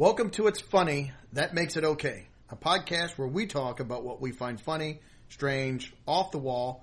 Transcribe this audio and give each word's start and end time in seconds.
Welcome 0.00 0.30
to 0.30 0.46
It's 0.46 0.60
Funny, 0.60 1.12
That 1.34 1.52
Makes 1.52 1.76
It 1.76 1.84
Okay, 1.84 2.24
a 2.48 2.56
podcast 2.56 3.18
where 3.18 3.28
we 3.28 3.44
talk 3.44 3.80
about 3.80 4.02
what 4.02 4.18
we 4.18 4.32
find 4.32 4.58
funny, 4.58 4.98
strange, 5.28 5.92
off 6.06 6.30
the 6.30 6.38
wall, 6.38 6.82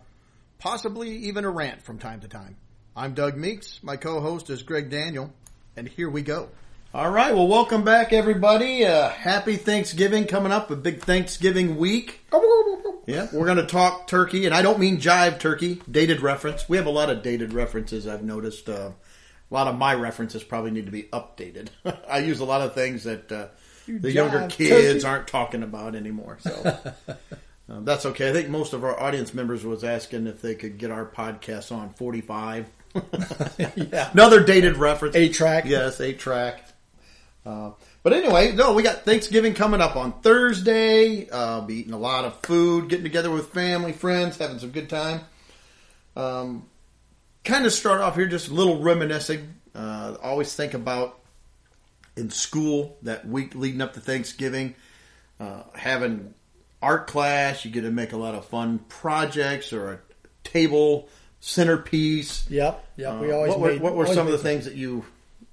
possibly 0.59 1.09
even 1.09 1.43
a 1.43 1.49
rant 1.49 1.81
from 1.81 1.97
time 1.97 2.19
to 2.19 2.27
time. 2.27 2.57
I'm 2.95 3.15
Doug 3.15 3.35
Meeks. 3.35 3.79
My 3.81 3.97
co-host 3.97 4.51
is 4.51 4.61
Greg 4.61 4.91
Daniel, 4.91 5.33
and 5.75 5.87
here 5.87 6.11
we 6.11 6.21
go. 6.21 6.49
All 6.93 7.09
right, 7.09 7.33
well, 7.33 7.47
welcome 7.47 7.83
back, 7.83 8.13
everybody. 8.13 8.85
Uh, 8.85 9.09
happy 9.09 9.55
Thanksgiving 9.55 10.27
coming 10.27 10.51
up, 10.51 10.69
a 10.69 10.75
big 10.75 11.01
Thanksgiving 11.01 11.77
week. 11.77 12.19
Yeah, 13.07 13.29
we're 13.33 13.45
going 13.45 13.57
to 13.57 13.65
talk 13.65 14.05
turkey, 14.05 14.45
and 14.45 14.53
I 14.53 14.61
don't 14.61 14.77
mean 14.77 14.99
jive 14.99 15.39
turkey, 15.39 15.81
dated 15.89 16.21
reference. 16.21 16.69
We 16.69 16.77
have 16.77 16.85
a 16.85 16.91
lot 16.91 17.09
of 17.09 17.23
dated 17.23 17.51
references, 17.51 18.05
I've 18.05 18.23
noticed. 18.23 18.69
Uh, 18.69 18.91
a 19.49 19.53
lot 19.53 19.67
of 19.67 19.77
my 19.77 19.93
references 19.93 20.43
probably 20.43 20.71
need 20.71 20.85
to 20.85 20.91
be 20.91 21.03
updated. 21.03 21.69
I 22.09 22.19
use 22.19 22.39
a 22.39 22.45
lot 22.45 22.61
of 22.61 22.73
things 22.73 23.03
that 23.03 23.31
uh, 23.31 23.47
the 23.87 24.11
younger 24.11 24.47
kids 24.47 25.03
turkey. 25.03 25.05
aren't 25.07 25.27
talking 25.27 25.63
about 25.63 25.95
anymore. 25.95 26.37
So 26.41 26.79
um, 27.69 27.85
that's 27.85 28.05
okay. 28.07 28.29
I 28.29 28.33
think 28.33 28.49
most 28.49 28.73
of 28.73 28.83
our 28.83 28.99
audience 28.99 29.33
members 29.33 29.63
was 29.63 29.83
asking 29.83 30.27
if 30.27 30.41
they 30.41 30.55
could 30.55 30.77
get 30.77 30.91
our 30.91 31.05
podcast 31.05 31.71
on 31.71 31.93
45. 31.93 32.67
yeah. 33.57 34.11
Another 34.11 34.43
dated 34.43 34.77
reference. 34.77 35.15
Eight 35.15 35.33
track. 35.33 35.65
Yes, 35.65 36.01
eight 36.01 36.19
track. 36.19 36.63
Uh, 37.45 37.71
but 38.03 38.11
anyway, 38.11 38.51
no, 38.53 38.73
we 38.73 38.83
got 38.83 39.05
Thanksgiving 39.05 39.53
coming 39.53 39.79
up 39.79 39.95
on 39.95 40.19
Thursday. 40.21 41.29
Uh, 41.29 41.61
be 41.61 41.75
eating 41.75 41.93
a 41.93 41.97
lot 41.97 42.25
of 42.25 42.41
food, 42.41 42.89
getting 42.89 43.05
together 43.05 43.29
with 43.31 43.53
family, 43.53 43.93
friends, 43.93 44.37
having 44.37 44.59
some 44.59 44.71
good 44.71 44.89
time. 44.89 45.21
Um, 46.17 46.65
kind 47.47 47.65
of 47.65 47.71
start 47.73 48.01
off 48.01 48.15
here, 48.15 48.27
just 48.27 48.49
a 48.49 48.53
little 48.53 48.79
reminiscing. 48.81 49.53
Uh, 49.73 50.15
always 50.21 50.53
think 50.55 50.73
about 50.73 51.19
in 52.15 52.29
school 52.29 52.97
that 53.03 53.27
week 53.27 53.55
leading 53.55 53.81
up 53.81 53.93
to 53.93 53.99
Thanksgiving, 53.99 54.75
uh, 55.39 55.63
having 55.75 56.33
art 56.81 57.07
class. 57.07 57.63
You 57.65 57.71
get 57.71 57.81
to 57.81 57.91
make 57.91 58.11
a 58.13 58.17
lot 58.17 58.35
of 58.35 58.45
fun 58.45 58.79
projects 58.89 59.71
or 59.73 59.93
a 59.93 59.99
table 60.43 61.07
centerpiece. 61.39 62.45
Yep. 62.49 62.85
Yep. 62.97 63.19
we 63.21 63.31
Uh, 63.31 63.35
always 63.35 63.49
what 63.51 63.59
were, 63.59 63.67
made, 63.69 63.81
what 63.81 63.93
were 63.95 64.03
always 64.05 64.15
some 64.17 64.27
of 64.27 64.31
the 64.31 64.37
made- 64.37 64.43
things 64.43 64.65
that 64.65 64.75
you 64.75 65.05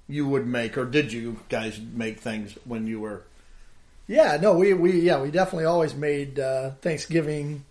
you 0.07 0.27
would 0.27 0.45
make, 0.45 0.77
or 0.77 0.85
did 0.85 1.11
you 1.11 1.39
guys 1.49 1.79
make 1.93 2.19
things 2.19 2.55
when 2.65 2.85
you 2.87 2.99
were? 2.99 3.23
Yeah. 4.07 4.37
No. 4.41 4.53
We 4.53 4.73
we 4.73 4.99
yeah 4.99 5.21
we 5.21 5.31
definitely 5.31 5.65
always 5.65 5.93
made 5.95 6.39
uh, 6.39 6.71
Thanksgiving 6.81 7.63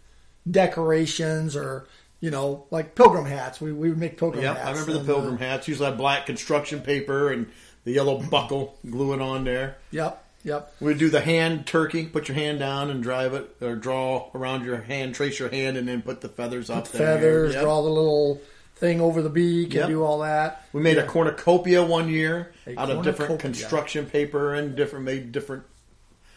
decorations 0.51 1.57
or 1.57 1.87
you 2.25 2.31
know 2.31 2.65
like 2.71 2.95
pilgrim 2.95 3.27
hats. 3.27 3.61
We 3.61 3.73
we 3.73 3.91
would 3.91 3.99
make 3.99 4.17
pilgrim 4.17 4.43
Yeah, 4.43 4.55
hats. 4.55 4.67
I 4.67 4.71
remember 4.71 4.93
the 4.93 4.99
and, 5.01 5.07
pilgrim 5.07 5.35
uh, 5.35 5.39
hats. 5.39 5.69
Usually 5.69 5.89
had 5.91 5.99
black 5.99 6.25
construction 6.27 6.81
paper 6.81 7.31
and 7.31 7.51
the 7.85 7.93
yellow 7.93 8.19
buckle 8.19 8.79
gluing 8.89 9.21
on 9.21 9.45
there. 9.45 9.77
yep. 9.91 10.21
Yep. 10.47 10.75
We'd 10.81 10.99
do 10.99 11.09
the 11.09 11.23
hand 11.23 11.67
turkey. 11.67 12.05
Put 12.05 12.29
your 12.29 12.35
hand 12.35 12.59
down 12.59 12.91
and 12.91 13.03
drive 13.03 13.33
it, 13.33 13.57
or 13.63 13.77
draw 13.77 14.29
around 14.35 14.67
your 14.67 14.77
hand, 14.77 15.15
trace 15.15 15.39
your 15.39 15.49
hand, 15.49 15.79
and 15.79 15.89
then 15.89 16.03
put 16.03 16.21
the 16.21 16.29
feathers 16.29 16.69
up 16.69 16.87
there. 16.89 17.15
Feathers. 17.17 17.55
Yep. 17.55 17.63
Draw 17.63 17.83
the 17.83 17.89
little 17.89 18.41
thing 18.77 19.01
over 19.01 19.23
the 19.23 19.31
beak 19.31 19.73
Yep. 19.73 19.85
and 19.85 19.91
do 19.95 20.03
all 20.03 20.19
that. 20.19 20.67
We 20.75 20.83
made 20.83 20.99
a 20.99 21.07
cornucopia 21.07 21.83
one 21.83 22.11
year 22.11 22.53
A 22.67 22.79
out 22.79 22.91
of 22.91 23.03
different 23.05 23.41
construction 23.41 24.05
paper 24.05 24.53
and 24.53 24.77
different 24.77 25.07
made 25.07 25.33
different. 25.33 25.63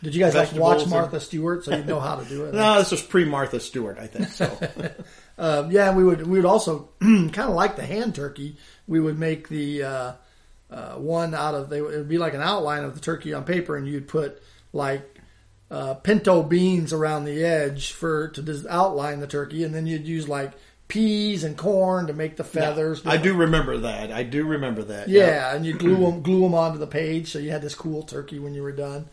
Did 0.01 0.15
you 0.15 0.21
guys 0.23 0.35
like 0.35 0.53
watch 0.53 0.83
and- 0.83 0.91
Martha 0.91 1.19
Stewart 1.19 1.65
so 1.65 1.75
you 1.75 1.83
know 1.83 1.99
how 1.99 2.15
to 2.15 2.23
do 2.25 2.45
it? 2.45 2.53
No, 2.53 2.77
this 2.77 2.91
was 2.91 3.01
pre 3.01 3.25
Martha 3.25 3.59
Stewart, 3.59 3.97
I 3.99 4.07
think. 4.07 4.29
So 4.29 4.47
Um, 5.37 5.71
yeah, 5.71 5.95
we 5.95 6.03
would 6.03 6.25
we 6.25 6.39
would 6.39 6.45
also 6.45 6.89
kind 6.99 7.37
of 7.39 7.51
like 7.55 7.75
the 7.75 7.85
hand 7.85 8.15
turkey. 8.15 8.57
We 8.87 8.99
would 8.99 9.19
make 9.19 9.49
the 9.49 9.83
uh, 9.83 10.13
uh, 10.71 10.93
one 10.95 11.33
out 11.35 11.55
of 11.55 11.69
they, 11.69 11.77
it 11.77 11.83
would 11.83 12.09
be 12.09 12.17
like 12.17 12.33
an 12.33 12.41
outline 12.41 12.83
of 12.83 12.95
the 12.95 13.01
turkey 13.01 13.33
on 13.33 13.43
paper, 13.43 13.75
and 13.75 13.87
you'd 13.87 14.07
put 14.07 14.41
like 14.73 15.19
uh, 15.69 15.93
pinto 15.95 16.41
beans 16.43 16.93
around 16.93 17.25
the 17.25 17.43
edge 17.43 17.91
for 17.91 18.29
to 18.29 18.41
just 18.41 18.65
outline 18.67 19.19
the 19.19 19.27
turkey, 19.27 19.63
and 19.63 19.75
then 19.75 19.85
you'd 19.85 20.07
use 20.07 20.27
like 20.27 20.53
peas 20.87 21.43
and 21.43 21.57
corn 21.57 22.07
to 22.07 22.13
make 22.13 22.37
the 22.37 22.43
feathers. 22.43 23.05
I 23.05 23.17
do 23.17 23.33
remember 23.35 23.77
that. 23.79 24.11
I 24.11 24.23
do 24.23 24.45
remember 24.45 24.83
that. 24.83 25.09
Yeah, 25.09 25.53
and 25.53 25.65
you 25.65 25.73
glue 25.73 25.97
them 26.11 26.21
glue 26.23 26.41
them 26.41 26.55
onto 26.55 26.79
the 26.79 26.87
page, 26.87 27.31
so 27.31 27.39
you 27.39 27.51
had 27.51 27.61
this 27.61 27.75
cool 27.75 28.03
turkey 28.03 28.39
when 28.39 28.53
you 28.55 28.63
were 28.63 28.71
done. 28.71 29.07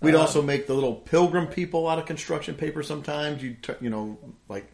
We'd 0.00 0.14
Uh, 0.14 0.20
also 0.20 0.40
make 0.40 0.66
the 0.66 0.74
little 0.74 0.94
pilgrim 0.94 1.48
people 1.48 1.88
out 1.88 1.98
of 1.98 2.06
construction 2.06 2.54
paper. 2.54 2.82
Sometimes 2.82 3.42
you 3.42 3.56
you 3.80 3.90
know 3.90 4.16
like 4.48 4.70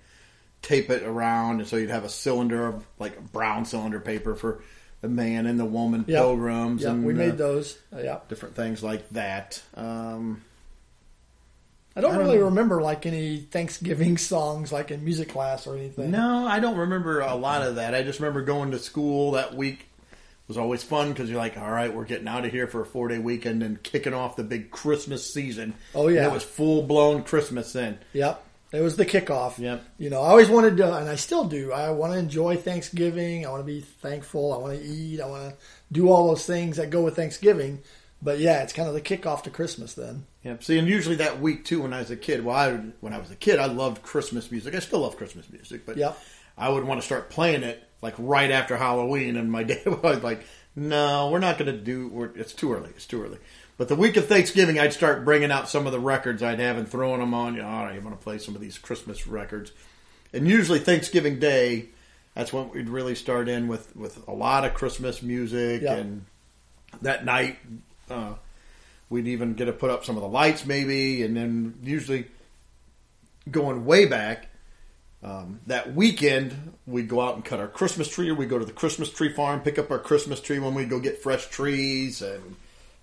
tape 0.65 0.91
it 0.91 1.03
around, 1.03 1.61
and 1.61 1.69
so 1.69 1.77
you'd 1.77 1.91
have 1.91 2.05
a 2.05 2.09
cylinder 2.09 2.67
of 2.67 2.85
like 2.99 3.33
brown 3.33 3.65
cylinder 3.65 4.01
paper 4.01 4.35
for 4.35 4.63
the 5.01 5.09
man 5.09 5.47
and 5.47 5.61
the 5.61 5.65
woman 5.65 6.05
Yep. 6.09 6.19
pilgrims. 6.23 6.83
Yeah, 6.83 6.91
and 6.91 7.05
we 7.05 7.13
uh, 7.13 7.17
made 7.17 7.39
those. 7.39 7.79
Uh, 7.95 8.01
yeah, 8.01 8.19
different 8.29 8.55
things 8.57 8.83
like 8.83 9.09
that. 9.11 9.63
Um, 9.75 10.43
I 11.97 12.01
don't 12.01 12.11
I 12.13 12.17
don't 12.17 12.27
really 12.27 12.39
know. 12.39 12.47
remember 12.47 12.83
like 12.83 13.07
any 13.07 13.39
Thanksgiving 13.39 14.17
songs 14.19 14.73
like 14.73 14.91
in 14.91 15.05
music 15.05 15.29
class 15.29 15.67
or 15.67 15.77
anything. 15.77 16.11
no, 16.11 16.47
I 16.47 16.59
don't 16.59 16.77
remember 16.77 17.21
a 17.21 17.35
lot 17.37 17.63
of 17.63 17.77
that. 17.77 17.95
I 17.95 18.03
just 18.03 18.19
remember 18.19 18.43
going 18.43 18.73
to 18.73 18.79
school 18.79 19.33
that 19.33 19.55
week. 19.55 19.81
It 19.81 20.49
was 20.49 20.59
always 20.59 20.83
fun 20.83 21.11
because 21.11 21.31
you're 21.31 21.39
like, 21.39 21.57
all 21.57 21.71
right, 21.71 21.95
we're 21.95 22.05
getting 22.05 22.29
out 22.29 22.45
of 22.45 22.51
here 22.51 22.67
for 22.67 22.83
a 22.83 22.87
four 22.87 23.09
day 23.09 23.19
weekend 23.19 23.63
and 23.63 23.83
kicking 23.83 24.13
off 24.13 24.37
the 24.37 24.43
big 24.43 24.71
Christmas 24.71 25.33
season. 25.33 25.73
Oh, 25.95 26.09
yeah. 26.09 26.23
And 26.25 26.27
it 26.27 26.35
was 26.35 26.43
full 26.43 26.83
blown 26.83 27.23
Christmas 27.23 27.73
then. 27.73 27.99
Yep. 28.13 28.43
It 28.75 28.81
was 28.81 28.97
the 28.97 29.07
kickoff. 29.07 29.59
Yep. 29.59 29.85
You 29.99 30.11
know, 30.11 30.21
I 30.21 30.29
always 30.29 30.49
wanted 30.49 30.77
to, 30.79 30.97
and 30.97 31.09
I 31.09 31.15
still 31.15 31.45
do. 31.45 31.73
I 31.73 31.91
want 31.91 32.13
to 32.13 32.19
enjoy 32.19 32.57
Thanksgiving. 32.57 33.47
I 33.47 33.51
want 33.51 33.61
to 33.61 33.67
be 33.67 33.81
thankful. 33.81 34.53
I 34.53 34.57
want 34.59 34.79
to 34.79 34.85
eat. 34.85 35.21
I 35.21 35.27
want 35.27 35.51
to 35.51 35.57
do 35.93 36.09
all 36.09 36.29
those 36.29 36.45
things 36.45 36.77
that 36.79 36.91
go 36.91 37.03
with 37.03 37.15
Thanksgiving. 37.15 37.83
But 38.21 38.39
yeah, 38.39 38.63
it's 38.63 38.73
kind 38.73 38.89
of 38.89 38.95
the 38.95 39.01
kickoff 39.01 39.43
to 39.43 39.51
Christmas 39.51 39.95
then. 39.95 40.27
Yep. 40.43 40.65
See, 40.65 40.79
and 40.79 40.89
usually 40.89 41.17
that 41.17 41.41
week 41.41 41.65
too, 41.65 41.83
when 41.83 41.93
I 41.93 42.01
was 42.01 42.11
a 42.11 42.17
kid. 42.17 42.45
Well, 42.45 42.57
I, 42.57 42.73
when 43.01 43.13
I 43.13 43.19
was 43.19 43.31
a 43.31 43.37
kid, 43.37 43.59
I 43.61 43.67
loved 43.67 44.03
Christmas 44.03 44.51
music. 44.51 44.75
I 44.75 44.81
still 44.81 45.01
love 45.01 45.17
Christmas 45.17 45.49
music, 45.51 45.87
but 45.87 45.97
Yep. 45.97 46.19
I 46.57 46.69
would 46.69 46.85
want 46.85 47.01
to 47.01 47.05
start 47.05 47.31
playing 47.31 47.63
it 47.63 47.83
like 48.03 48.15
right 48.19 48.51
after 48.51 48.77
Halloween. 48.77 49.37
And 49.37 49.53
my 49.53 49.63
dad 49.65 49.87
was 50.03 50.23
like, 50.23 50.47
"No, 50.75 51.31
we're 51.31 51.39
not 51.39 51.59
going 51.59 51.71
to 51.71 51.79
do. 51.79 52.09
We're, 52.09 52.37
it's 52.37 52.55
too 52.55 52.73
early. 52.73 52.91
It's 52.91 53.07
too 53.07 53.23
early." 53.23 53.39
But 53.77 53.89
the 53.89 53.97
week 53.97 54.17
of 54.17 54.27
Thanksgiving, 54.27 54.79
I'd 54.79 54.93
start 54.93 55.25
bringing 55.25 55.51
out 55.51 55.69
some 55.69 55.87
of 55.87 55.93
the 55.93 56.01
records 56.01 56.43
I'd 56.43 56.61
have 56.61 56.77
and 56.77 56.89
throwing 56.89 57.21
them 57.21 57.35
on. 57.35 57.55
You 57.55 57.63
know, 57.63 57.69
all 57.69 57.85
right, 57.85 57.97
I'm 57.97 58.03
going 58.03 58.17
to 58.17 58.23
play 58.23 58.39
some 58.39 58.55
of 58.55 58.61
these 58.61 58.79
Christmas 58.79 59.27
records. 59.27 59.73
And 60.33 60.47
usually 60.47 60.79
Thanksgiving 60.79 61.39
Day, 61.39 61.87
that's 62.35 62.53
when 62.53 62.71
we'd 62.71 62.89
really 62.89 63.15
start 63.15 63.49
in 63.49 63.69
with 63.69 63.95
with 63.97 64.27
a 64.29 64.33
lot 64.33 64.65
of 64.65 64.75
Christmas 64.75 65.23
music 65.23 65.83
and 65.83 66.25
that 67.03 67.25
night. 67.25 67.59
Uh, 68.09 68.35
We'd 69.11 69.29
even 69.29 69.55
get 69.55 69.67
to 69.67 69.73
put 69.73 69.91
up 69.91 70.05
some 70.05 70.17
of 70.17 70.23
the 70.23 70.29
lights, 70.29 70.65
maybe, 70.65 71.23
and 71.23 71.37
then 71.37 71.75
usually 71.83 72.27
going 73.51 73.85
way 73.85 74.07
back 74.07 74.49
um, 75.23 75.61
that 75.67 75.95
weekend, 75.95 76.73
we'd 76.87 77.09
go 77.09 77.21
out 77.21 77.35
and 77.35 77.45
cut 77.45 77.61
our 77.61 77.69
Christmas 77.69 78.09
tree, 78.09 78.31
or 78.31 78.35
we'd 78.35 78.49
go 78.49 78.59
to 78.59 78.65
the 78.65 78.73
Christmas 78.73 79.11
tree 79.11 79.33
farm, 79.33 79.61
pick 79.61 79.79
up 79.79 79.91
our 79.91 79.99
Christmas 79.99 80.41
tree 80.41 80.59
when 80.59 80.75
we'd 80.75 80.91
go 80.91 80.99
get 80.99 81.23
fresh 81.23 81.47
trees, 81.47 82.23
and 82.23 82.57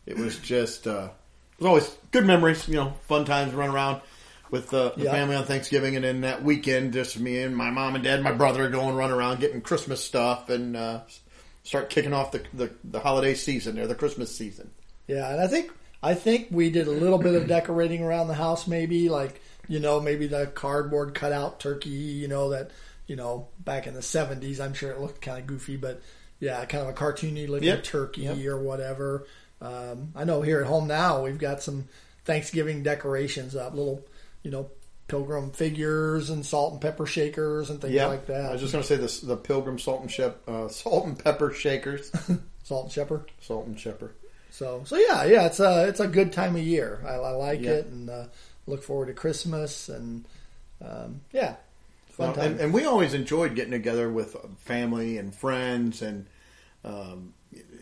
it 0.06 0.18
was 0.18 0.38
just 0.40 0.88
uh, 0.88 1.10
it 1.58 1.64
was 1.64 1.68
always 1.68 1.98
good 2.12 2.26
memories, 2.26 2.68
you 2.68 2.76
know, 2.76 2.94
fun 3.08 3.26
times 3.26 3.54
running 3.54 3.76
around 3.76 4.02
with 4.50 4.74
uh, 4.74 4.92
the 4.98 5.06
Yeah. 5.06 5.12
family 5.12 5.36
on 5.36 5.46
Thanksgiving, 5.46 5.96
and 5.96 6.04
then 6.04 6.22
that 6.22 6.44
weekend, 6.44 6.94
just 6.94 7.20
me 7.20 7.42
and 7.42 7.56
my 7.56 7.70
mom 7.70 7.96
and 7.96 8.04
dad, 8.04 8.16
and 8.16 8.24
my 8.24 8.32
brother 8.34 8.70
going 8.70 8.96
run 8.96 9.12
around 9.12 9.40
getting 9.40 9.62
Christmas 9.62 10.04
stuff 10.04 10.50
and 10.50 10.76
uh, 10.76 11.02
start 11.64 11.90
kicking 11.90 12.14
off 12.14 12.32
the, 12.32 12.44
the 12.54 12.72
the 12.84 13.00
holiday 13.00 13.34
season 13.34 13.80
or 13.80 13.88
the 13.88 13.96
Christmas 13.96 14.36
season. 14.36 14.70
Yeah, 15.08 15.32
and 15.32 15.40
I 15.42 15.48
think 15.48 15.72
I 16.04 16.16
think 16.16 16.48
we 16.52 16.70
did 16.70 16.88
a 16.88 16.92
little 16.92 17.18
bit 17.20 17.36
of 17.36 17.48
decorating 17.48 18.04
around 18.04 18.28
the 18.28 18.34
house, 18.34 18.68
maybe 18.68 19.08
like 19.10 19.42
you 19.68 19.80
know 19.80 20.00
maybe 20.02 20.28
the 20.28 20.48
cardboard 20.48 21.14
cutout 21.14 21.60
turkey, 21.60 21.90
you 21.90 22.28
know 22.28 22.50
that 22.50 22.72
you 23.08 23.16
know 23.16 23.48
back 23.60 23.88
in 23.88 23.94
the 23.94 24.02
seventies. 24.02 24.60
I'm 24.60 24.74
sure 24.74 24.92
it 24.92 25.00
looked 25.00 25.22
kind 25.22 25.40
of 25.40 25.48
goofy, 25.48 25.78
but 25.78 26.02
yeah, 26.40 26.66
kind 26.66 26.84
of 26.84 26.90
a 26.90 26.94
cartoony 26.94 27.48
looking 27.48 27.68
Yep. 27.70 27.84
turkey 27.84 28.22
Yep. 28.24 28.46
or 28.48 28.58
whatever. 28.58 29.28
Um, 29.62 30.12
I 30.16 30.24
know 30.24 30.42
here 30.42 30.60
at 30.62 30.68
home 30.68 30.88
now 30.88 31.24
we've 31.24 31.38
got 31.38 31.62
some 31.62 31.88
Thanksgiving 32.26 32.84
decorations 32.84 33.56
up, 33.56 33.74
little 33.74 34.06
you 34.44 34.52
know 34.52 34.70
pilgrim 35.08 35.52
figures 35.52 36.30
and 36.30 36.46
salt 36.46 36.72
and 36.74 36.82
pepper 36.82 37.06
shakers 37.06 37.70
and 37.70 37.82
things 37.82 37.94
Yeah, 37.94 38.08
like 38.08 38.28
that. 38.28 38.46
I 38.50 38.52
was 38.54 38.62
just 38.62 38.74
going 38.74 38.82
to 38.82 38.88
say 38.88 38.96
this: 38.96 39.20
the 39.20 39.38
Pilgrim 39.38 39.78
salt 39.78 40.02
and 40.02 40.10
shep, 40.12 40.42
uh, 40.48 40.68
salt 40.70 41.06
and 41.06 41.18
pepper 41.20 41.52
shakers, 41.52 42.12
salt 42.64 42.86
and 42.86 42.94
pepper. 42.96 43.26
salt 43.42 43.68
and 43.68 43.78
pepper. 43.82 44.12
So 44.50 44.84
so 44.86 44.98
yeah 44.98 45.24
yeah 45.26 45.46
it's 45.46 45.60
a 45.60 45.88
it's 45.88 46.00
a 46.00 46.08
good 46.08 46.34
time 46.34 46.56
of 46.56 46.62
year. 46.64 47.02
I, 47.06 47.14
I 47.14 47.30
like 47.32 47.62
Yeah. 47.62 47.72
it 47.72 47.86
and 47.88 48.10
uh, 48.10 48.26
look 48.68 48.84
forward 48.84 49.08
to 49.08 49.14
Christmas 49.14 49.90
and 49.90 50.26
um, 50.84 51.22
yeah, 51.32 51.56
fun 52.10 52.28
Well, 52.28 52.36
time. 52.36 52.52
and, 52.54 52.60
and 52.60 52.74
we 52.74 52.86
always 52.86 53.14
enjoyed 53.14 53.54
getting 53.56 53.72
together 53.72 54.10
with 54.10 54.36
family 54.60 55.18
and 55.18 55.34
friends 55.34 56.02
and 56.02 56.26
um, 56.84 57.34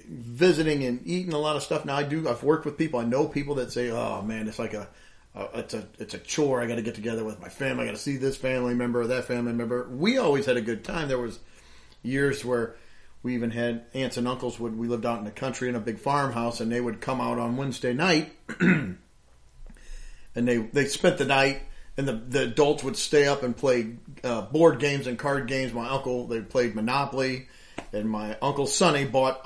visiting 0.09 0.83
and 0.83 1.05
eating 1.05 1.33
a 1.33 1.37
lot 1.37 1.55
of 1.55 1.63
stuff. 1.63 1.85
Now 1.85 1.95
I 1.95 2.03
do. 2.03 2.27
I've 2.27 2.43
worked 2.43 2.65
with 2.65 2.77
people. 2.77 2.99
I 2.99 3.05
know 3.05 3.27
people 3.27 3.55
that 3.55 3.71
say, 3.71 3.91
"Oh 3.91 4.21
man, 4.21 4.47
it's 4.47 4.59
like 4.59 4.73
a." 4.73 4.87
Uh, 5.35 5.47
it's 5.53 5.75
a 5.75 5.87
it's 5.99 6.15
a 6.15 6.17
chore. 6.17 6.59
I 6.59 6.65
got 6.65 6.75
to 6.75 6.81
get 6.81 6.95
together 6.95 7.23
with 7.23 7.39
my 7.39 7.49
family. 7.49 7.83
I 7.83 7.85
got 7.85 7.95
to 7.95 8.01
see 8.01 8.17
this 8.17 8.35
family 8.35 8.73
member 8.73 9.01
or 9.01 9.07
that 9.07 9.25
family 9.25 9.53
member. 9.53 9.87
We 9.87 10.17
always 10.17 10.47
had 10.47 10.57
a 10.57 10.61
good 10.61 10.83
time. 10.83 11.07
There 11.07 11.19
was 11.19 11.39
years 12.01 12.43
where 12.43 12.75
we 13.21 13.35
even 13.35 13.51
had 13.51 13.85
aunts 13.93 14.17
and 14.17 14.27
uncles 14.27 14.59
would 14.59 14.77
we 14.77 14.87
lived 14.87 15.05
out 15.05 15.19
in 15.19 15.25
the 15.25 15.31
country 15.31 15.69
in 15.69 15.75
a 15.75 15.79
big 15.79 15.99
farmhouse 15.99 16.61
and 16.61 16.71
they 16.71 16.81
would 16.81 17.01
come 17.01 17.19
out 17.19 17.37
on 17.37 17.57
Wednesday 17.57 17.93
night 17.93 18.31
and 18.59 18.97
they 20.33 20.57
they 20.57 20.85
spent 20.85 21.17
the 21.17 21.25
night 21.25 21.61
and 21.97 22.07
the, 22.07 22.13
the 22.13 22.43
adults 22.43 22.83
would 22.83 22.95
stay 22.95 23.27
up 23.27 23.43
and 23.43 23.57
play 23.57 23.95
uh, 24.23 24.43
board 24.43 24.79
games 24.79 25.05
and 25.05 25.19
card 25.19 25.47
games. 25.47 25.73
My 25.73 25.89
uncle 25.89 26.27
they 26.27 26.41
played 26.41 26.75
Monopoly, 26.75 27.47
and 27.93 28.09
my 28.09 28.37
uncle 28.41 28.67
Sonny 28.67 29.05
bought 29.05 29.41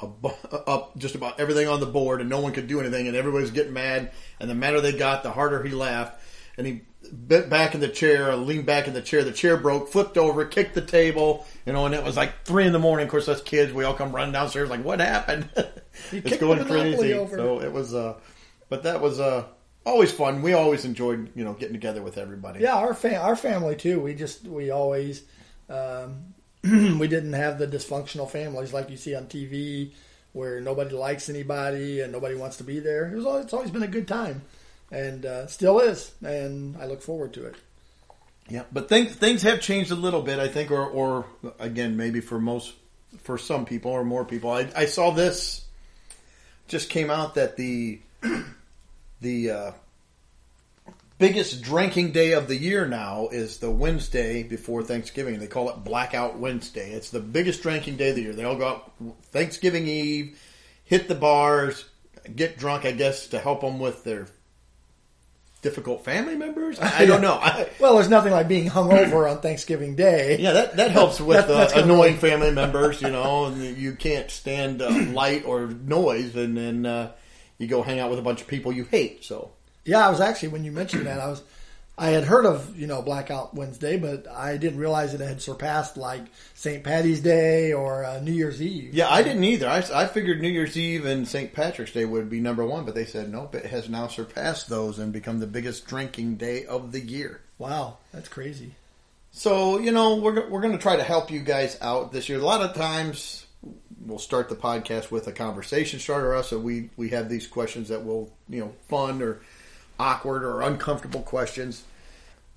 a, 0.52 0.56
up 0.56 0.98
just 0.98 1.16
about 1.16 1.40
everything 1.40 1.68
on 1.68 1.80
the 1.80 1.86
board, 1.86 2.22
and 2.22 2.30
no 2.30 2.40
one 2.40 2.54
could 2.54 2.68
do 2.68 2.80
anything, 2.80 3.08
and 3.08 3.16
everybody 3.16 3.42
was 3.42 3.52
getting 3.52 3.74
mad. 3.74 4.12
And 4.40 4.50
the 4.50 4.56
madder 4.56 4.82
they 4.82 4.94
got, 4.94 5.24
the 5.24 5.32
harder 5.32 5.64
he 5.64 5.72
laughed. 5.72 6.20
And 6.58 6.68
he 6.68 6.82
bent 7.12 7.50
back 7.50 7.74
in 7.74 7.82
the 7.82 7.88
chair, 7.88 8.36
leaned 8.36 8.66
back 8.66 8.88
in 8.88 8.94
the 8.94 9.02
chair. 9.02 9.24
The 9.24 9.32
chair 9.32 9.58
broke, 9.58 9.90
flipped 9.90 10.18
over, 10.18 10.46
kicked 10.46 10.76
the 10.76 10.82
table, 10.82 11.46
you 11.66 11.74
know. 11.74 11.86
And 11.86 11.96
it 11.96 12.04
was 12.04 12.16
like 12.16 12.44
three 12.46 12.66
in 12.66 12.74
the 12.74 12.80
morning. 12.80 13.06
Of 13.06 13.12
course, 13.12 13.28
us 13.28 13.42
kids, 13.42 13.74
we 13.74 13.84
all 13.84 13.94
come 13.94 14.16
running 14.16 14.34
downstairs, 14.34 14.70
like, 14.70 14.84
"What 14.84 15.00
happened?" 15.00 15.50
it's 16.12 16.38
going 16.38 16.64
crazy. 16.66 17.14
over. 17.14 17.36
So 17.36 17.62
it 17.62 17.72
was, 17.72 17.94
uh, 17.94 18.20
but 18.70 18.84
that 18.84 19.02
was 19.02 19.20
uh, 19.20 19.46
always 19.86 20.12
fun. 20.12 20.42
We 20.42 20.54
always 20.54 20.86
enjoyed, 20.86 21.32
you 21.36 21.44
know, 21.44 21.54
getting 21.54 21.74
together 21.74 22.02
with 22.02 22.18
everybody. 22.18 22.62
Yeah, 22.62 22.76
our 22.76 22.94
fam- 22.94 23.22
our 23.22 23.36
family 23.36 23.76
too. 23.76 24.00
We 24.00 24.14
just 24.14 24.46
we 24.46 24.70
always 24.70 25.24
um, 25.70 26.34
we 26.98 27.08
didn't 27.08 27.34
have 27.34 27.58
the 27.60 27.68
dysfunctional 27.68 28.30
families 28.30 28.72
like 28.72 28.90
you 28.90 28.98
see 28.98 29.16
on 29.16 29.26
TV 29.26 29.92
where 30.32 30.62
nobody 30.62 30.96
likes 30.96 31.30
anybody 31.30 32.02
and 32.02 32.12
nobody 32.12 32.36
wants 32.36 32.58
to 32.58 32.64
be 32.64 32.80
there. 32.80 33.12
It 33.12 33.16
was 33.16 33.26
always, 33.26 33.46
it's 33.46 33.54
always 33.54 33.72
been 33.72 33.84
a 33.84 33.88
good 33.88 34.08
time, 34.08 34.42
and 34.92 35.26
uh, 35.26 35.48
still 35.48 35.80
is, 35.80 36.12
and 36.24 36.78
I 36.78 36.86
look 36.86 37.02
forward 37.02 37.34
to 37.34 37.46
it. 37.46 37.56
Yeah, 38.50 38.64
but 38.72 38.90
things 38.90 39.14
things 39.14 39.42
have 39.44 39.62
changed 39.62 39.92
a 39.92 39.96
little 39.96 40.22
bit, 40.22 40.40
I 40.40 40.48
think, 40.48 40.72
or 40.72 40.86
or 40.86 41.26
again, 41.60 41.98
maybe 41.98 42.22
for 42.22 42.40
most, 42.40 42.74
for 43.24 43.38
some 43.38 43.66
people 43.66 43.92
or 43.92 44.04
more 44.04 44.26
people. 44.26 44.52
I, 44.52 44.68
I 44.76 44.86
saw 44.86 45.12
this 45.12 45.66
just 46.68 46.90
came 46.90 47.10
out 47.10 47.36
that 47.36 47.58
the 47.58 48.00
the 49.22 49.52
uh, 49.52 49.72
biggest 51.28 51.62
drinking 51.62 52.12
day 52.12 52.34
of 52.34 52.50
the 52.50 52.56
year 52.58 52.86
now 52.86 53.30
is 53.32 53.60
the 53.60 53.72
Wednesday 53.72 54.44
before 54.44 54.84
Thanksgiving. 54.84 55.40
They 55.40 55.48
call 55.48 55.70
it 55.70 55.82
Blackout 55.86 56.38
Wednesday. 56.38 56.92
It's 56.92 57.12
the 57.12 57.22
biggest 57.22 57.62
drinking 57.62 57.96
day 57.96 58.10
of 58.10 58.16
the 58.18 58.24
year. 58.24 58.34
They 58.34 58.44
all 58.44 58.58
go 58.58 58.68
out 58.68 58.92
Thanksgiving 59.32 59.88
Eve, 59.88 60.38
hit 60.84 61.08
the 61.08 61.16
bars, 61.16 61.86
get 62.36 62.58
drunk, 62.58 62.84
I 62.84 62.92
guess, 62.92 63.28
to 63.28 63.40
help 63.40 63.62
them 63.62 63.80
with 63.80 64.04
their 64.04 64.28
difficult 65.62 66.04
family 66.04 66.36
members. 66.36 66.78
I, 66.78 67.04
I 67.04 67.06
don't 67.06 67.22
know. 67.22 67.36
I, 67.42 67.70
Well, 67.80 67.96
there's 67.96 68.10
nothing 68.10 68.34
like 68.34 68.50
being 68.50 68.70
hungover 68.70 69.32
on 69.32 69.40
Thanksgiving 69.40 69.96
Day. 69.96 70.38
yeah, 70.40 70.52
that, 70.52 70.76
that 70.76 70.92
helps 70.92 71.22
with 71.32 71.48
That- 71.48 71.78
uh, 71.78 71.84
annoying 71.84 72.18
family 72.28 72.52
members, 72.52 73.02
you 73.02 73.10
know, 73.10 73.46
and 73.46 73.78
you 73.78 73.96
can't 73.96 74.30
stand 74.30 74.82
uh, 74.82 74.90
light 75.14 75.46
or 75.46 75.68
noise, 75.68 76.36
and 76.36 76.58
then 76.58 76.86
uh, 76.86 77.12
you 77.60 77.68
go 77.68 77.82
hang 77.82 78.02
out 78.02 78.10
with 78.10 78.20
a 78.20 78.24
bunch 78.24 78.42
of 78.42 78.48
people 78.48 78.74
you 78.74 78.84
hate. 78.84 79.24
So, 79.24 79.52
Yeah, 79.86 80.08
I 80.08 80.10
was 80.10 80.22
actually 80.22 80.50
when 80.50 80.64
you 80.64 80.72
mentioned 80.72 81.06
that, 81.06 81.20
I 81.20 81.28
was 81.28 81.42
I 81.98 82.08
had 82.10 82.24
heard 82.24 82.46
of 82.46 82.78
you 82.78 82.88
know 82.88 83.02
Blackout 83.02 83.54
Wednesday, 83.54 83.98
but 83.98 84.28
I 84.28 84.58
didn't 84.58 84.80
realize 84.80 85.12
that 85.12 85.22
it 85.22 85.28
had 85.28 85.42
surpassed 85.42 85.98
like 85.98 86.24
St. 86.56 86.84
Patty's 86.84 87.22
Day 87.22 87.74
or 87.74 88.04
uh, 88.04 88.20
New 88.20 88.32
Year's 88.32 88.62
Eve. 88.62 88.94
yeah, 88.94 89.10
I 89.10 89.22
didn't 89.22 89.44
either. 89.44 89.68
I, 89.68 89.84
I 89.94 90.08
figured 90.08 90.42
New 90.42 90.50
Year's 90.50 90.78
Eve 90.78 91.06
and 91.06 91.28
St. 91.28 91.54
Patrick's 91.54 91.92
Day 91.92 92.06
would 92.06 92.30
be 92.30 92.40
number 92.40 92.66
one, 92.66 92.86
but 92.86 92.96
they 92.96 93.06
said 93.06 93.32
nope, 93.32 93.56
it 93.56 93.68
has 93.68 93.90
now 93.90 94.08
surpassed 94.08 94.70
those 94.70 95.00
and 95.00 95.14
become 95.14 95.40
the 95.40 95.48
biggest 95.48 95.86
drinking 95.86 96.36
day 96.36 96.66
of 96.66 96.92
the 96.92 97.02
year. 97.02 97.42
Wow, 97.58 97.98
that's 98.12 98.30
crazy. 98.30 98.74
So, 99.36 99.80
you 99.80 99.92
know, 99.92 100.18
we're, 100.18 100.48
we're 100.48 100.62
going 100.62 100.74
to 100.74 100.82
try 100.82 100.96
to 100.96 101.04
help 101.04 101.32
you 101.32 101.40
guys 101.40 101.76
out 101.82 102.12
this 102.12 102.30
year. 102.30 102.38
A 102.38 102.44
lot 102.44 102.62
of 102.62 102.76
times 102.76 103.48
we'll 104.06 104.20
start 104.20 104.48
the 104.48 104.56
podcast 104.56 105.10
with 105.10 105.28
a 105.28 105.32
conversation 105.32 106.00
starter. 106.00 106.42
So 106.44 106.60
we, 106.60 106.92
we 106.98 107.10
have 107.10 107.30
these 107.30 107.48
questions 107.48 107.90
that 107.90 108.04
we'll 108.04 108.32
you 108.48 108.60
know, 108.60 108.74
fun 108.88 109.24
or 109.24 109.42
awkward 110.00 110.44
or 110.44 110.62
uncomfortable 110.62 111.22
questions. 111.22 111.84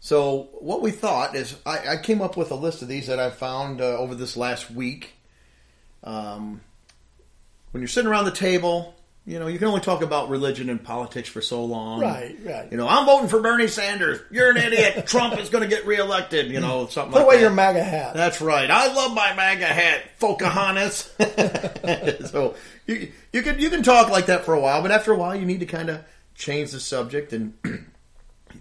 So 0.01 0.49
what 0.61 0.83
we 0.83 0.91
thought 0.91 1.35
is 1.35 1.57
I, 1.65 1.95
I 1.95 1.97
came 1.97 2.21
up 2.23 2.37
with 2.37 2.51
a 2.51 2.55
list 2.55 2.83
of 2.83 2.89
these 2.89 3.07
that 3.07 3.19
I 3.19 3.31
found 3.31 3.81
uh, 3.81 3.99
over 3.99 4.15
this 4.15 4.37
last 4.37 4.71
week. 4.71 5.15
Um, 6.05 6.61
when 7.73 7.81
you're 7.81 7.89
sitting 7.89 8.11
around 8.11 8.27
the 8.27 8.31
table, 8.31 8.95
you 9.27 9.41
know, 9.41 9.49
you 9.49 9.59
can 9.59 9.67
only 9.67 9.81
talk 9.81 10.03
about 10.03 10.29
religion 10.29 10.71
and 10.71 10.83
politics 10.83 11.29
for 11.29 11.43
so 11.43 11.65
long. 11.65 12.01
Right, 12.01 12.37
right. 12.45 12.71
You 12.71 12.77
know, 12.77 12.87
I'm 12.87 13.05
voting 13.05 13.29
for 13.29 13.41
Bernie 13.41 13.67
Sanders. 13.67 14.21
You're 14.31 14.53
an 14.53 14.57
idiot. 14.57 15.05
Trump 15.09 15.37
is 15.41 15.49
going 15.49 15.69
to 15.69 15.69
get 15.69 15.85
reelected. 15.85 16.49
You 16.49 16.61
know, 16.61 16.87
something 16.87 17.13
Put 17.13 17.19
like 17.19 17.27
away 17.27 17.37
that. 17.37 17.43
your 17.43 17.51
MAGA 17.51 17.83
hat. 17.83 18.15
That's 18.15 18.41
right. 18.41 18.71
I 18.71 18.95
love 18.95 19.13
my 19.15 19.35
MAGA 19.35 19.67
hat, 19.67 20.03
Pocahontas. 20.21 21.13
so 22.31 22.55
you 22.87 23.11
you 23.33 23.43
can 23.43 23.59
you 23.59 23.69
can 23.69 23.83
talk 23.83 24.11
like 24.11 24.27
that 24.27 24.45
for 24.45 24.55
a 24.55 24.61
while, 24.61 24.81
but 24.81 24.93
after 24.93 25.11
a 25.11 25.17
while, 25.17 25.35
you 25.35 25.45
need 25.45 25.59
to 25.59 25.67
kind 25.67 25.91
of 25.91 26.05
change 26.37 26.71
the 26.71 26.81
subject, 26.81 27.33
and 27.33 27.55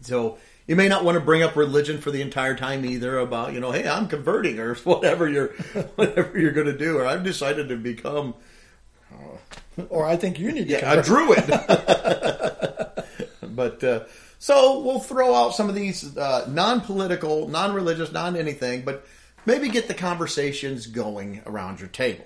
so 0.01 0.38
you 0.68 0.75
may 0.75 0.88
not 0.88 1.04
want 1.04 1.16
to 1.16 1.24
bring 1.24 1.44
up 1.44 1.56
religion 1.56 2.00
for 2.00 2.12
the 2.12 2.22
entire 2.22 2.56
time 2.56 2.86
either. 2.86 3.19
About 3.19 3.54
you 3.54 3.60
know, 3.60 3.72
hey, 3.72 3.88
I'm 3.88 4.07
converting 4.07 4.60
or 4.60 4.75
whatever 4.83 5.30
you're 5.30 5.48
whatever 5.95 6.39
you're 6.39 6.51
going 6.51 6.68
to 6.68 6.77
do, 6.77 6.98
or 6.98 7.06
I've 7.06 7.24
decided 7.24 7.69
to 7.69 7.77
become 7.77 8.33
Or 9.89 10.06
I 10.06 10.16
think 10.16 10.39
you 10.39 10.51
need 10.51 10.68
to 10.68 10.74
yeah, 10.74 10.94
a 10.94 11.04
druid. 11.04 11.45
but 13.56 13.83
uh, 13.83 14.04
so 14.39 14.81
we'll 14.81 15.00
throw 15.00 15.33
out 15.33 15.56
some 15.56 15.69
of 15.69 15.75
these 15.75 16.18
uh, 16.18 16.45
non-political, 16.50 17.48
non-religious, 17.50 18.12
non-anything, 18.12 18.83
but 18.83 19.06
maybe 19.45 19.69
get 19.69 19.88
the 19.88 19.94
conversations 19.94 20.88
going 20.88 21.42
around 21.45 21.80
your 21.80 21.89
table. 21.89 22.25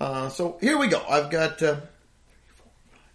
Uh, 0.00 0.28
so 0.28 0.58
here 0.60 0.78
we 0.78 0.88
go. 0.88 1.02
I've 1.08 1.30
got 1.30 1.62
uh, 1.62 1.76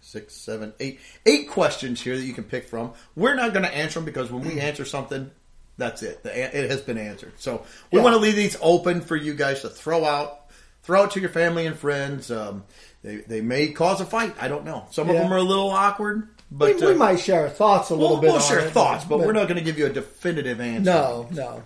six, 0.08 0.34
seven, 0.34 0.72
eight, 0.80 1.00
eight 1.26 1.48
questions 1.50 2.00
here 2.00 2.16
that 2.16 2.24
you 2.24 2.32
can 2.32 2.44
pick 2.44 2.68
from. 2.68 2.92
We're 3.14 3.34
not 3.34 3.52
going 3.52 3.64
to 3.64 3.74
answer 3.74 3.98
them 4.00 4.04
because 4.06 4.30
when 4.32 4.42
we 4.42 4.58
answer 4.60 4.84
something, 4.84 5.30
that's 5.76 6.02
it. 6.02 6.22
The, 6.22 6.58
it 6.64 6.70
has 6.70 6.80
been 6.80 6.98
answered. 6.98 7.32
So 7.38 7.64
we 7.92 7.98
Yeah. 7.98 8.04
want 8.04 8.14
to 8.14 8.20
leave 8.20 8.34
these 8.36 8.56
open 8.60 9.00
for 9.02 9.16
you 9.16 9.34
guys 9.34 9.60
to 9.62 9.68
throw 9.68 10.04
out, 10.04 10.46
throw 10.82 11.02
out 11.02 11.12
to 11.12 11.20
your 11.20 11.28
family 11.30 11.66
and 11.66 11.78
friends. 11.78 12.30
Um, 12.30 12.64
they 13.02 13.16
they 13.16 13.40
may 13.40 13.68
cause 13.68 14.00
a 14.00 14.06
fight. 14.06 14.34
I 14.40 14.48
don't 14.48 14.64
know. 14.64 14.86
Some 14.90 15.08
of 15.08 15.14
them 15.16 15.32
are 15.32 15.36
a 15.36 15.42
little 15.42 15.70
awkward, 15.70 16.28
We, 16.50 16.56
but 16.56 16.80
we 16.80 16.86
uh, 16.86 16.94
might 16.96 17.20
share 17.20 17.42
our 17.42 17.48
thoughts 17.50 17.90
a 17.90 17.94
little 17.94 18.14
we'll, 18.16 18.20
bit. 18.22 18.30
we'll 18.32 18.40
share 18.40 18.58
it, 18.60 18.72
thoughts, 18.72 19.04
but, 19.04 19.20
we're 19.20 19.32
not 19.32 19.46
going 19.46 19.58
to 19.58 19.64
give 19.64 19.78
you 19.78 19.86
a 19.86 19.90
definitive 19.90 20.60
answer. 20.60 20.90
No, 20.90 21.28
no. 21.30 21.62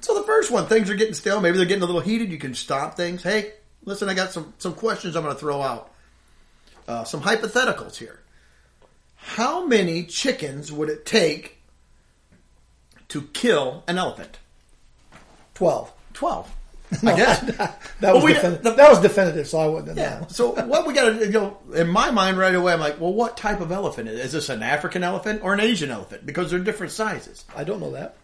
So 0.00 0.14
the 0.14 0.24
first 0.24 0.50
one, 0.50 0.66
things 0.66 0.90
are 0.90 0.94
getting 0.94 1.14
stale. 1.14 1.40
Maybe 1.40 1.56
they're 1.56 1.66
getting 1.66 1.82
a 1.82 1.86
little 1.86 2.02
heated. 2.02 2.30
You 2.30 2.36
can 2.38 2.54
stop 2.54 2.96
things. 2.96 3.22
Hey, 3.22 3.52
listen, 3.84 4.08
I 4.10 4.14
got 4.14 4.32
some 4.32 4.52
some 4.58 4.74
questions 4.74 5.16
I'm 5.16 5.22
going 5.22 5.34
to 5.34 5.40
throw 5.40 5.62
out. 5.62 5.92
Uh, 6.88 7.04
some 7.04 7.20
hypotheticals 7.22 7.96
here. 7.96 8.20
How 9.16 9.66
many 9.66 10.04
chickens 10.04 10.70
would 10.70 10.88
it 10.88 11.04
take 11.04 11.58
to 13.08 13.22
kill 13.22 13.82
an 13.88 13.98
elephant? 13.98 14.38
Twelve. 15.54 15.92
Twelve. 16.12 16.52
I 17.02 17.16
guess. 17.16 17.40
That 18.00 18.14
was 18.14 18.22
we- 18.22 18.34
defini- 18.34 18.62
the- 18.62 18.70
that 18.74 18.88
was 18.90 19.00
definitive, 19.00 19.48
so 19.48 19.58
I 19.58 19.66
wouldn't 19.66 19.88
have 19.88 19.98
Yeah. 19.98 20.26
So 20.28 20.50
what 20.66 20.86
we 20.86 20.94
got 20.94 21.06
to 21.18 21.26
you 21.26 21.32
know 21.32 21.58
in 21.74 21.88
my 21.88 22.12
mind 22.12 22.38
right 22.38 22.54
away, 22.54 22.72
I'm 22.72 22.78
like, 22.78 23.00
well, 23.00 23.12
what 23.12 23.36
type 23.36 23.60
of 23.60 23.72
elephant 23.72 24.08
is, 24.08 24.20
is 24.26 24.32
this? 24.32 24.48
An 24.48 24.62
African 24.62 25.02
elephant 25.02 25.40
or 25.42 25.52
an 25.52 25.58
Asian 25.60 25.90
elephant? 25.90 26.24
Because 26.24 26.50
they're 26.52 26.60
different 26.60 26.92
sizes. 26.92 27.44
I 27.56 27.64
don't 27.64 27.80
know 27.80 27.90
that. 27.92 28.16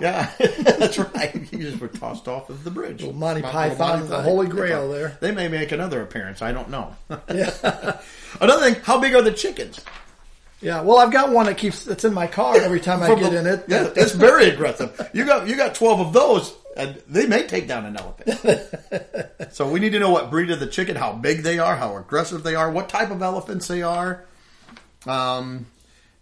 Yeah, 0.00 0.30
that's 0.38 0.98
right. 0.98 1.34
You 1.52 1.58
just 1.58 1.80
were 1.80 1.88
tossed 1.88 2.28
off 2.28 2.50
of 2.50 2.64
the 2.64 2.70
bridge. 2.70 3.04
Monty 3.04 3.42
Python, 3.42 4.08
the 4.08 4.22
Holy 4.22 4.46
Grail 4.46 4.90
there. 4.90 5.16
They 5.20 5.32
may 5.32 5.48
make 5.48 5.72
another 5.72 6.02
appearance. 6.02 6.42
I 6.42 6.52
don't 6.52 6.70
know. 6.70 6.94
Yeah. 7.32 8.00
another 8.40 8.70
thing, 8.72 8.82
how 8.82 8.98
big 9.00 9.14
are 9.14 9.22
the 9.22 9.32
chickens? 9.32 9.80
yeah. 10.60 10.80
Well, 10.82 10.98
I've 10.98 11.12
got 11.12 11.30
one 11.30 11.46
that 11.46 11.56
keeps 11.58 11.86
it's 11.86 12.04
in 12.04 12.12
my 12.14 12.26
car 12.26 12.56
every 12.56 12.80
time 12.80 13.02
I 13.02 13.14
get 13.14 13.32
in 13.32 13.46
it. 13.46 13.64
Yeah, 13.68 13.90
it's 13.96 14.12
very 14.12 14.48
aggressive. 14.50 15.10
You 15.12 15.24
got 15.24 15.46
you 15.48 15.56
got 15.56 15.74
twelve 15.74 16.00
of 16.00 16.12
those, 16.12 16.54
and 16.76 17.00
they 17.08 17.26
may 17.26 17.46
take 17.46 17.68
down 17.68 17.86
an 17.86 17.96
elephant. 17.96 19.52
so 19.52 19.68
we 19.70 19.80
need 19.80 19.92
to 19.92 19.98
know 19.98 20.10
what 20.10 20.30
breed 20.30 20.50
of 20.50 20.60
the 20.60 20.66
chicken, 20.66 20.96
how 20.96 21.12
big 21.12 21.42
they 21.42 21.58
are, 21.58 21.76
how 21.76 21.96
aggressive 21.96 22.42
they 22.42 22.54
are, 22.54 22.70
what 22.70 22.88
type 22.88 23.10
of 23.10 23.22
elephants 23.22 23.68
they 23.68 23.82
are. 23.82 24.24
Um, 25.06 25.66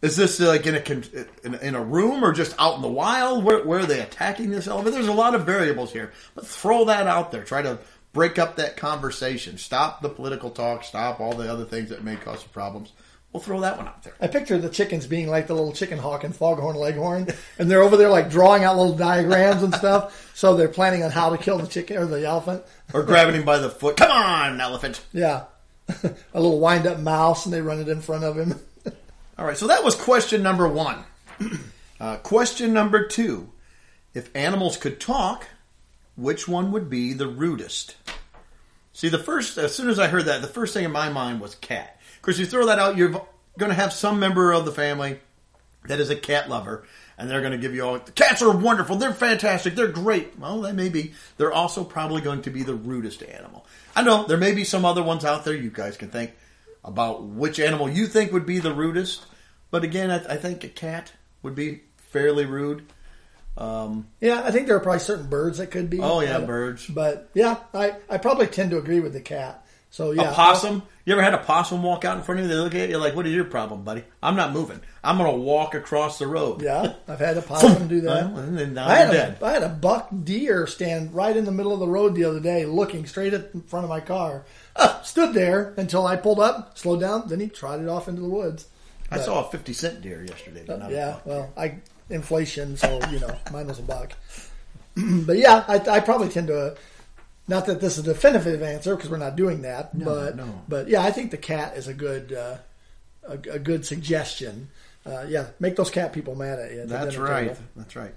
is 0.07 0.17
this 0.17 0.41
like 0.41 0.67
in 0.67 0.77
a 0.77 1.45
in, 1.45 1.55
in 1.57 1.75
a 1.75 1.83
room 1.83 2.25
or 2.25 2.33
just 2.33 2.55
out 2.59 2.77
in 2.77 2.83
the 2.83 2.89
wild? 2.89 3.45
Where, 3.45 3.65
where 3.65 3.81
are 3.81 3.87
they 3.87 4.01
attacking 4.01 4.51
this 4.51 4.69
elephant? 4.69 4.95
There's 4.95 5.09
a 5.09 5.13
lot 5.13 5.35
of 5.35 5.45
variables 5.45 5.93
here, 5.93 6.13
but 6.35 6.47
throw 6.47 6.85
that 6.87 7.07
out 7.07 7.33
there. 7.33 7.45
Try 7.45 7.63
to 7.63 7.79
break 8.13 8.39
up 8.39 8.57
that 8.57 8.77
conversation. 8.77 9.59
Stop 9.59 10.01
the 10.01 10.09
political 10.09 10.51
talk. 10.51 10.85
Stop 10.85 11.21
all 11.21 11.35
the 11.35 11.51
other 11.51 11.65
things 11.65 11.91
that 11.91 12.05
may 12.05 12.17
cause 12.17 12.45
problems. 12.45 12.93
We'll 13.33 13.43
throw 13.43 13.61
that 13.61 13.77
one 13.77 13.89
out 13.89 14.03
there. 14.03 14.15
I 14.21 14.29
picture 14.29 14.57
the 14.57 14.71
chickens 14.71 15.07
being 15.07 15.29
like 15.29 15.47
the 15.47 15.55
little 15.55 15.73
chicken 15.73 15.99
hawk 15.99 16.25
and 16.25 16.35
foghorn 16.35 16.77
leghorn, 16.77 17.27
and 17.59 17.71
they're 17.71 17.83
over 17.83 17.97
there 17.97 18.09
like 18.09 18.31
drawing 18.31 18.65
out 18.65 18.77
little 18.77 18.97
diagrams 18.97 19.63
and 19.63 19.75
stuff. 19.75 20.23
So 20.37 20.55
they're 20.55 20.69
planning 20.69 21.03
on 21.03 21.11
how 21.11 21.31
to 21.31 21.39
kill 21.39 21.57
the 21.57 21.67
chicken 21.67 21.97
or 21.97 22.05
the 22.05 22.27
elephant. 22.27 22.63
Or 22.93 23.03
grabbing 23.03 23.37
him 23.37 23.47
by 23.47 23.57
the 23.57 23.71
foot. 23.71 23.97
Come 23.97 24.11
on, 24.11 24.61
elephant. 24.61 25.03
Yeah, 25.11 25.45
a 25.89 26.13
little 26.35 26.61
wind 26.61 26.87
up 26.87 26.99
mouse, 26.99 27.47
and 27.47 27.55
they 27.55 27.63
run 27.63 27.81
it 27.81 27.89
in 27.89 28.03
front 28.03 28.23
of 28.23 28.37
him. 28.37 28.61
All 29.39 29.45
right, 29.45 29.57
so 29.57 29.67
that 29.67 29.85
was 29.85 29.95
question 29.95 30.43
number 30.43 30.69
one. 30.69 31.05
Uh, 31.99 32.19
question 32.19 32.75
number 32.75 33.07
two: 33.07 33.51
If 34.13 34.29
animals 34.37 34.77
could 34.77 35.01
talk, 35.01 35.49
which 36.15 36.47
one 36.47 36.71
would 36.73 36.91
be 36.91 37.15
the 37.15 37.27
rudest? 37.27 37.97
See, 38.93 39.09
the 39.09 39.19
first, 39.19 39.57
as 39.57 39.75
soon 39.75 39.89
as 39.89 39.99
I 39.99 40.09
heard 40.09 40.27
that, 40.27 40.43
the 40.43 40.47
first 40.47 40.75
thing 40.75 40.85
in 40.85 40.93
my 40.93 41.09
mind 41.09 41.41
was 41.41 41.55
cat. 41.55 41.99
Because 42.21 42.39
you 42.39 42.45
throw 42.45 42.67
that 42.67 42.79
out, 42.79 42.99
you're 42.99 43.13
going 43.59 43.71
to 43.71 43.75
have 43.75 43.95
some 43.95 44.21
member 44.21 44.53
of 44.53 44.67
the 44.67 44.73
family 44.73 45.21
that 45.89 46.01
is 46.01 46.11
a 46.11 46.17
cat 46.17 46.51
lover, 46.51 46.85
and 47.17 47.31
they're 47.31 47.41
going 47.41 47.53
to 47.53 47.59
give 47.59 47.75
you 47.75 47.83
all, 47.83 47.99
the 47.99 48.13
cats 48.13 48.43
are 48.43 48.55
wonderful, 48.55 48.97
they're 48.97 49.15
fantastic, 49.15 49.75
they're 49.75 49.89
great. 49.89 50.39
Well, 50.39 50.61
they 50.61 50.73
may 50.73 50.91
be. 50.91 51.15
They're 51.39 51.53
also 51.53 51.85
probably 51.85 52.21
going 52.21 52.43
to 52.43 52.51
be 52.51 52.63
the 52.63 52.75
rudest 52.75 53.23
animal. 53.23 53.67
I 53.95 54.03
know 54.03 54.25
there 54.27 54.37
may 54.37 54.53
be 54.53 54.65
some 54.65 54.85
other 54.85 55.03
ones 55.03 55.25
out 55.25 55.45
there 55.45 55.55
you 55.55 55.71
guys 55.71 55.97
can 55.97 56.11
think 56.11 56.33
about 56.87 57.25
which 57.25 57.59
animal 57.61 57.91
you 57.91 58.07
think 58.07 58.33
would 58.33 58.47
be 58.47 58.59
the 58.61 58.73
rudest. 58.73 59.27
But 59.71 59.85
again, 59.85 60.11
I, 60.11 60.35
I 60.35 60.37
think 60.37 60.65
a 60.65 60.69
cat 60.69 61.13
would 61.43 61.55
be 61.55 61.83
fairly 61.97 62.47
rude. 62.47 62.87
Um, 63.59 64.07
Yeah, 64.21 64.43
I 64.45 64.51
think 64.53 64.67
there 64.67 64.77
are 64.77 64.81
probably 64.81 65.01
certain 65.01 65.29
birds 65.29 65.59
that 65.59 65.71
could 65.71 65.91
be. 65.91 66.01
Oh, 66.01 66.21
yeah, 66.21 66.39
Uh, 66.39 66.47
birds. 66.47 66.87
But 66.87 67.29
yeah, 67.35 67.57
I, 67.75 67.97
I 68.09 68.19
probably 68.19 68.47
tend 68.47 68.71
to 68.71 68.79
agree 68.79 69.01
with 69.01 69.13
the 69.13 69.21
cat. 69.21 69.66
So 69.91 70.11
yeah, 70.11 70.31
a 70.31 70.35
possum. 70.35 70.83
You 71.05 71.13
ever 71.13 71.23
had 71.23 71.35
a 71.35 71.39
possum 71.39 71.83
walk 71.83 72.05
out 72.05 72.17
in 72.17 72.23
front 72.25 72.41
of 72.41 72.47
you? 72.47 72.53
They 72.53 72.61
look 72.61 72.75
at 72.75 72.89
you 72.89 72.99
like, 72.99 73.15
"What 73.15 73.27
is 73.27 73.33
your 73.33 73.45
problem, 73.45 73.85
buddy? 73.85 74.05
I'm 74.23 74.37
not 74.37 74.53
moving. 74.53 74.81
I'm 75.03 75.19
going 75.19 75.31
to 75.31 75.37
walk 75.39 75.75
across 75.75 76.19
the 76.19 76.27
road." 76.27 76.63
Yeah, 76.63 76.95
I've 77.09 77.21
had 77.21 77.37
a 77.37 77.43
possum 77.43 77.89
do 77.89 78.01
that. 78.03 78.33
Well, 78.33 78.43
and 78.43 78.75
now 78.75 78.89
I 78.89 78.95
had, 78.97 79.15
a, 79.15 79.45
I 79.45 79.53
had 79.53 79.63
a 79.63 79.69
buck 79.69 80.09
deer 80.25 80.67
stand 80.67 81.15
right 81.15 81.37
in 81.37 81.45
the 81.45 81.53
middle 81.53 81.73
of 81.73 81.79
the 81.79 81.89
road 81.89 82.15
the 82.15 82.25
other 82.25 82.41
day, 82.41 82.67
looking 82.67 83.07
straight 83.07 83.33
at 83.33 83.51
in 83.55 83.63
front 83.63 83.85
of 83.85 83.91
my 83.91 84.01
car. 84.01 84.45
Uh, 84.75 85.01
stood 85.03 85.33
there 85.33 85.75
until 85.77 86.07
I 86.07 86.17
pulled 86.17 86.41
up, 86.41 86.77
slowed 86.77 87.01
down, 87.01 87.29
then 87.29 87.41
he 87.41 87.49
trotted 87.49 87.89
off 87.89 88.09
into 88.09 88.21
the 88.23 88.29
woods. 88.29 88.67
I 89.11 89.21
saw 89.21 89.47
a 89.47 89.51
50 89.51 89.73
cent 89.73 90.03
deer 90.03 90.25
yesterday. 90.25 90.65
but 90.67 90.81
not 90.81 90.91
a 90.91 90.95
yeah, 90.95 91.11
buck. 91.13 91.27
well, 91.27 91.53
I 91.57 91.77
inflation, 92.11 92.77
so 92.77 93.01
you 93.11 93.21
know, 93.21 93.37
mine 93.53 93.67
was 93.67 93.79
a 93.79 93.83
buck. 93.83 94.13
but 94.97 95.37
yeah, 95.37 95.65
I, 95.69 95.77
I 95.89 96.01
probably 96.01 96.29
tend 96.29 96.49
to. 96.49 96.77
Not 97.49 97.67
that 97.67 97.81
this 97.81 97.97
is 97.97 98.07
a 98.07 98.15
definitive 98.15 98.63
answer 98.63 98.97
because 98.97 99.11
we're 99.11 99.19
not 99.19 99.37
doing 99.37 99.63
that, 99.63 99.97
but 99.99 100.37
no. 100.37 100.63
but 100.69 100.89
yeah, 100.89 101.03
I 101.03 101.13
think 101.13 101.31
the 101.31 101.37
cat 101.37 101.77
is 101.77 101.87
a 101.87 101.95
good 101.95 102.33
uh, 102.33 102.57
a, 103.23 103.33
a 103.33 103.59
good 103.59 103.87
suggestion. 103.87 104.71
Uh, 105.05 105.25
yeah, 105.29 105.49
make 105.61 105.77
those 105.77 105.91
cat 105.91 106.13
people 106.13 106.35
mad 106.35 106.59
at 106.59 106.73
you. 106.73 106.81
at 106.81 106.89
That's 106.89 107.17
right. 107.17 107.57
That's 107.77 107.95
right. 107.95 108.15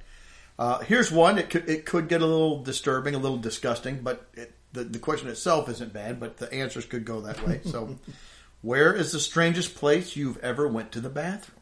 Uh, 0.58 0.80
here's 0.80 1.12
one. 1.12 1.38
It 1.38 1.50
could 1.50 1.70
it 1.70 1.86
could 1.86 2.08
get 2.10 2.22
a 2.22 2.26
little 2.26 2.64
disturbing, 2.64 3.14
a 3.14 3.20
little 3.20 3.38
disgusting, 3.38 4.00
but 4.02 4.28
it, 4.34 4.54
the 4.74 4.84
the 4.84 5.00
question 5.00 5.30
itself 5.30 5.70
isn't 5.70 5.94
bad. 5.94 6.20
But 6.20 6.38
the 6.38 6.52
answers 6.52 6.86
could 6.86 7.06
go 7.06 7.22
that 7.22 7.46
way. 7.46 7.62
So, 7.64 8.00
where 8.62 8.94
is 8.94 9.12
the 9.12 9.20
strangest 9.20 9.76
place 9.76 10.16
you've 10.16 10.38
ever 10.38 10.68
went 10.68 10.92
to 10.94 11.02
the 11.02 11.10
bathroom? 11.10 11.60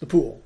The 0.00 0.06
pool. 0.06 0.42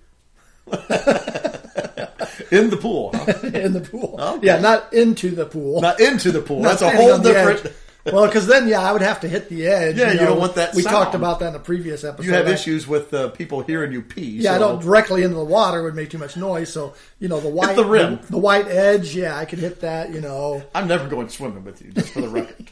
In 2.51 2.71
the 2.71 2.77
pool, 2.77 3.11
huh? 3.15 3.33
in 3.43 3.73
the 3.73 3.81
pool. 3.81 4.17
Okay. 4.21 4.47
Yeah, 4.47 4.61
not 4.61 4.93
into 4.93 5.31
the 5.31 5.47
pool. 5.47 5.81
not 5.81 6.01
into 6.01 6.31
the 6.31 6.41
pool. 6.41 6.61
Not 6.61 6.79
That's 6.79 6.83
a 6.83 6.97
whole 6.97 7.19
different. 7.19 7.75
Well, 8.13 8.27
because 8.27 8.47
then, 8.47 8.69
yeah, 8.69 8.81
I 8.81 8.93
would 8.93 9.03
have 9.03 9.19
to 9.23 9.29
hit 9.29 9.49
the 9.49 9.67
edge. 9.67 9.97
Yeah, 9.97 10.13
you 10.13 10.21
don't 10.21 10.39
want 10.39 10.55
that 10.55 10.77
We 10.77 10.83
sound. 10.83 10.95
talked 10.95 11.15
about 11.17 11.41
that 11.41 11.49
in 11.49 11.55
a 11.57 11.59
previous 11.59 12.05
episode. 12.05 12.25
You 12.29 12.35
have 12.35 12.47
I- 12.47 12.53
issues 12.53 12.87
with 12.87 13.13
uh, 13.13 13.31
people 13.31 13.63
hearing 13.63 13.91
you 13.91 14.01
pee. 14.01 14.43
Yeah, 14.43 14.55
I 14.55 14.59
don't 14.59 14.81
directly 14.81 15.25
into 15.25 15.35
the 15.35 15.45
water 15.45 15.83
would 15.83 15.97
make 15.97 16.11
too 16.11 16.19
much 16.19 16.37
noise. 16.37 16.73
So 16.73 16.95
you 17.19 17.27
know 17.27 17.41
the 17.41 17.49
white 17.49 17.75
the 17.75 17.85
rim. 17.85 18.21
the, 18.31 18.39
white 18.39 18.69
edge. 18.69 19.17
Yeah, 19.17 19.37
I 19.37 19.45
could 19.45 19.59
hit 19.59 19.81
that. 19.81 20.13
You 20.13 20.21
know. 20.21 20.63
I'm 20.73 20.87
never 20.87 21.09
going 21.09 21.29
swimming 21.29 21.65
with 21.65 21.83
you, 21.83 21.91
just 21.91 22.11
for 22.11 22.21
the 22.21 22.29
record. 22.29 22.71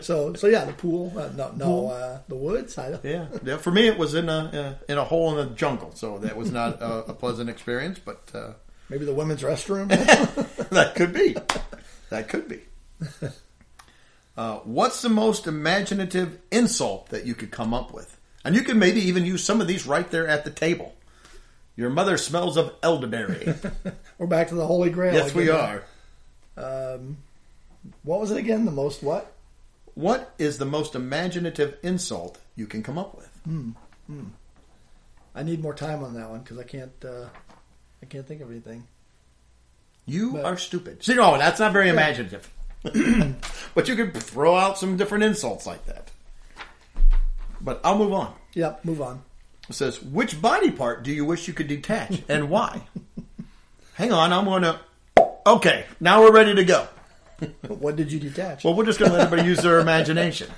So 0.00 0.34
so 0.34 0.46
yeah, 0.48 0.64
the 0.64 0.72
pool. 0.72 1.12
Uh, 1.16 1.30
no, 1.36 1.52
no, 1.56 1.88
uh, 1.88 2.18
the 2.28 2.34
woods. 2.34 2.76
I 2.76 2.90
don't, 2.90 3.04
yeah, 3.04 3.26
yeah. 3.42 3.56
For 3.56 3.70
me, 3.70 3.86
it 3.86 3.96
was 3.98 4.14
in 4.14 4.28
a 4.28 4.78
in 4.88 4.98
a 4.98 5.04
hole 5.04 5.38
in 5.38 5.48
the 5.48 5.54
jungle, 5.54 5.92
so 5.94 6.18
that 6.18 6.36
was 6.36 6.50
not 6.50 6.80
a, 6.82 7.10
a 7.10 7.14
pleasant 7.14 7.48
experience. 7.48 7.98
But 7.98 8.30
uh, 8.34 8.52
maybe 8.88 9.04
the 9.04 9.14
women's 9.14 9.42
restroom. 9.42 9.88
that 10.70 10.94
could 10.94 11.12
be. 11.12 11.36
That 12.10 12.28
could 12.28 12.48
be. 12.48 12.60
Uh, 14.36 14.58
what's 14.60 15.02
the 15.02 15.08
most 15.08 15.46
imaginative 15.46 16.38
insult 16.50 17.08
that 17.10 17.26
you 17.26 17.34
could 17.34 17.50
come 17.50 17.74
up 17.74 17.92
with? 17.92 18.18
And 18.44 18.54
you 18.54 18.62
can 18.62 18.78
maybe 18.78 19.00
even 19.00 19.24
use 19.24 19.44
some 19.44 19.60
of 19.60 19.66
these 19.66 19.86
right 19.86 20.10
there 20.10 20.26
at 20.26 20.44
the 20.44 20.50
table. 20.50 20.94
Your 21.76 21.90
mother 21.90 22.16
smells 22.16 22.56
of 22.56 22.74
elderberry. 22.82 23.54
We're 24.18 24.26
back 24.26 24.48
to 24.48 24.54
the 24.54 24.66
Holy 24.66 24.90
Grail. 24.90 25.14
yes, 25.14 25.34
we 25.34 25.48
are. 25.48 25.84
Um, 26.56 27.18
what 28.02 28.20
was 28.20 28.30
it 28.30 28.36
again? 28.38 28.64
The 28.64 28.70
most 28.70 29.02
what? 29.02 29.32
What 29.94 30.34
is 30.38 30.58
the 30.58 30.64
most 30.64 30.94
imaginative 30.94 31.76
insult 31.82 32.38
you 32.56 32.66
can 32.66 32.82
come 32.82 32.98
up 32.98 33.16
with? 33.16 33.28
I 35.34 35.42
need 35.42 35.62
more 35.62 35.74
time 35.74 36.02
on 36.02 36.14
that 36.14 36.30
one 36.30 36.40
because 36.40 36.58
I 36.58 36.64
can't. 36.64 36.92
Uh, 37.04 37.26
I 38.02 38.06
can't 38.06 38.26
think 38.26 38.40
of 38.40 38.50
anything. 38.50 38.86
You 40.06 40.32
But- 40.32 40.44
are 40.44 40.56
stupid. 40.56 41.02
See, 41.04 41.14
no, 41.14 41.38
that's 41.38 41.60
not 41.60 41.72
very 41.72 41.88
imaginative. 41.88 42.50
but 42.82 43.86
you 43.88 43.94
could 43.94 44.12
throw 44.16 44.56
out 44.56 44.76
some 44.76 44.96
different 44.96 45.22
insults 45.24 45.66
like 45.66 45.86
that. 45.86 46.10
But 47.60 47.80
I'll 47.84 47.96
move 47.96 48.12
on. 48.12 48.34
Yep. 48.54 48.84
Move 48.84 49.00
on. 49.00 49.22
It 49.68 49.74
says, 49.74 50.02
which 50.02 50.42
body 50.42 50.72
part 50.72 51.04
do 51.04 51.12
you 51.12 51.24
wish 51.24 51.46
you 51.46 51.54
could 51.54 51.68
detach 51.68 52.22
and 52.28 52.50
why? 52.50 52.82
Hang 53.94 54.12
on, 54.12 54.32
I'm 54.32 54.46
going 54.46 54.62
to. 54.62 54.80
Okay, 55.46 55.84
now 56.00 56.22
we're 56.22 56.32
ready 56.32 56.54
to 56.56 56.64
go. 56.64 56.88
What 57.68 57.96
did 57.96 58.12
you 58.12 58.20
detach? 58.20 58.64
Well, 58.64 58.74
we're 58.74 58.84
just 58.84 58.98
going 58.98 59.10
to 59.10 59.16
let 59.16 59.26
everybody 59.26 59.48
use 59.48 59.58
their 59.60 59.78
imagination. 59.86 60.50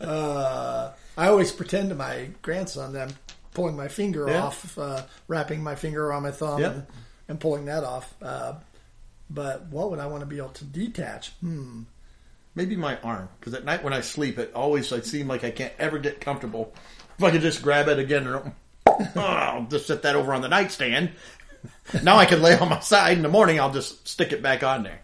Uh, 0.00 0.92
I 1.16 1.28
always 1.28 1.52
pretend 1.52 1.88
to 1.90 1.94
my 1.94 2.28
grandson 2.42 2.92
that 2.92 3.08
I'm 3.08 3.14
pulling 3.54 3.76
my 3.76 3.88
finger 3.88 4.26
Yeah. 4.28 4.44
off, 4.44 4.78
uh, 4.78 5.02
wrapping 5.28 5.62
my 5.62 5.74
finger 5.74 6.06
around 6.06 6.22
my 6.24 6.30
thumb 6.30 6.62
and, 6.62 6.86
and 7.28 7.40
pulling 7.40 7.64
that 7.66 7.84
off. 7.84 8.14
Uh, 8.22 8.54
but 9.28 9.66
what 9.66 9.90
would 9.90 9.98
I 9.98 10.06
want 10.06 10.20
to 10.20 10.26
be 10.26 10.36
able 10.38 10.50
to 10.50 10.64
detach? 10.64 11.30
Hmm. 11.40 11.82
Maybe 12.54 12.76
my 12.76 12.96
arm, 13.00 13.28
because 13.38 13.52
at 13.54 13.64
night 13.64 13.84
when 13.84 13.92
I 13.92 14.00
sleep, 14.00 14.38
it 14.38 14.52
always 14.54 14.90
I 14.92 15.00
seem 15.00 15.28
like 15.28 15.44
I 15.44 15.50
can't 15.50 15.74
ever 15.78 15.98
get 15.98 16.20
comfortable. 16.20 16.72
If 17.18 17.24
I 17.24 17.30
could 17.30 17.42
just 17.42 17.62
grab 17.62 17.88
it 17.88 17.98
again, 17.98 18.26
and, 18.26 18.52
oh, 18.86 19.10
I'll 19.20 19.64
just 19.66 19.86
set 19.86 20.02
that 20.02 20.16
over 20.16 20.32
on 20.32 20.40
the 20.42 20.48
nightstand. 20.48 21.10
Now 22.02 22.16
I 22.16 22.24
can 22.24 22.40
lay 22.40 22.56
on 22.58 22.68
my 22.70 22.80
side 22.80 23.16
in 23.16 23.22
the 23.22 23.28
morning. 23.28 23.58
I'll 23.60 23.72
just 23.72 24.06
stick 24.08 24.32
it 24.32 24.42
back 24.42 24.62
on 24.62 24.84
there. 24.84 25.00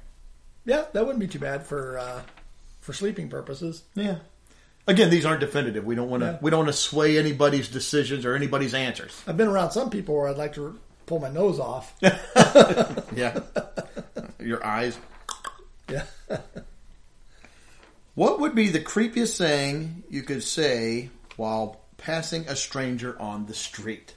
Yeah, 0.65 0.85
that 0.93 1.05
wouldn't 1.05 1.19
be 1.21 1.27
too 1.27 1.39
bad 1.39 1.67
for 1.67 1.99
uh, 1.99 2.23
for 2.81 2.93
sleeping 2.93 3.29
purposes. 3.29 3.83
Yeah. 3.95 4.17
Again, 4.87 5.11
these 5.11 5.25
aren't 5.25 5.41
definitive. 5.41 5.85
We 5.85 5.95
don't 5.95 6.11
want 6.11 6.23
to. 6.23 6.27
Yeah. 6.33 6.39
We 6.41 6.51
don't 6.51 6.61
want 6.61 6.69
to 6.71 6.77
sway 6.77 7.19
anybody's 7.19 7.69
decisions 7.69 8.25
or 8.25 8.35
anybody's 8.35 8.75
answers. 8.75 9.21
I've 9.27 9.37
been 9.37 9.49
around 9.49 9.71
some 9.71 9.91
people 9.91 10.17
where 10.17 10.29
I'd 10.29 10.37
like 10.37 10.55
to 10.55 10.79
pull 11.07 11.21
my 11.21 11.29
nose 11.31 11.59
off. 11.61 11.95
Yeah. 13.15 13.41
Your 14.41 14.65
eyes. 14.65 14.99
yeah. 15.89 16.07
What 18.15 18.41
would 18.41 18.55
be 18.55 18.69
the 18.69 18.81
creepiest 18.81 19.39
thing 19.39 20.03
you 20.11 20.23
could 20.23 20.43
say 20.43 21.09
while 21.37 21.81
passing 21.97 22.47
a 22.47 22.55
stranger 22.55 23.17
on 23.19 23.47
the 23.47 23.55
street? 23.55 24.15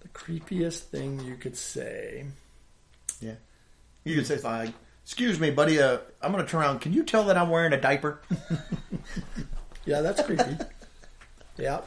The 0.00 0.08
creepiest 0.08 0.78
thing 0.80 1.18
you 1.20 1.34
could 1.34 1.56
say. 1.56 2.26
Yeah. 3.20 3.34
You 4.04 4.14
could 4.14 4.26
say 4.26 4.40
like, 4.40 4.72
"Excuse 5.10 5.40
me, 5.40 5.50
buddy. 5.50 5.80
Uh, 5.80 5.98
I'm 6.22 6.30
going 6.30 6.44
to 6.44 6.48
turn 6.50 6.60
around. 6.60 6.80
Can 6.80 6.92
you 6.92 7.02
tell 7.02 7.24
that 7.24 7.36
I'm 7.36 7.50
wearing 7.50 7.72
a 7.72 7.80
diaper?" 7.80 8.20
Yeah, 9.86 10.02
that's 10.02 10.22
creepy. 10.22 10.56
yeah. 11.58 11.80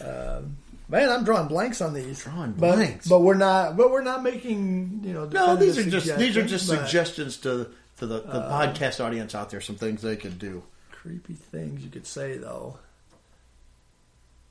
Um, 0.00 0.58
man, 0.88 1.08
I'm 1.08 1.24
drawing 1.24 1.48
blanks 1.48 1.80
on 1.80 1.94
these. 1.94 2.22
Drawing 2.24 2.52
But- 2.52 2.76
blanks. 2.76 3.08
but, 3.08 3.20
we're 3.20 3.34
not. 3.34 3.76
But 3.76 3.90
we're 3.90 4.02
not 4.02 4.22
making 4.22 5.00
you 5.04 5.14
know. 5.14 5.24
No, 5.24 5.56
these 5.56 5.78
are 5.78 5.88
just 5.88 6.16
these 6.18 6.36
are 6.36 6.44
just 6.44 6.66
suggestions, 6.66 6.76
but 6.78 6.86
suggestions 6.86 7.36
to 7.38 7.70
to 7.98 8.06
the, 8.06 8.20
the 8.20 8.40
podcast 8.42 9.02
audience 9.02 9.34
out 9.34 9.50
there. 9.50 9.60
Some 9.60 9.76
things 9.76 10.02
they 10.02 10.16
could 10.16 10.38
do. 10.38 10.64
Creepy 10.90 11.34
things 11.34 11.82
you 11.82 11.90
could 11.90 12.06
say 12.06 12.36
though. 12.36 12.78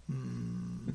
Hmm. 0.09 0.91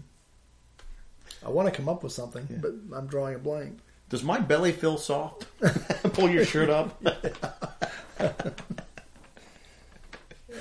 I 1.44 1.48
want 1.50 1.68
to 1.68 1.74
come 1.74 1.88
up 1.88 2.02
with 2.02 2.12
something, 2.12 2.46
but 2.60 2.96
I'm 2.96 3.06
drawing 3.06 3.34
a 3.34 3.38
blank. 3.38 3.78
Does 4.10 4.22
my 4.22 4.38
belly 4.40 4.72
feel 4.72 4.98
soft? 4.98 5.46
Pull 6.12 6.28
your 6.30 6.44
shirt 6.44 6.68
up. 6.68 7.00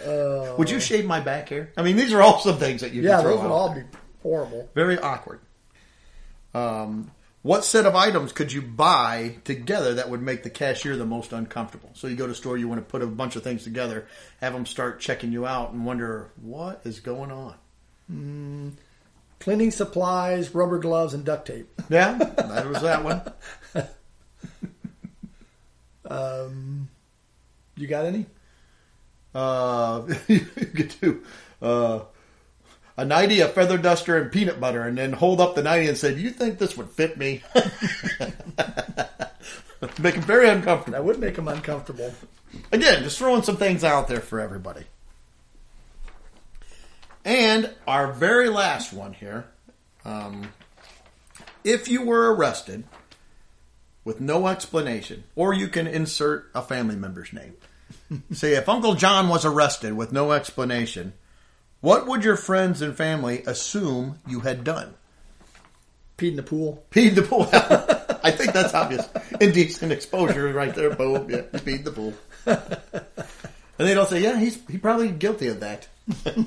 Uh, 0.05 0.55
Would 0.57 0.69
you 0.69 0.79
shave 0.79 1.05
my 1.05 1.19
back 1.19 1.49
hair? 1.49 1.71
I 1.75 1.81
mean, 1.81 1.95
these 1.97 2.13
are 2.13 2.21
all 2.21 2.39
some 2.39 2.57
things 2.57 2.81
that 2.81 2.93
you 2.93 3.01
yeah, 3.01 3.15
can 3.15 3.21
throw 3.23 3.31
those 3.31 3.41
would 3.41 3.47
out 3.47 3.51
all 3.51 3.73
there. 3.73 3.83
be 3.83 3.97
horrible. 4.21 4.69
very 4.73 4.97
awkward. 4.99 5.39
Um, 6.53 7.11
what 7.41 7.65
set 7.65 7.85
of 7.85 7.95
items 7.95 8.31
could 8.31 8.51
you 8.53 8.61
buy 8.61 9.37
together 9.45 9.95
that 9.95 10.09
would 10.09 10.21
make 10.21 10.43
the 10.43 10.49
cashier 10.49 10.95
the 10.95 11.05
most 11.05 11.33
uncomfortable? 11.33 11.89
So 11.95 12.07
you 12.07 12.15
go 12.15 12.27
to 12.27 12.33
a 12.33 12.35
store, 12.35 12.57
you 12.57 12.67
want 12.67 12.81
to 12.81 12.85
put 12.85 13.01
a 13.01 13.07
bunch 13.07 13.35
of 13.35 13.43
things 13.43 13.63
together, 13.63 14.07
have 14.41 14.53
them 14.53 14.65
start 14.65 14.99
checking 14.99 15.31
you 15.31 15.45
out, 15.45 15.71
and 15.71 15.85
wonder 15.85 16.31
what 16.41 16.81
is 16.85 16.99
going 16.99 17.31
on. 17.31 17.55
Cleaning 19.39 19.71
supplies, 19.71 20.53
rubber 20.53 20.79
gloves, 20.79 21.13
and 21.13 21.23
duct 21.23 21.47
tape. 21.47 21.69
Yeah, 21.89 22.13
that 22.13 22.67
was 22.67 22.81
that 22.83 23.03
one. 23.03 23.21
Um, 26.05 26.89
you 27.75 27.87
got 27.87 28.05
any? 28.05 28.25
Uh, 29.33 30.07
you 30.27 30.39
could 30.39 30.93
do 31.01 31.23
uh, 31.61 32.01
a 32.97 33.05
nightie, 33.05 33.41
a 33.41 33.47
feather 33.47 33.77
duster, 33.77 34.17
and 34.17 34.31
peanut 34.31 34.59
butter, 34.59 34.81
and 34.83 34.97
then 34.97 35.13
hold 35.13 35.39
up 35.39 35.55
the 35.55 35.61
nightie 35.63 35.87
and 35.87 35.97
say, 35.97 36.13
"Do 36.13 36.21
you 36.21 36.31
think 36.31 36.57
this 36.57 36.75
would 36.77 36.89
fit 36.89 37.17
me?" 37.17 37.43
Make 39.97 40.15
them 40.15 40.23
very 40.23 40.49
uncomfortable. 40.49 40.97
That 40.97 41.05
would 41.05 41.19
make 41.19 41.35
them 41.35 41.47
uncomfortable. 41.47 42.13
Again, 42.71 43.01
just 43.03 43.17
throwing 43.17 43.43
some 43.43 43.55
things 43.55 43.85
out 43.85 44.09
there 44.09 44.19
for 44.19 44.41
everybody. 44.41 44.83
And 47.29 47.69
our 47.87 48.11
very 48.11 48.49
last 48.49 48.91
one 48.91 49.13
here. 49.13 49.45
Um, 50.03 50.51
if 51.63 51.87
you 51.87 52.01
were 52.01 52.33
arrested 52.33 52.85
with 54.03 54.19
no 54.19 54.47
explanation, 54.47 55.25
or 55.35 55.53
you 55.53 55.67
can 55.67 55.85
insert 55.85 56.49
a 56.55 56.63
family 56.63 56.95
member's 56.95 57.31
name. 57.31 57.53
Say, 58.31 58.55
if 58.55 58.67
Uncle 58.67 58.95
John 58.95 59.29
was 59.29 59.45
arrested 59.45 59.93
with 59.93 60.11
no 60.11 60.31
explanation, 60.31 61.13
what 61.81 62.07
would 62.07 62.23
your 62.23 62.35
friends 62.35 62.81
and 62.81 62.97
family 62.97 63.43
assume 63.45 64.17
you 64.27 64.39
had 64.39 64.63
done? 64.63 64.95
Peed 66.17 66.31
in 66.31 66.35
the 66.35 66.41
pool. 66.41 66.83
Peed 66.89 67.13
the 67.13 67.21
pool. 67.21 67.47
I 68.23 68.31
think 68.31 68.53
that's 68.53 68.73
obvious. 68.73 69.07
Indecent 69.39 69.91
exposure 69.91 70.51
right 70.51 70.73
there. 70.73 70.95
Boom. 70.95 71.29
Yeah, 71.29 71.41
peed 71.53 71.83
the 71.83 71.91
pool. 71.91 72.15
And 73.79 73.87
they 73.87 73.93
don't 73.93 74.09
say, 74.09 74.21
yeah, 74.21 74.37
he's 74.37 74.59
he 74.69 74.77
probably 74.77 75.09
guilty 75.09 75.47
of 75.47 75.61
that. 75.61 75.87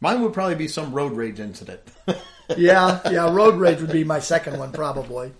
Mine 0.00 0.22
would 0.22 0.32
probably 0.32 0.54
be 0.54 0.68
some 0.68 0.92
road 0.92 1.12
rage 1.12 1.40
incident. 1.40 1.80
Yeah, 2.58 3.00
yeah. 3.10 3.32
Road 3.32 3.54
rage 3.54 3.80
would 3.80 3.90
be 3.90 4.04
my 4.04 4.18
second 4.18 4.58
one, 4.58 4.70
probably. 4.70 5.32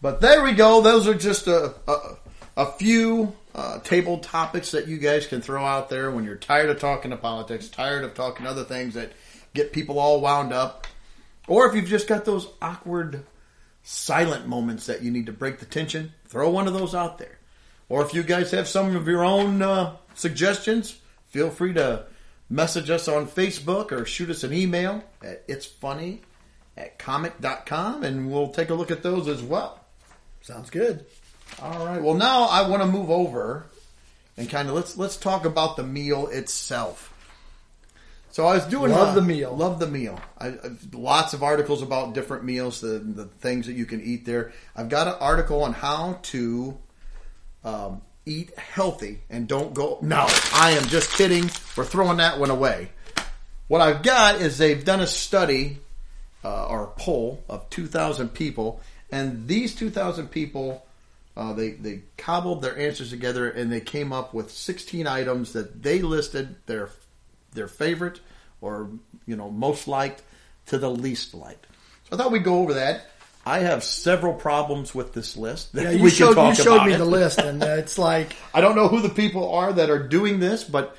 But 0.00 0.22
there 0.22 0.42
we 0.42 0.52
go. 0.52 0.80
Those 0.80 1.06
are 1.06 1.12
just 1.12 1.46
a 1.48 1.74
a, 1.86 2.16
a 2.56 2.72
few 2.72 3.36
uh, 3.54 3.80
table 3.80 4.20
topics 4.20 4.70
that 4.70 4.88
you 4.88 4.96
guys 4.96 5.26
can 5.26 5.42
throw 5.42 5.62
out 5.62 5.90
there 5.90 6.10
when 6.10 6.24
you're 6.24 6.36
tired 6.36 6.70
of 6.70 6.80
talking 6.80 7.10
to 7.10 7.18
politics, 7.18 7.68
tired 7.68 8.04
of 8.04 8.14
talking 8.14 8.46
other 8.46 8.64
things 8.64 8.94
that 8.94 9.12
get 9.52 9.70
people 9.70 9.98
all 9.98 10.22
wound 10.22 10.54
up, 10.54 10.86
or 11.46 11.66
if 11.66 11.74
you've 11.74 11.84
just 11.84 12.08
got 12.08 12.24
those 12.24 12.48
awkward, 12.62 13.22
silent 13.82 14.46
moments 14.48 14.86
that 14.86 15.02
you 15.02 15.10
need 15.10 15.26
to 15.26 15.32
break 15.32 15.58
the 15.58 15.66
tension. 15.66 16.14
Throw 16.28 16.48
one 16.48 16.68
of 16.68 16.72
those 16.72 16.94
out 16.94 17.18
there. 17.18 17.36
Or 17.90 18.02
if 18.02 18.14
you 18.14 18.22
guys 18.22 18.52
have 18.52 18.68
some 18.68 18.94
of 18.94 19.08
your 19.08 19.24
own 19.24 19.60
uh, 19.60 19.96
suggestions, 20.14 20.96
feel 21.28 21.50
free 21.50 21.74
to 21.74 22.06
message 22.48 22.88
us 22.88 23.08
on 23.08 23.26
Facebook 23.26 23.90
or 23.92 24.06
shoot 24.06 24.30
us 24.30 24.44
an 24.44 24.52
email 24.52 25.04
at 25.22 25.42
it's 25.48 25.66
funny 25.66 26.22
at 26.76 26.98
comic.com 26.98 28.04
and 28.04 28.30
we'll 28.30 28.48
take 28.48 28.70
a 28.70 28.74
look 28.74 28.92
at 28.92 29.02
those 29.02 29.28
as 29.28 29.42
well. 29.42 29.84
Sounds 30.40 30.70
good. 30.70 31.04
All 31.60 31.84
right. 31.84 32.00
Well, 32.00 32.14
now 32.14 32.44
I 32.44 32.68
want 32.68 32.82
to 32.82 32.88
move 32.88 33.10
over 33.10 33.66
and 34.36 34.48
kind 34.48 34.68
of 34.68 34.74
let's 34.76 34.96
let's 34.96 35.16
talk 35.16 35.44
about 35.44 35.76
the 35.76 35.82
meal 35.82 36.28
itself. 36.28 37.08
So 38.30 38.46
I 38.46 38.54
was 38.54 38.64
doing 38.66 38.92
Love 38.92 39.08
uh, 39.08 39.14
the 39.14 39.22
meal. 39.22 39.56
Love 39.56 39.80
the 39.80 39.88
meal. 39.88 40.20
I, 40.38 40.50
I, 40.50 40.70
lots 40.92 41.34
of 41.34 41.42
articles 41.42 41.82
about 41.82 42.14
different 42.14 42.44
meals, 42.44 42.80
the 42.80 43.00
the 43.00 43.24
things 43.24 43.66
that 43.66 43.72
you 43.72 43.84
can 43.84 44.00
eat 44.00 44.24
there. 44.24 44.52
I've 44.76 44.88
got 44.88 45.08
an 45.08 45.14
article 45.18 45.64
on 45.64 45.72
how 45.72 46.20
to 46.22 46.78
um, 47.64 48.02
eat 48.26 48.56
healthy 48.58 49.20
and 49.30 49.48
don't 49.48 49.74
go. 49.74 49.98
No, 50.02 50.26
I 50.54 50.72
am 50.72 50.84
just 50.84 51.10
kidding. 51.12 51.50
We're 51.76 51.84
throwing 51.84 52.18
that 52.18 52.38
one 52.38 52.50
away. 52.50 52.90
What 53.68 53.80
I've 53.80 54.02
got 54.02 54.40
is 54.40 54.58
they've 54.58 54.84
done 54.84 55.00
a 55.00 55.06
study 55.06 55.78
uh, 56.44 56.66
or 56.66 56.84
a 56.84 56.88
poll 56.88 57.42
of 57.48 57.68
2,000 57.70 58.30
people, 58.30 58.80
and 59.12 59.46
these 59.46 59.74
2,000 59.74 60.28
people, 60.28 60.84
uh, 61.36 61.52
they 61.52 61.70
they 61.70 62.02
cobbled 62.16 62.62
their 62.62 62.76
answers 62.76 63.10
together 63.10 63.48
and 63.48 63.70
they 63.70 63.80
came 63.80 64.12
up 64.12 64.34
with 64.34 64.50
16 64.50 65.06
items 65.06 65.52
that 65.52 65.82
they 65.82 66.02
listed 66.02 66.56
their 66.66 66.90
their 67.52 67.68
favorite 67.68 68.20
or 68.60 68.90
you 69.26 69.36
know 69.36 69.50
most 69.50 69.88
liked 69.88 70.22
to 70.66 70.78
the 70.78 70.90
least 70.90 71.34
liked. 71.34 71.66
So 72.08 72.16
I 72.16 72.18
thought 72.18 72.32
we'd 72.32 72.44
go 72.44 72.58
over 72.58 72.74
that. 72.74 73.06
I 73.50 73.60
have 73.60 73.82
several 73.82 74.32
problems 74.32 74.94
with 74.94 75.12
this 75.12 75.36
list. 75.36 75.70
Yeah, 75.72 75.90
you 75.90 76.04
we 76.04 76.10
showed 76.10 76.36
you 76.36 76.54
showed 76.54 76.86
me 76.86 76.92
it. 76.92 76.98
the 76.98 77.04
list, 77.04 77.40
and 77.40 77.60
uh, 77.60 77.66
it's 77.78 77.98
like 77.98 78.36
I 78.54 78.60
don't 78.60 78.76
know 78.76 78.86
who 78.86 79.02
the 79.02 79.08
people 79.08 79.52
are 79.52 79.72
that 79.72 79.90
are 79.90 80.06
doing 80.06 80.38
this, 80.38 80.62
but 80.62 80.96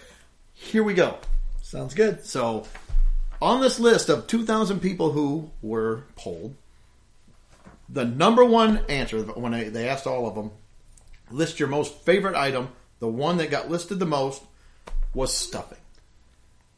here 0.53 0.83
we 0.83 0.93
go. 0.93 1.17
sounds 1.61 1.93
good. 1.93 2.25
So, 2.25 2.67
on 3.41 3.61
this 3.61 3.79
list 3.79 4.09
of 4.09 4.27
2,000 4.27 4.81
people 4.81 5.13
who 5.13 5.49
were 5.61 6.03
polled, 6.17 6.55
the 7.87 8.03
number 8.03 8.43
one 8.43 8.79
answer 8.89 9.21
when 9.21 9.53
I, 9.53 9.69
they 9.69 9.87
asked 9.87 10.05
all 10.05 10.27
of 10.27 10.35
them, 10.35 10.51
list 11.31 11.57
your 11.57 11.69
most 11.69 12.01
favorite 12.01 12.35
item. 12.35 12.67
The 12.99 13.07
one 13.07 13.37
that 13.37 13.49
got 13.49 13.69
listed 13.69 13.97
the 13.97 14.05
most 14.05 14.43
was 15.13 15.33
stuffing. 15.33 15.79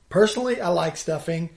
Personally, 0.09 0.62
I 0.62 0.69
like 0.69 0.97
stuffing. 0.97 1.49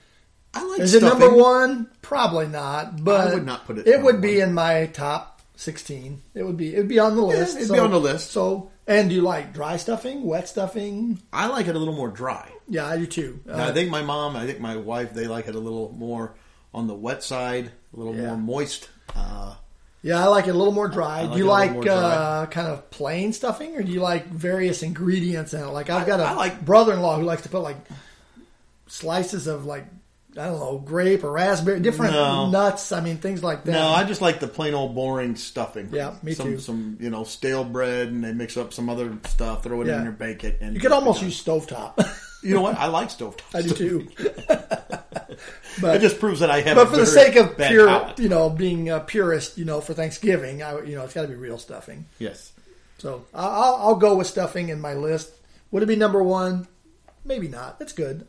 I 0.56 0.62
like 0.64 0.80
Is 0.80 0.94
it 0.94 1.02
number 1.02 1.28
one? 1.34 1.88
Probably 2.02 2.46
not. 2.48 3.02
But 3.02 3.28
I 3.28 3.34
would 3.34 3.46
not 3.46 3.66
put 3.66 3.78
it 3.78 3.86
It 3.86 4.00
would 4.02 4.20
be 4.20 4.38
one. 4.40 4.48
in 4.48 4.54
my 4.54 4.86
top 4.86 5.40
sixteen. 5.56 6.22
It 6.34 6.42
would 6.44 6.56
be. 6.56 6.74
It 6.74 6.78
would 6.78 6.88
be 6.88 6.98
on 6.98 7.16
the 7.16 7.22
list. 7.22 7.56
it'd 7.56 7.72
be 7.72 7.78
on 7.78 7.90
the 7.90 8.00
list. 8.00 8.30
So, 8.30 8.70
and 8.86 9.08
do 9.08 9.14
you 9.14 9.22
like 9.22 9.52
dry 9.52 9.76
stuffing, 9.76 10.22
wet 10.24 10.48
stuffing? 10.48 11.20
I 11.32 11.46
like 11.48 11.66
it 11.66 11.76
a 11.76 11.78
little 11.78 11.94
more 11.94 12.08
dry. 12.08 12.50
Yeah, 12.68 12.86
I 12.86 12.96
do 12.98 13.06
too. 13.06 13.40
Uh, 13.48 13.54
I 13.68 13.72
think 13.72 13.90
my 13.90 14.02
mom, 14.02 14.36
I 14.36 14.46
think 14.46 14.60
my 14.60 14.76
wife, 14.76 15.12
they 15.14 15.26
like 15.26 15.46
it 15.48 15.54
a 15.54 15.58
little 15.60 15.92
more 15.96 16.34
on 16.74 16.86
the 16.88 16.94
wet 16.94 17.22
side, 17.22 17.70
a 17.94 17.96
little 17.96 18.14
Yeah. 18.14 18.26
more 18.26 18.36
moist. 18.36 18.88
Uh, 19.14 19.54
yeah, 20.02 20.22
I 20.22 20.26
like 20.28 20.46
it 20.46 20.54
a 20.54 20.58
little 20.58 20.72
more 20.74 20.88
dry. 20.88 21.22
like 21.22 21.32
do 21.32 21.38
you 21.38 21.50
it 21.52 21.54
a 21.54 21.72
little 21.72 21.78
like 21.80 21.88
uh, 21.88 22.46
kind 22.46 22.68
of 22.68 22.90
plain 22.90 23.32
stuffing, 23.32 23.74
or 23.76 23.82
do 23.82 23.90
you 23.90 24.00
like 24.00 24.26
various 24.28 24.82
ingredients 24.82 25.52
in 25.54 25.60
it? 25.62 25.66
Like 25.68 25.90
I've 25.90 26.06
got 26.06 26.20
a 26.20 26.24
I 26.24 26.32
like- 26.34 26.64
brother-in-law 26.64 27.16
who 27.18 27.24
likes 27.24 27.42
to 27.42 27.48
put 27.48 27.60
like 27.60 27.76
slices 28.88 29.46
of 29.46 29.64
like 29.64 29.84
I 30.38 30.46
don't 30.46 30.58
know 30.60 30.78
grape 30.78 31.24
or 31.24 31.32
raspberry, 31.32 31.80
different 31.80 32.12
No. 32.12 32.50
nuts. 32.50 32.92
I 32.92 33.00
mean 33.00 33.16
things 33.18 33.42
like 33.42 33.64
that. 33.64 33.72
No, 33.72 33.88
I 33.88 34.04
just 34.04 34.20
like 34.20 34.38
the 34.40 34.48
plain 34.48 34.74
old 34.74 34.94
boring 34.94 35.34
stuffing. 35.36 35.88
Yeah, 35.92 36.14
me 36.22 36.34
some, 36.34 36.46
too. 36.46 36.58
Some 36.58 36.98
you 37.00 37.10
know 37.10 37.24
stale 37.24 37.64
bread, 37.64 38.08
and 38.08 38.22
they 38.22 38.32
mix 38.32 38.56
up 38.56 38.72
some 38.72 38.88
other 38.90 39.16
stuff, 39.26 39.62
throw 39.62 39.80
it 39.82 39.86
Yeah. 39.86 39.96
in 39.98 40.02
there, 40.04 40.12
bake 40.12 40.44
it, 40.44 40.58
and 40.60 40.74
you 40.74 40.80
could 40.80 40.92
almost 40.92 41.22
use 41.22 41.42
stovetop. 41.42 41.98
You 42.42 42.54
know 42.54 42.60
what? 42.62 42.76
I 42.76 42.86
like 42.86 43.08
stovetop. 43.08 43.40
I 43.54 43.62
do 43.62 43.70
too. 43.70 44.08
but 45.80 45.96
It 45.96 46.00
just 46.00 46.20
proves 46.20 46.40
that 46.40 46.50
I 46.50 46.60
have. 46.60 46.76
but 46.76 46.88
for 46.88 46.96
the 46.96 47.06
sake 47.06 47.36
of 47.36 47.56
pure, 47.56 47.86
palate. 47.88 48.18
you 48.18 48.28
know, 48.28 48.48
being 48.50 48.88
a 48.90 49.00
purist, 49.00 49.58
you 49.58 49.64
know, 49.64 49.80
for 49.80 49.94
Thanksgiving, 49.94 50.62
I, 50.62 50.80
you 50.82 50.96
know, 50.96 51.04
it's 51.04 51.14
got 51.14 51.22
to 51.22 51.28
be 51.28 51.34
real 51.34 51.58
stuffing. 51.58 52.06
yes, 52.18 52.52
So 52.98 53.24
I- 53.34 53.46
I'll, 53.46 53.74
I'll 53.76 53.94
go 53.96 54.16
with 54.16 54.26
stuffing 54.26 54.68
in 54.68 54.80
my 54.80 54.94
list. 54.94 55.30
Would 55.70 55.82
it 55.82 55.86
be 55.86 55.96
number 55.96 56.22
one? 56.22 56.68
Maybe 57.24 57.48
not. 57.48 57.78
That's 57.78 57.92
good. 57.92 58.26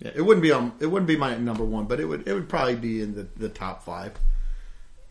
Yeah, 0.00 0.12
it 0.14 0.22
wouldn't 0.22 0.42
be 0.42 0.50
on. 0.50 0.72
It 0.80 0.86
wouldn't 0.86 1.08
be 1.08 1.16
my 1.16 1.36
number 1.36 1.64
one, 1.64 1.84
but 1.84 2.00
it 2.00 2.06
would. 2.06 2.26
It 2.26 2.32
would 2.32 2.48
probably 2.48 2.76
be 2.76 3.02
in 3.02 3.14
the, 3.14 3.26
the 3.36 3.48
top 3.48 3.84
five. 3.84 4.18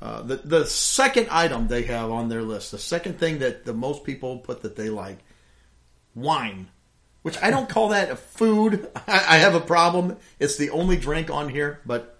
Uh, 0.01 0.21
the 0.23 0.37
the 0.37 0.65
second 0.65 1.27
item 1.29 1.67
they 1.67 1.83
have 1.83 2.09
on 2.09 2.29
their 2.29 2.41
list, 2.41 2.71
the 2.71 2.79
second 2.79 3.19
thing 3.19 3.39
that 3.39 3.65
the 3.65 3.73
most 3.73 4.03
people 4.03 4.39
put 4.39 4.61
that 4.61 4.75
they 4.75 4.89
like, 4.89 5.19
wine. 6.15 6.69
Which 7.21 7.37
I 7.43 7.51
don't 7.51 7.67
call 7.67 7.89
that 7.89 8.09
a 8.09 8.15
food. 8.15 8.89
I, 9.07 9.13
I 9.17 9.37
have 9.37 9.53
a 9.53 9.61
problem. 9.61 10.17
It's 10.39 10.57
the 10.57 10.71
only 10.71 10.97
drink 10.97 11.29
on 11.29 11.49
here, 11.49 11.81
but 11.85 12.17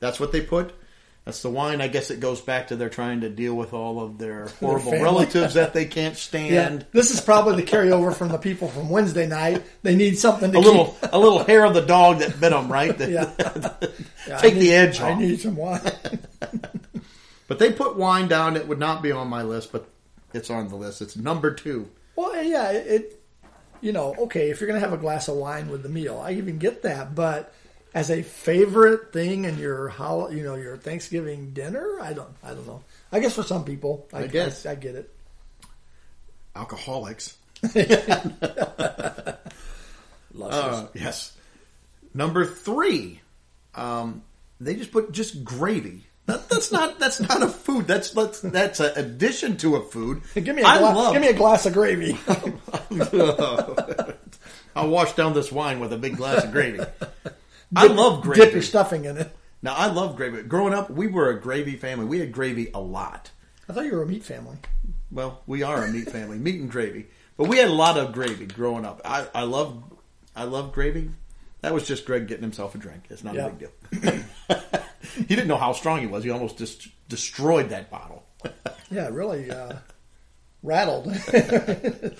that's 0.00 0.20
what 0.20 0.32
they 0.32 0.40
put. 0.40 0.74
That's 1.30 1.42
the 1.42 1.50
wine. 1.50 1.80
I 1.80 1.86
guess 1.86 2.10
it 2.10 2.18
goes 2.18 2.40
back 2.40 2.66
to 2.68 2.76
they're 2.76 2.88
trying 2.88 3.20
to 3.20 3.28
deal 3.30 3.54
with 3.54 3.72
all 3.72 4.00
of 4.00 4.18
their 4.18 4.48
horrible 4.58 4.90
family. 4.90 5.00
relatives 5.04 5.54
that 5.54 5.72
they 5.72 5.84
can't 5.86 6.14
Yeah, 6.14 6.18
stand. 6.18 6.86
this 6.90 7.12
is 7.12 7.20
probably 7.20 7.62
the 7.62 7.70
carryover 7.70 8.12
from 8.12 8.30
the 8.30 8.38
people 8.38 8.66
from 8.66 8.88
Wednesday 8.90 9.28
night. 9.28 9.62
They 9.84 9.94
need 9.94 10.18
something 10.18 10.50
to 10.50 10.58
A 10.58 10.60
keep- 10.60 10.66
little, 10.66 10.96
a 11.04 11.18
little 11.20 11.44
hair 11.44 11.64
of 11.64 11.74
the 11.74 11.82
dog 11.82 12.18
that 12.18 12.40
bit 12.40 12.50
them, 12.50 12.70
right? 12.70 12.98
Yeah. 13.08 13.30
Yeah, 14.28 14.38
Take 14.38 14.54
need- 14.54 14.60
the 14.62 14.74
edge 14.74 15.00
I 15.00 15.12
off. 15.12 15.18
need 15.20 15.40
some 15.40 15.54
wine. 15.56 15.80
But 17.46 17.58
they 17.60 17.72
put 17.72 17.96
wine 17.96 18.26
down. 18.28 18.56
It 18.56 18.66
would 18.68 18.78
not 18.80 19.02
be 19.02 19.12
on 19.12 19.28
my 19.28 19.42
list, 19.42 19.70
but 19.72 19.88
it's 20.34 20.50
on 20.50 20.68
the 20.68 20.76
list. 20.76 21.00
It's 21.00 21.16
number 21.16 21.52
two. 21.54 21.88
well, 22.16 22.42
yeah, 22.42 22.70
it, 22.72 22.86
it. 22.86 23.22
You 23.80 23.92
know, 23.92 24.14
okay, 24.18 24.50
if 24.50 24.60
you're 24.60 24.66
gonna 24.68 24.80
have 24.80 24.92
a 24.92 24.98
glass 24.98 25.28
of 25.28 25.36
wine 25.36 25.70
with 25.70 25.82
the 25.82 25.88
meal, 25.88 26.18
I 26.18 26.32
even 26.32 26.58
get 26.58 26.82
that. 26.82 27.14
But 27.14 27.52
as 27.94 28.10
a 28.10 28.22
favorite 28.22 29.12
thing 29.12 29.44
in 29.44 29.58
your 29.58 29.88
hol- 29.88 30.32
you 30.32 30.42
know, 30.42 30.54
your 30.54 30.76
Thanksgiving 30.76 31.52
dinner, 31.52 31.98
I 32.00 32.12
don't, 32.12 32.28
I 32.42 32.48
don't 32.54 32.66
know. 32.66 32.82
I 33.12 33.20
guess 33.20 33.34
for 33.34 33.42
some 33.42 33.64
people, 33.64 34.06
I, 34.12 34.24
I 34.24 34.26
guess. 34.26 34.64
I, 34.66 34.72
I 34.72 34.74
get 34.76 34.94
it. 34.94 35.10
Alcoholics. 36.56 37.36
Uh, 40.40 40.86
yes. 40.94 41.36
Number 42.14 42.46
three. 42.46 43.20
Um, 43.74 44.22
they 44.60 44.74
just 44.74 44.92
put 44.92 45.12
just 45.12 45.44
gravy. 45.44 46.04
That, 46.26 46.48
that's 46.48 46.70
not 46.70 46.98
that's 46.98 47.20
not 47.20 47.42
a 47.42 47.48
food. 47.48 47.86
That's 47.86 48.10
that's 48.10 48.40
that's 48.40 48.80
an 48.80 48.92
addition 48.96 49.56
to 49.58 49.76
a 49.76 49.82
food. 49.82 50.22
give 50.34 50.54
me 50.54 50.62
a 50.62 50.64
gla- 50.64 50.80
love. 50.80 51.12
give 51.12 51.22
me 51.22 51.28
a 51.28 51.34
glass 51.34 51.66
of 51.66 51.72
gravy. 51.72 52.16
I'll 54.76 54.88
wash 54.88 55.12
down 55.14 55.34
this 55.34 55.50
wine 55.50 55.80
with 55.80 55.92
a 55.92 55.98
big 55.98 56.16
glass 56.16 56.44
of 56.44 56.52
gravy. 56.52 56.80
I 57.74 57.86
love 57.86 58.22
gravy. 58.22 58.40
Dip 58.44 58.52
your 58.54 58.62
stuffing 58.62 59.04
in 59.04 59.16
it. 59.16 59.34
Now 59.62 59.74
I 59.74 59.86
love 59.86 60.16
gravy. 60.16 60.42
Growing 60.42 60.72
up, 60.74 60.90
we 60.90 61.06
were 61.06 61.30
a 61.30 61.40
gravy 61.40 61.76
family. 61.76 62.06
We 62.06 62.18
had 62.20 62.32
gravy 62.32 62.70
a 62.74 62.80
lot. 62.80 63.30
I 63.68 63.72
thought 63.72 63.84
you 63.84 63.94
were 63.94 64.02
a 64.02 64.06
meat 64.06 64.24
family. 64.24 64.56
Well, 65.12 65.42
we 65.46 65.62
are 65.62 65.84
a 65.84 65.88
meat 65.88 66.10
family, 66.10 66.38
meat 66.38 66.60
and 66.60 66.70
gravy. 66.70 67.06
But 67.36 67.48
we 67.48 67.58
had 67.58 67.68
a 67.68 67.72
lot 67.72 67.96
of 67.98 68.12
gravy 68.12 68.46
growing 68.46 68.84
up. 68.84 69.00
I, 69.04 69.26
I 69.34 69.42
love 69.42 69.82
I 70.34 70.44
love 70.44 70.72
gravy. 70.72 71.10
That 71.62 71.74
was 71.74 71.86
just 71.86 72.06
Greg 72.06 72.26
getting 72.26 72.42
himself 72.42 72.74
a 72.74 72.78
drink. 72.78 73.04
It's 73.10 73.22
not 73.22 73.34
Yeah. 73.34 73.46
a 73.46 73.50
big 73.50 73.70
deal. 74.00 74.22
he 75.14 75.24
didn't 75.24 75.48
know 75.48 75.58
how 75.58 75.72
strong 75.74 76.00
he 76.00 76.06
was. 76.06 76.24
He 76.24 76.30
almost 76.30 76.56
just 76.56 76.88
destroyed 77.08 77.68
that 77.68 77.90
bottle. 77.90 78.24
Yeah, 78.90 79.08
really 79.12 79.50
uh, 79.50 79.74
rattled. 80.62 81.12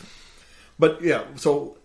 But 0.78 1.02
yeah, 1.02 1.24
so 1.36 1.76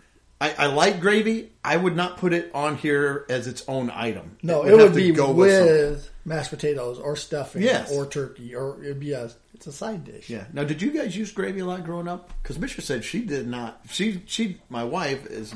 I, 0.42 0.54
I 0.58 0.66
like 0.68 1.00
gravy. 1.00 1.52
I 1.64 1.78
would 1.78 1.96
not 1.96 2.18
put 2.18 2.34
it 2.34 2.52
on 2.54 2.76
here 2.76 3.26
as 3.30 3.48
its 3.48 3.64
own 3.68 3.90
item. 3.94 4.38
no, 4.44 4.64
would 4.64 4.72
it 4.74 4.76
would 4.78 4.94
be 4.96 5.12
go 5.12 5.32
with, 5.32 5.98
something. 6.00 6.12
mashed 6.26 6.50
potatoes 6.52 7.00
or 7.00 7.16
stuffing 7.16 7.62
Yes. 7.62 7.92
or 7.92 8.06
turkey 8.06 8.54
or 8.54 8.84
it'd 8.84 9.00
be 9.00 9.14
a 9.14 9.32
it's 9.54 9.68
a 9.68 9.72
side 9.72 10.04
dish. 10.04 10.30
Yeah. 10.30 10.46
Now, 10.52 10.66
did 10.66 10.82
you 10.82 10.92
guys 10.92 11.16
use 11.16 11.32
gravy 11.32 11.62
a 11.62 11.66
lot 11.66 11.86
growing 11.86 12.10
up? 12.10 12.32
Because 12.44 12.60
Misha 12.60 12.82
said 12.82 13.06
she 13.06 13.22
did 13.22 13.48
not. 13.48 13.80
She 13.90 14.22
she 14.26 14.58
my 14.70 14.84
wife 14.84 15.26
is 15.28 15.56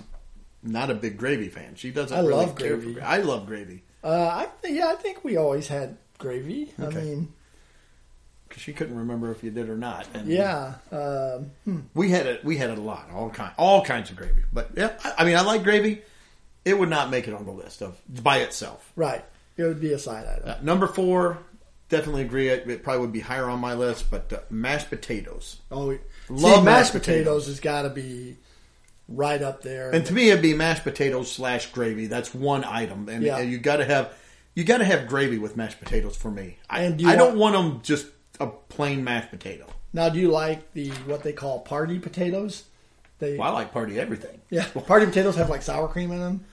not 0.64 0.90
a 0.90 0.96
big 0.96 1.18
gravy 1.18 1.50
fan. 1.50 1.76
She 1.76 1.92
doesn't. 1.92 2.16
I 2.18 2.22
really 2.22 2.46
love 2.46 2.56
care 2.56 2.78
gravy. 2.78 2.94
For, 2.96 3.04
I 3.04 3.18
love 3.18 3.46
gravy 3.48 3.84
Uh, 4.04 4.28
I 4.32 4.48
th- 4.62 4.74
yeah, 4.74 4.88
I 4.88 4.96
think 4.96 5.24
we 5.26 5.36
always 5.36 5.68
had 5.68 5.98
gravy. 6.18 6.72
I 6.82 6.88
mean, 6.88 7.34
because 8.50 8.64
she 8.64 8.74
couldn't 8.74 8.98
remember 8.98 9.32
if 9.32 9.44
you 9.44 9.52
did 9.52 9.70
or 9.70 9.78
not. 9.78 10.08
And 10.14 10.28
yeah, 10.28 10.74
um, 10.92 11.52
hmm. 11.64 11.80
we 11.94 12.10
had 12.10 12.26
it. 12.26 12.44
We 12.44 12.58
had 12.58 12.72
it 12.72 12.78
a 12.78 12.82
lot. 12.82 13.10
All 13.14 13.30
kind, 13.30 13.52
all 13.58 13.86
kinds 13.86 14.10
of 14.10 14.18
gravy. 14.18 14.44
But 14.52 14.72
yeah, 14.76 14.94
I, 15.04 15.14
I 15.20 15.26
mean, 15.26 15.36
I 15.36 15.42
like 15.42 15.64
gravy. 15.64 16.02
It 16.66 16.78
would 16.78 16.90
not 16.90 17.10
make 17.10 17.28
it 17.28 17.34
on 17.34 17.46
the 17.46 17.52
list 17.52 17.82
of 17.82 17.98
by 18.24 18.40
itself. 18.40 18.92
right. 18.96 19.24
It 19.58 19.64
would 19.64 19.82
be 19.82 19.92
a 19.92 20.00
side 20.00 20.26
item. 20.26 20.50
Uh, 20.50 20.56
number 20.62 20.88
four, 20.88 21.38
definitely 21.90 22.22
agree. 22.22 22.48
It, 22.48 22.70
it 22.70 22.82
probably 22.82 23.02
would 23.02 23.12
be 23.12 23.20
higher 23.20 23.50
on 23.50 23.60
my 23.60 23.74
list, 23.74 24.10
but 24.10 24.32
uh, 24.32 24.40
mashed 24.50 24.90
potatoes. 24.90 25.58
Oh, 25.70 25.88
we- 25.88 26.00
Love 26.30 26.40
see, 26.40 26.46
mashed 26.48 26.64
mashed 26.64 26.92
potatoes, 26.94 27.44
potatoes. 27.44 27.48
has 27.48 27.60
got 27.60 27.82
to 27.82 27.90
be 27.90 28.38
right 29.10 29.42
up 29.42 29.62
there. 29.64 29.92
And 29.92 30.06
to 30.06 30.14
me, 30.14 30.30
it'd 30.30 30.42
be 30.42 30.54
mashed 30.54 30.84
potatoes 30.84 31.30
slash 31.30 31.72
gravy. 31.74 32.08
That's 32.08 32.34
one 32.34 32.64
item, 32.64 33.10
and, 33.10 33.22
Yeah. 33.24 33.38
and 33.38 33.52
you 33.52 33.58
got 33.58 33.78
to 33.78 33.86
have 33.86 34.14
you 34.56 34.64
got 34.64 34.78
to 34.78 34.86
have 34.86 35.08
gravy 35.08 35.38
with 35.40 35.58
mashed 35.58 35.80
potatoes 35.80 36.16
for 36.16 36.32
me. 36.32 36.58
I, 36.70 36.84
And 36.84 37.06
I 37.06 37.16
don't 37.18 37.38
want- 37.38 37.56
want 37.56 37.72
them 37.74 37.82
just 37.84 38.08
a 38.40 38.48
plain 38.48 39.04
mashed 39.04 39.30
potato. 39.32 39.66
now, 39.94 40.10
do 40.10 40.20
you 40.20 40.30
like 40.32 40.72
the 40.74 40.90
what 41.06 41.24
they 41.24 41.34
call 41.34 41.60
party 41.60 42.00
potatoes? 42.00 42.64
They 43.20 43.38
Well, 43.38 43.50
I 43.50 43.52
like 43.52 43.74
party 43.74 44.00
everything. 44.00 44.40
yeah, 44.50 44.66
Well 44.74 44.84
party 44.94 45.06
potatoes 45.06 45.36
have 45.36 45.50
like 45.50 45.62
sour 45.62 45.88
cream 45.88 46.12
in 46.12 46.20
them. 46.20 46.46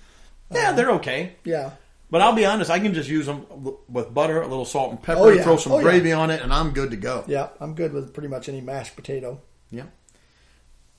Yeah, 0.53 0.71
um, 0.71 0.77
they're 0.77 0.91
okay. 0.93 1.35
Yeah, 1.45 1.71
But 2.11 2.23
I'll 2.23 2.35
be 2.35 2.45
honest, 2.47 2.71
I 2.71 2.79
can 2.81 2.93
just 2.95 3.09
use 3.09 3.27
them 3.27 3.47
with 3.89 4.13
butter, 4.15 4.41
a 4.43 4.47
little 4.49 4.65
salt 4.65 4.91
and 4.91 5.03
pepper, 5.03 5.21
Oh, 5.21 5.29
yeah. 5.29 5.43
throw 5.43 5.57
some 5.57 5.73
Oh, 5.73 5.79
yeah. 5.79 5.83
gravy 5.85 6.13
on 6.13 6.31
it, 6.31 6.41
and 6.43 6.53
I'm 6.53 6.71
good 6.73 6.91
to 6.93 6.97
go. 6.97 7.25
yeah, 7.27 7.49
I'm 7.61 7.75
good 7.75 7.93
with 7.93 8.13
pretty 8.15 8.29
much 8.29 8.49
any 8.49 8.61
mashed 8.61 8.95
potato. 8.97 9.41
Yeah. 9.71 9.85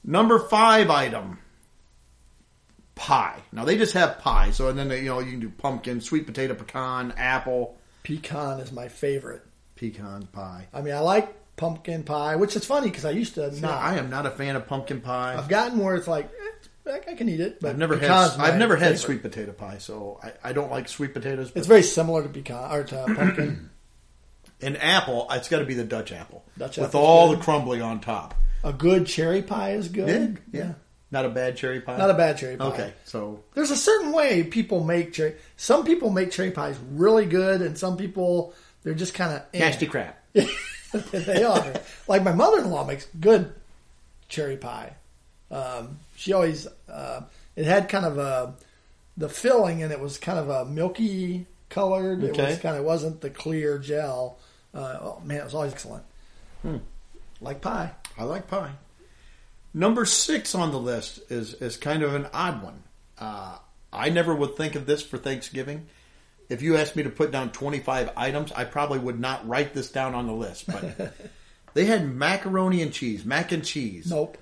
Number 0.03 0.39
five 0.39 0.89
item, 0.89 1.39
pie. 2.95 3.39
Now 3.51 3.65
they 3.65 3.77
just 3.77 3.93
have 3.93 4.19
pie, 4.19 4.51
so 4.51 4.69
and 4.69 4.77
then 4.79 4.87
they, 4.89 4.99
you 4.99 5.05
know 5.09 5.19
you 5.19 5.31
can 5.31 5.39
do 5.39 5.49
pumpkin, 5.49 6.01
sweet 6.01 6.25
potato, 6.25 6.53
pecan, 6.55 7.13
apple, 7.17 7.77
Pecan 8.03 8.59
is 8.61 8.71
my 8.71 8.87
favorite. 8.87 9.41
Pecan 9.77 10.27
pie. 10.27 10.67
I 10.73 10.81
mean, 10.81 10.93
I 10.93 10.99
like 10.99 11.33
pumpkin 11.55 12.03
pie, 12.03 12.35
which 12.35 12.55
is 12.55 12.65
funny 12.65 12.87
because 12.89 13.05
I 13.05 13.11
used 13.11 13.35
to 13.35 13.51
No, 13.51 13.69
not. 13.69 13.81
I 13.81 13.97
am 13.97 14.09
not 14.09 14.25
a 14.25 14.31
fan 14.31 14.55
of 14.55 14.67
pumpkin 14.67 15.01
pie. 15.01 15.35
I've 15.37 15.49
gotten 15.49 15.79
where 15.79 15.95
it's 15.95 16.07
like 16.07 16.29
eh, 16.87 16.99
I 17.07 17.15
can 17.15 17.27
eat 17.27 17.39
it, 17.39 17.59
but 17.59 17.71
I've 17.71 17.77
never 17.77 17.97
had 17.97 18.11
I've 18.11 18.57
never 18.57 18.75
had 18.75 18.97
sweet 18.97 19.21
potato 19.21 19.51
pie, 19.51 19.77
so 19.79 20.19
I, 20.23 20.49
I 20.49 20.53
don't 20.53 20.71
like 20.71 20.87
sweet 20.87 21.13
potatoes. 21.13 21.51
But 21.51 21.59
It's 21.59 21.67
very 21.67 21.83
similar 21.83 22.23
to 22.23 22.29
pecan 22.29 22.71
or 22.71 22.83
to 22.83 23.03
pumpkin. 23.15 23.69
an 24.61 24.75
apple, 24.77 25.27
it's 25.31 25.49
got 25.49 25.59
to 25.59 25.65
be 25.65 25.73
the 25.73 25.83
Dutch 25.83 26.11
apple 26.11 26.43
Dutch 26.57 26.77
with 26.77 26.95
all 26.95 27.29
good. 27.29 27.39
the 27.39 27.43
crumbly 27.43 27.81
on 27.81 27.99
top. 27.99 28.35
A 28.63 28.73
good 28.73 29.05
cherry 29.05 29.41
pie 29.41 29.71
is 29.73 29.89
good. 29.89 30.39
yeah, 30.51 30.73
not 31.11 31.25
a 31.25 31.29
bad 31.29 31.57
cherry 31.57 31.81
pie. 31.81 31.97
Not 31.97 32.09
a 32.09 32.15
bad 32.15 32.37
cherry 32.37 32.57
pie. 32.57 32.65
Okay, 32.67 32.93
so 33.03 33.43
There's 33.53 33.71
a 33.71 33.77
certain 33.77 34.11
way 34.11 34.43
people 34.43 34.83
make 34.83 35.13
cherry. 35.13 35.35
Some 35.55 35.85
people 35.85 36.09
make 36.09 36.31
cherry 36.31 36.51
pies 36.51 36.77
really 36.91 37.25
good, 37.25 37.61
and 37.61 37.77
some 37.77 37.97
people 37.97 38.53
they're 38.83 38.93
just 38.93 39.13
kind 39.13 39.33
of 39.33 39.43
nasty 39.53 39.85
crap. 39.87 40.21
they 41.11 41.43
are. 41.43 41.73
Like 42.07 42.23
my 42.23 42.33
mother-in-law 42.33 42.85
makes 42.85 43.05
good 43.19 43.53
cherry 44.29 44.57
pie. 44.57 44.93
Um, 45.51 45.99
she 46.15 46.33
always 46.33 46.67
uh, 46.89 47.21
it 47.55 47.65
had 47.65 47.89
kind 47.89 48.05
of 48.05 48.17
a 48.17 48.53
the 49.17 49.29
filling, 49.29 49.81
and 49.83 49.91
it 49.91 49.99
was 49.99 50.17
kind 50.17 50.37
of 50.39 50.49
a 50.49 50.65
milky 50.65 51.45
colored. 51.69 52.23
It 52.23 52.31
was 52.31 52.39
Okay. 52.39 52.57
kind 52.57 52.77
of 52.77 52.83
wasn't 52.85 53.21
the 53.21 53.29
clear 53.29 53.77
gel. 53.79 54.37
Uh, 54.73 54.97
oh 55.01 55.21
man, 55.23 55.37
it 55.39 55.43
was 55.45 55.55
always 55.55 55.71
excellent. 55.73 56.03
Hmm. 56.61 56.77
Like 57.41 57.61
pie. 57.61 57.91
I 58.17 58.23
like 58.23 58.47
pie. 58.47 58.71
Number 59.73 60.05
six 60.05 60.55
on 60.55 60.71
the 60.71 60.79
list 60.79 61.19
is 61.29 61.53
is 61.55 61.77
kind 61.77 62.03
of 62.03 62.13
an 62.15 62.27
odd 62.33 62.63
one. 62.63 62.83
Uh, 63.17 63.57
I 63.91 64.09
never 64.09 64.35
would 64.35 64.55
think 64.55 64.75
of 64.75 64.85
this 64.85 65.01
for 65.01 65.17
Thanksgiving. 65.17 65.87
If 66.49 66.61
you 66.61 66.77
asked 66.77 66.95
me 66.95 67.03
to 67.03 67.09
put 67.09 67.31
down 67.31 67.51
25 67.51 68.11
items, 68.15 68.51
I 68.51 68.63
probably 68.63 68.99
would 68.99 69.19
not 69.19 69.47
write 69.47 69.73
this 69.73 69.91
down 69.91 70.15
on 70.15 70.27
the 70.27 70.33
list. 70.33 70.65
But 70.67 71.13
they 71.73 71.85
had 71.85 72.07
macaroni 72.07 72.81
and 72.81 72.93
cheese, 72.93 73.25
mac 73.25 73.51
and 73.51 73.63
cheese. 73.65 74.09
Nope. 74.09 74.37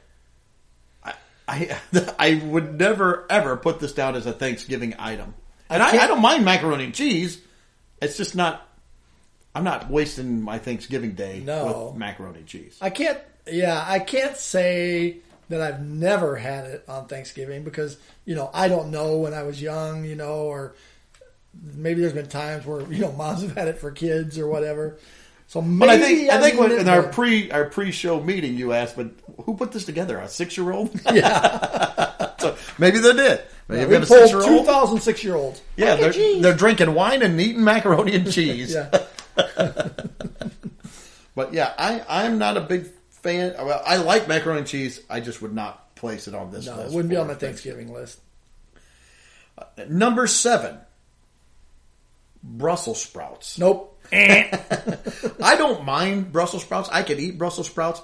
I 1.47 1.77
I 2.19 2.41
would 2.43 2.79
never 2.79 3.25
ever 3.29 3.57
put 3.57 3.79
this 3.79 3.93
down 3.93 4.15
as 4.15 4.25
a 4.25 4.33
Thanksgiving 4.33 4.95
item. 4.97 5.33
And 5.69 5.81
I 5.81 5.97
I, 5.97 6.03
I, 6.03 6.07
don't 6.07 6.21
mind 6.21 6.45
macaroni 6.45 6.85
and 6.85 6.93
cheese. 6.93 7.39
It's 8.01 8.17
just 8.17 8.35
not. 8.35 8.67
I'm 9.53 9.63
not 9.63 9.89
wasting 9.89 10.41
my 10.41 10.59
Thanksgiving 10.59 11.13
day 11.13 11.41
No. 11.45 11.87
with 11.87 11.97
macaroni 11.97 12.39
and 12.39 12.47
cheese. 12.47 12.77
I 12.81 12.89
can't. 12.89 13.19
Yeah, 13.47 13.83
I 13.87 13.99
can't 13.99 14.35
say 14.35 15.17
that 15.49 15.61
I've 15.61 15.81
never 15.81 16.35
had 16.35 16.65
it 16.65 16.83
on 16.87 17.07
Thanksgiving 17.07 17.63
because 17.63 17.97
you 18.25 18.35
know 18.35 18.49
I 18.53 18.67
don't 18.67 18.91
know 18.91 19.17
when 19.17 19.33
I 19.33 19.43
was 19.43 19.61
young, 19.61 20.03
you 20.03 20.15
know, 20.15 20.45
or 20.45 20.75
maybe 21.75 22.01
there's 22.01 22.13
been 22.13 22.27
times 22.27 22.65
where 22.65 22.81
you 22.91 22.99
know 23.01 23.11
moms 23.11 23.41
have 23.41 23.55
had 23.55 23.67
it 23.67 23.77
for 23.79 23.91
kids 23.91 24.37
or 24.37 24.47
whatever. 24.47 24.97
So 25.47 25.61
maybe 25.61 25.79
But 25.79 25.89
I 25.89 25.99
think 25.99 26.29
I 26.29 26.35
I've 26.35 26.41
think 26.41 26.59
when, 26.59 26.71
in 26.71 26.89
our 26.89 27.03
pre 27.03 27.51
our 27.51 27.65
pre 27.65 27.91
show 27.91 28.19
meeting, 28.21 28.55
you 28.55 28.73
asked, 28.73 28.95
"But 28.95 29.11
who 29.43 29.55
put 29.55 29.71
this 29.71 29.85
together? 29.85 30.17
A 30.17 30.27
six 30.27 30.57
year 30.57 30.71
old?" 30.71 30.89
yeah, 31.13 32.31
so 32.39 32.55
maybe 32.79 32.97
they 32.99 33.13
did. 33.13 33.41
Maybe 33.67 33.85
we 33.85 33.93
you 33.93 33.99
got 33.99 34.03
a 34.03 34.07
pulled 34.07 34.19
six 34.21 34.31
year 34.31 34.41
two 34.41 34.57
old. 34.57 34.65
thousand 34.65 34.99
six 35.01 35.23
year 35.23 35.35
olds. 35.35 35.61
Yeah, 35.77 35.95
they're 35.95 36.41
they're 36.41 36.55
drinking 36.55 36.93
wine 36.95 37.21
and 37.21 37.39
eating 37.39 37.63
macaroni 37.63 38.15
and 38.15 38.31
cheese. 38.31 38.73
yeah. 38.73 38.89
But 41.35 41.53
yeah, 41.53 41.73
I 41.77 42.01
I'm 42.07 42.37
not 42.37 42.55
a 42.57 42.61
big 42.61 42.87
fan. 43.09 43.53
Well, 43.59 43.81
I 43.85 43.97
like 43.97 44.27
macaroni 44.27 44.59
and 44.59 44.67
cheese. 44.67 45.01
I 45.09 45.19
just 45.19 45.41
would 45.41 45.53
not 45.53 45.93
place 45.95 46.27
it 46.29 46.33
on 46.35 46.49
this 46.51 46.65
No, 46.65 46.75
list. 46.77 46.91
it 46.93 46.95
wouldn't 46.95 47.09
be 47.09 47.17
on 47.17 47.27
my 47.27 47.33
Thanksgiving 47.33 47.91
list. 47.91 48.19
Uh, 49.57 49.63
number 49.89 50.27
seven, 50.27 50.77
Brussels 52.45 53.01
sprouts. 53.01 53.57
Nope. 53.57 53.91
I 54.13 55.55
don't 55.57 55.83
mind 55.83 56.31
Brussels 56.31 56.63
sprouts. 56.63 56.89
I 56.91 57.01
can 57.03 57.19
eat 57.19 57.37
Brussels 57.37 57.67
sprouts. 57.67 58.01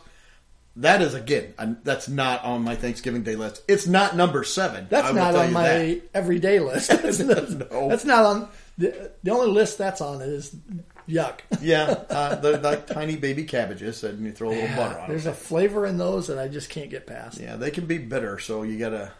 That 0.78 1.02
is 1.02 1.14
again, 1.14 1.54
i 1.60 1.76
that's 1.84 2.08
not 2.08 2.46
on 2.46 2.64
my 2.64 2.76
Thanksgiving 2.76 3.24
Day 3.24 3.36
list. 3.36 3.62
It's 3.68 3.88
not 3.88 4.16
number 4.16 4.44
seven. 4.46 4.88
That's 4.90 5.10
will 5.10 5.16
not 5.16 5.36
on 5.36 5.52
my 5.52 5.68
that. 5.68 6.02
everyday 6.14 6.60
list. 6.60 6.90
That's, 7.02 7.20
No. 7.20 7.90
that's 7.90 8.06
not 8.06 8.26
on 8.26 8.48
the, 8.78 9.12
the 9.22 9.32
only 9.32 9.52
list 9.52 9.78
that's 9.78 10.00
on 10.00 10.22
is 10.22 10.56
yuck. 11.10 11.40
Yeah, 11.62 11.84
uh, 12.10 12.36
they're 12.36 12.58
like 12.58 12.88
tiny 12.88 13.18
baby 13.18 13.44
cabbages, 13.44 14.04
and 14.06 14.26
you 14.26 14.32
throw 14.32 14.50
a 14.50 14.54
little 14.54 14.76
butter 14.78 14.94
on 14.96 15.02
them. 15.02 15.10
There's 15.10 15.26
them. 15.26 15.34
a 15.34 15.36
flavor 15.36 15.86
in 15.86 15.98
those 15.98 16.28
that 16.28 16.40
I 16.40 16.48
just 16.48 16.70
can't 16.70 16.90
get 16.90 17.06
past. 17.06 17.40
Yeah, 17.40 17.58
they 17.58 17.70
can 17.70 17.86
be 17.86 17.98
bitter, 17.98 18.40
so 18.40 18.64
you 18.64 18.80
gotta 18.80 19.12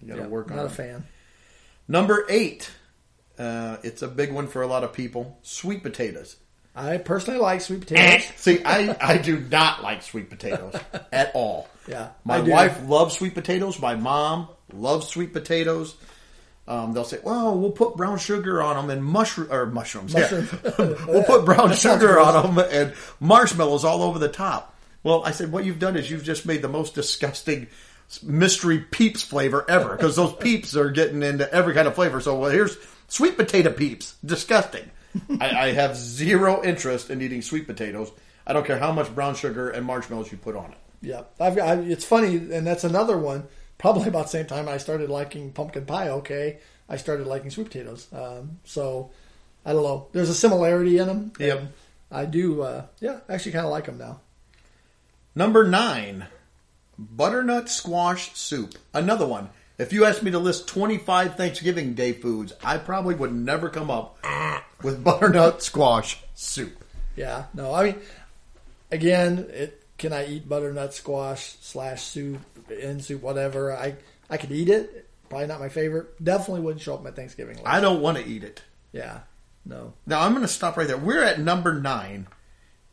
you 0.00 0.08
gotta 0.08 0.22
Yeah, 0.22 0.26
work 0.28 0.50
on 0.52 0.58
not 0.58 0.62
a 0.66 0.68
it. 0.68 0.72
fan. 0.72 1.04
Number 1.88 2.24
eight, 2.28 2.70
uh, 3.38 3.76
it's 3.82 4.02
a 4.02 4.08
big 4.08 4.32
one 4.32 4.48
for 4.48 4.62
a 4.62 4.66
lot 4.66 4.84
of 4.84 4.92
people. 4.92 5.38
Sweet 5.42 5.82
potatoes. 5.82 6.36
I 6.74 6.96
personally 6.98 7.38
like 7.38 7.60
sweet 7.60 7.80
potatoes. 7.80 8.26
See, 8.36 8.62
I, 8.64 8.96
I 9.00 9.18
do 9.18 9.38
not 9.38 9.82
like 9.82 10.02
sweet 10.02 10.30
potatoes 10.30 10.74
at 11.12 11.32
all. 11.34 11.68
Yeah, 11.86 12.10
My 12.24 12.40
wife 12.40 12.88
loves 12.88 13.16
sweet 13.16 13.34
potatoes. 13.34 13.80
My 13.80 13.94
mom 13.94 14.48
loves 14.72 15.08
sweet 15.08 15.32
potatoes. 15.32 15.96
Um, 16.68 16.92
they'll 16.92 17.04
say, 17.04 17.18
"Well, 17.24 17.58
we'll 17.58 17.72
put 17.72 17.96
brown 17.96 18.18
sugar 18.18 18.62
on 18.62 18.76
them 18.76 18.90
and 18.90 19.04
mushroom 19.04 19.48
or 19.50 19.66
mushrooms. 19.66 20.14
Mushroom. 20.14 20.48
Yeah. 20.62 20.70
we'll 21.08 21.24
put 21.24 21.44
brown 21.44 21.72
sugar 21.74 22.20
on 22.20 22.54
them 22.54 22.66
and 22.70 22.94
marshmallows 23.18 23.84
all 23.84 24.02
over 24.02 24.20
the 24.20 24.28
top." 24.28 24.74
Well, 25.02 25.24
I 25.24 25.32
said, 25.32 25.50
"What 25.50 25.64
you've 25.64 25.80
done 25.80 25.96
is 25.96 26.08
you've 26.08 26.22
just 26.22 26.46
made 26.46 26.62
the 26.62 26.68
most 26.68 26.94
disgusting 26.94 27.66
mystery 28.22 28.78
peeps 28.78 29.22
flavor 29.22 29.64
ever 29.68 29.96
because 29.96 30.16
those 30.16 30.34
peeps 30.34 30.76
are 30.76 30.90
getting 30.90 31.22
into 31.22 31.50
every 31.52 31.74
kind 31.74 31.88
of 31.88 31.94
flavor. 31.94 32.20
So, 32.20 32.38
well, 32.38 32.50
here's 32.50 32.76
sweet 33.12 33.36
potato 33.36 33.70
peeps. 33.70 34.16
Disgusting. 34.24 34.90
I, 35.40 35.50
I 35.50 35.72
have 35.72 35.96
zero 35.96 36.64
interest 36.64 37.10
in 37.10 37.20
eating 37.20 37.42
sweet 37.42 37.66
potatoes. 37.66 38.10
I 38.46 38.52
don't 38.54 38.66
care 38.66 38.78
how 38.78 38.90
much 38.90 39.14
brown 39.14 39.34
sugar 39.34 39.68
and 39.70 39.84
marshmallows 39.84 40.32
you 40.32 40.38
put 40.38 40.56
on 40.56 40.72
it. 40.72 40.78
Yeah, 41.02 41.22
I've. 41.38 41.58
I, 41.58 41.74
it's 41.74 42.04
funny, 42.04 42.36
and 42.36 42.66
that's 42.66 42.84
another 42.84 43.18
one. 43.18 43.46
Probably 43.76 44.08
about 44.08 44.24
the 44.24 44.30
same 44.30 44.46
time 44.46 44.68
I 44.68 44.78
started 44.78 45.10
liking 45.10 45.52
pumpkin 45.52 45.84
pie. 45.84 46.08
Okay, 46.08 46.60
I 46.88 46.96
started 46.96 47.26
liking 47.26 47.50
sweet 47.50 47.66
potatoes. 47.66 48.06
Um, 48.12 48.60
so 48.64 49.10
I 49.66 49.72
don't 49.72 49.82
know. 49.82 50.08
There's 50.12 50.30
a 50.30 50.34
similarity 50.34 50.98
in 50.98 51.06
them. 51.06 51.32
Yep. 51.38 51.72
I 52.10 52.24
do. 52.24 52.62
Uh, 52.62 52.86
yeah, 53.00 53.20
actually, 53.28 53.52
kind 53.52 53.66
of 53.66 53.72
like 53.72 53.86
them 53.86 53.98
now. 53.98 54.20
Number 55.34 55.66
nine, 55.66 56.26
butternut 56.98 57.68
squash 57.68 58.34
soup. 58.34 58.76
Another 58.94 59.26
one. 59.26 59.50
If 59.82 59.92
you 59.92 60.04
asked 60.04 60.22
me 60.22 60.30
to 60.30 60.38
list 60.38 60.68
25 60.68 61.34
Thanksgiving 61.34 61.94
Day 61.94 62.12
foods, 62.12 62.52
I 62.62 62.78
probably 62.78 63.16
would 63.16 63.32
never 63.34 63.68
come 63.68 63.90
up 63.90 64.16
with 64.80 65.02
butternut 65.04 65.60
squash 65.60 66.22
soup. 66.34 66.84
Yeah, 67.16 67.46
no, 67.52 67.74
I 67.74 67.84
mean, 67.84 68.00
again, 68.92 69.48
it 69.50 69.82
can 69.98 70.12
I 70.12 70.26
eat 70.26 70.48
butternut 70.48 70.94
squash 70.94 71.56
slash 71.60 72.02
soup 72.02 72.38
in 72.70 73.00
soup 73.00 73.22
whatever? 73.22 73.76
I 73.76 73.96
I 74.30 74.36
could 74.36 74.52
eat 74.52 74.68
it. 74.68 75.08
Probably 75.28 75.48
not 75.48 75.58
my 75.58 75.68
favorite. 75.68 76.22
Definitely 76.22 76.60
wouldn't 76.60 76.80
show 76.82 76.94
up 76.94 77.00
at 77.00 77.04
my 77.04 77.10
Thanksgiving 77.10 77.56
list. 77.56 77.66
I 77.66 77.80
don't 77.80 78.00
want 78.00 78.18
to 78.18 78.24
eat 78.24 78.44
it. 78.44 78.62
yeah, 78.92 79.20
no. 79.66 79.94
Now 80.06 80.20
I'm 80.20 80.30
going 80.32 80.42
to 80.42 80.48
stop 80.48 80.76
right 80.76 80.86
there. 80.86 80.96
We're 80.96 81.24
at 81.24 81.40
number 81.40 81.74
nine, 81.74 82.28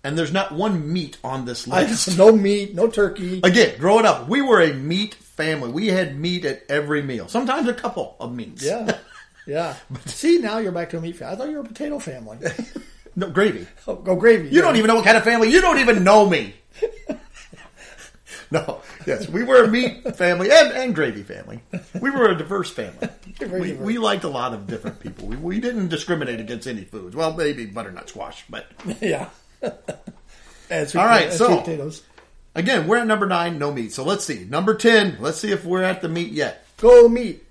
and 0.04 0.18
there's 0.18 0.32
not 0.32 0.54
one 0.54 0.92
meat 0.92 1.18
on 1.24 1.46
this 1.46 1.70
I 1.70 1.84
list. 1.84 2.18
no 2.18 2.32
meat, 2.32 2.74
no 2.74 2.88
turkey. 2.88 3.42
Again, 3.44 3.78
growing 3.80 4.06
up, 4.06 4.30
we 4.30 4.42
were 4.42 4.62
a 4.62 4.74
meat 4.74 5.14
family. 5.16 5.70
We 5.72 5.88
had 5.88 6.18
meat 6.18 6.46
at 6.46 6.64
every 6.70 7.02
meal. 7.02 7.28
Sometimes 7.28 7.68
a 7.68 7.74
couple 7.74 8.16
of 8.20 8.34
meats. 8.34 8.64
Yeah, 8.64 8.98
yeah. 9.48 9.76
See, 10.06 10.38
now 10.38 10.60
you're 10.60 10.72
back 10.72 10.90
to 10.92 10.98
a 10.98 11.02
meat 11.02 11.18
family. 11.18 11.34
I 11.34 11.38
thought 11.38 11.50
you 11.50 11.56
were 11.56 11.64
a 11.64 11.68
potato 11.68 12.00
family. 12.00 12.38
no 13.16 13.30
gravy. 13.30 13.68
Oh, 13.88 13.96
go 13.96 14.16
gravy. 14.16 14.50
You 14.50 14.62
don't 14.62 14.78
even 14.78 14.88
know 14.88 14.96
what 14.96 15.06
kind 15.06 15.18
of 15.18 15.24
family. 15.24 15.52
You 15.52 15.62
don't 15.62 15.80
even 15.80 16.04
know 16.04 16.30
me. 16.30 16.56
no, 18.52 18.82
yes, 19.06 19.28
we 19.28 19.44
were 19.44 19.66
a 19.66 19.68
meat 19.68 20.16
family 20.16 20.50
and, 20.50 20.72
and 20.72 20.96
gravy 20.96 21.24
family. 21.24 21.60
We 22.00 22.10
were 22.10 22.30
a 22.30 22.38
diverse 22.38 22.72
family. 22.72 23.10
We, 23.42 23.74
we 23.74 23.98
liked 23.98 24.24
a 24.24 24.30
lot 24.30 24.54
of 24.54 24.66
different 24.66 25.02
people. 25.02 25.28
We, 25.28 25.36
we 25.36 25.60
didn't 25.60 25.90
discriminate 25.90 26.40
against 26.40 26.68
any 26.68 26.86
foods. 26.86 27.18
Well, 27.18 27.34
maybe 27.34 27.66
butternut 27.66 28.08
squash, 28.08 28.46
but 28.50 28.68
yeah. 29.02 29.30
sweet 29.62 30.96
All 30.96 31.06
right, 31.06 31.26
and 31.28 31.34
so- 31.34 31.60
potatoes. 31.60 32.04
again, 32.56 32.88
we're 32.88 32.98
at 32.98 33.08
number 33.08 33.26
nine, 33.26 33.58
no 33.60 33.72
meat. 33.72 33.92
So 33.94 34.04
let's 34.04 34.24
see. 34.26 34.46
Number 34.46 34.74
10, 34.76 35.18
let's 35.20 35.40
see 35.40 35.52
if 35.52 35.66
we're 35.66 35.84
at 35.84 36.02
the 36.02 36.10
meat 36.10 36.32
yet. 36.32 36.66
Go 36.78 37.08
meat. 37.10 37.44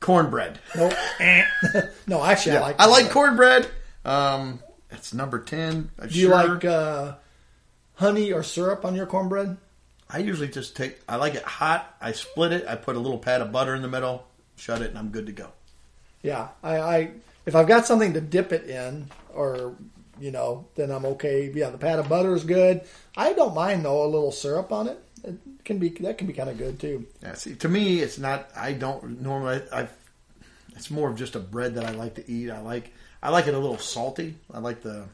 Cornbread. 0.00 0.58
No, 0.74 0.92
no. 2.08 2.24
Actually, 2.24 2.56
I 2.56 2.60
like. 2.60 2.80
I 2.80 2.86
like 2.86 3.10
cornbread. 3.10 3.68
Um, 4.04 4.60
it's 4.90 5.14
number 5.14 5.38
10. 5.38 5.90
Uh, 5.96 6.06
Do 6.06 6.14
you 6.18 6.26
sure. 6.26 6.30
like 6.48 6.64
uh, 6.64 7.14
honey 7.94 8.32
or 8.32 8.42
syrup 8.42 8.84
on 8.84 8.96
your 8.96 9.06
cornbread? 9.06 9.56
I 10.10 10.18
usually 10.18 10.48
just 10.48 10.74
take, 10.76 10.98
I 11.08 11.16
like 11.16 11.36
it 11.36 11.44
hot. 11.44 11.94
I 12.00 12.12
split 12.12 12.52
it. 12.52 12.66
I 12.66 12.74
put 12.74 12.96
a 12.96 12.98
little 12.98 13.18
pat 13.18 13.40
of 13.42 13.52
butter 13.52 13.76
in 13.76 13.80
the 13.82 13.88
middle, 13.88 14.26
shut 14.56 14.82
it, 14.82 14.90
and 14.90 14.98
I'm 14.98 15.10
good 15.10 15.26
to 15.26 15.32
go. 15.32 15.48
Yeah, 16.22 16.48
I, 16.64 16.78
I 16.80 17.10
if 17.46 17.54
I've 17.54 17.68
got 17.68 17.86
something 17.86 18.12
to 18.14 18.20
dip 18.20 18.52
it 18.52 18.68
in, 18.68 19.08
or 19.32 19.74
you 20.22 20.30
know, 20.30 20.68
then 20.76 20.90
I'm 20.90 21.04
okay. 21.04 21.50
Yeah, 21.52 21.70
the 21.70 21.78
pat 21.78 21.98
of 21.98 22.08
butter 22.08 22.34
is 22.34 22.44
good. 22.44 22.82
I 23.16 23.32
don't 23.32 23.54
mind 23.54 23.84
though 23.84 24.04
a 24.04 24.06
little 24.06 24.32
syrup 24.32 24.72
on 24.72 24.88
it. 24.88 24.98
It 25.24 25.36
can 25.64 25.78
be 25.78 25.88
that 25.90 26.18
can 26.18 26.26
be 26.26 26.32
kind 26.32 26.48
of 26.48 26.58
good 26.58 26.78
too. 26.78 27.06
Yeah, 27.22 27.34
see, 27.34 27.54
to 27.56 27.68
me, 27.68 28.00
it's 28.00 28.18
not. 28.18 28.48
I 28.56 28.72
don't 28.72 29.20
normally. 29.20 29.62
I. 29.72 29.88
It's 30.74 30.90
more 30.90 31.10
of 31.10 31.16
just 31.16 31.36
a 31.36 31.40
bread 31.40 31.74
that 31.74 31.84
I 31.84 31.90
like 31.90 32.14
to 32.14 32.30
eat. 32.30 32.50
I 32.50 32.60
like. 32.60 32.92
I 33.22 33.30
like 33.30 33.46
it 33.46 33.54
a 33.54 33.58
little 33.58 33.78
salty. 33.78 34.36
I 34.52 34.58
like 34.58 34.82
the, 34.82 35.04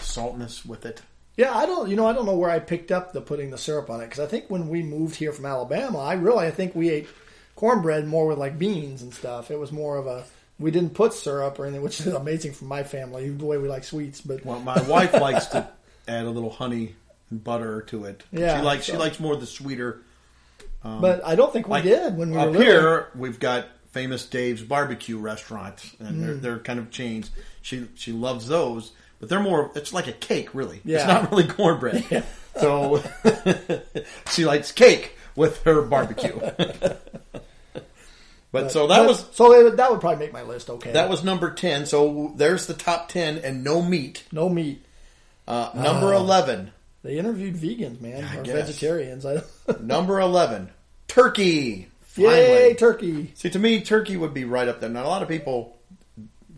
saltness 0.00 0.64
with 0.64 0.84
it. 0.86 1.02
Yeah, 1.36 1.56
I 1.56 1.66
don't. 1.66 1.88
You 1.88 1.96
know, 1.96 2.06
I 2.06 2.12
don't 2.12 2.26
know 2.26 2.36
where 2.36 2.50
I 2.50 2.58
picked 2.58 2.90
up 2.90 3.12
the 3.12 3.20
putting 3.20 3.50
the 3.50 3.58
syrup 3.58 3.90
on 3.90 4.00
it 4.00 4.06
because 4.06 4.20
I 4.20 4.26
think 4.26 4.46
when 4.48 4.68
we 4.68 4.82
moved 4.82 5.16
here 5.16 5.32
from 5.32 5.46
Alabama, 5.46 5.98
I 5.98 6.14
really 6.14 6.46
I 6.46 6.50
think 6.50 6.74
we 6.74 6.90
ate 6.90 7.08
cornbread 7.54 8.06
more 8.06 8.26
with 8.26 8.38
like 8.38 8.58
beans 8.58 9.02
and 9.02 9.12
stuff. 9.12 9.50
It 9.50 9.58
was 9.58 9.70
more 9.70 9.96
of 9.96 10.06
a 10.06 10.24
we 10.58 10.70
didn't 10.70 10.94
put 10.94 11.12
syrup 11.12 11.58
or 11.58 11.64
anything, 11.66 11.82
which 11.82 12.00
is 12.00 12.06
amazing 12.08 12.52
for 12.52 12.64
my 12.64 12.82
family 12.82 13.28
the 13.30 13.44
way 13.44 13.58
we 13.58 13.68
like 13.68 13.84
sweets. 13.84 14.20
But 14.20 14.44
Well, 14.44 14.60
my 14.60 14.80
wife 14.82 15.12
likes 15.14 15.46
to 15.46 15.68
add 16.08 16.24
a 16.24 16.30
little 16.30 16.50
honey 16.50 16.94
and 17.30 17.42
butter 17.42 17.82
to 17.82 18.04
it. 18.06 18.22
Yeah, 18.32 18.58
she 18.58 18.64
likes. 18.64 18.84
She 18.84 18.96
likes 18.96 19.20
more 19.20 19.36
the 19.36 19.46
sweeter. 19.46 20.02
but 20.82 21.24
I 21.24 21.34
don't 21.36 21.52
think 21.52 21.66
we 21.66 21.72
Like 21.72 21.82
did 21.84 22.16
when 22.16 22.30
we 22.30 22.36
were 22.36 22.48
up 22.50 22.54
here, 22.54 23.08
we've 23.14 23.38
got 23.38 23.66
famous 23.92 24.24
Dave's 24.26 24.62
barbecue 24.62 25.18
restaurants, 25.18 25.94
and 26.00 26.16
Mm. 26.16 26.20
they're 26.26 26.34
they're 26.34 26.58
kind 26.58 26.78
of 26.78 26.90
chains. 26.90 27.30
She 27.62 27.88
she 27.94 28.12
loves 28.12 28.48
those, 28.48 28.92
but 29.20 29.28
they're 29.28 29.40
more. 29.40 29.70
It's 29.74 29.92
like 29.92 30.06
a 30.08 30.12
cake, 30.12 30.54
really. 30.54 30.80
Yeah. 30.84 30.98
It's 30.98 31.06
not 31.06 31.30
really 31.30 31.46
cornbread. 31.46 32.24
So 32.58 33.00
she 34.32 34.44
likes 34.44 34.72
cake 34.72 35.16
with 35.36 35.62
her 35.62 35.80
barbecue. 35.82 36.36
But 38.52 38.70
so 38.72 38.86
that 38.86 38.98
But- 39.00 39.08
was 39.08 39.24
so 39.32 39.52
it, 39.52 39.76
that 39.76 39.90
would 39.90 40.00
probably 40.00 40.24
make 40.24 40.32
my 40.32 40.42
list 40.42 40.70
okay. 40.70 40.92
that 40.92 41.08
was 41.10 41.22
number 41.24 41.50
ten. 41.52 41.86
So 41.86 42.32
there's 42.36 42.66
the 42.66 42.74
top 42.74 43.08
ten, 43.08 43.38
and 43.38 43.62
no 43.64 43.82
meat. 43.82 44.24
no 44.32 44.48
meat. 44.48 44.84
Uh, 45.46 45.70
number 45.74 46.12
eleven. 46.12 46.72
They 47.02 47.16
interviewed 47.18 47.54
vegans, 47.54 48.00
man, 48.00 48.24
I 48.24 48.38
or 48.38 48.42
guess. 48.42 48.66
vegetarians. 48.66 49.24
I 49.24 49.42
Number 49.80 50.20
eleven. 50.20 50.70
Turkey. 51.06 51.88
Yay, 52.16 52.74
turkey! 52.74 53.30
See, 53.34 53.48
to 53.50 53.58
me, 53.60 53.80
turkey 53.80 54.16
would 54.16 54.34
be 54.34 54.44
right 54.44 54.66
up 54.66 54.80
there. 54.80 54.90
Now, 54.90 55.04
a 55.04 55.06
lot 55.06 55.22
of 55.22 55.28
people, 55.28 55.78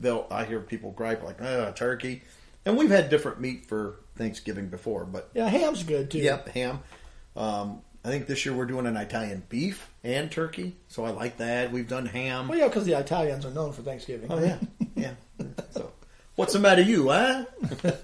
they'll 0.00 0.26
I 0.30 0.44
hear 0.46 0.58
people 0.60 0.90
gripe 0.92 1.22
like, 1.22 1.40
"Oh, 1.42 1.70
turkey," 1.72 2.22
and 2.64 2.78
we've 2.78 2.88
had 2.90 3.10
different 3.10 3.40
meat 3.42 3.66
for 3.66 3.96
Thanksgiving 4.16 4.68
before, 4.68 5.04
but 5.04 5.28
Yeah, 5.34 5.48
ham's 5.48 5.82
good 5.82 6.10
too. 6.10 6.18
yep, 6.18 6.48
ham. 6.48 6.80
Um, 7.36 7.82
I 8.04 8.08
think 8.08 8.26
this 8.26 8.46
year 8.46 8.54
we're 8.54 8.66
doing 8.66 8.86
an 8.86 8.96
Italian 8.96 9.42
beef 9.48 9.90
and 10.02 10.30
turkey, 10.30 10.76
so 10.88 11.04
I 11.04 11.10
like 11.10 11.36
that. 11.38 11.70
We've 11.70 11.88
done 11.88 12.06
ham. 12.06 12.48
Well, 12.48 12.58
yeah, 12.58 12.68
because 12.68 12.86
the 12.86 12.98
Italians 12.98 13.44
are 13.44 13.50
known 13.50 13.72
for 13.72 13.82
Thanksgiving. 13.82 14.30
Oh 14.32 14.38
yeah, 14.38 14.58
yeah. 14.94 15.12
So, 15.70 15.92
what's 16.36 16.54
the 16.54 16.58
matter, 16.58 16.82
you? 16.82 17.10
Huh? 17.10 17.44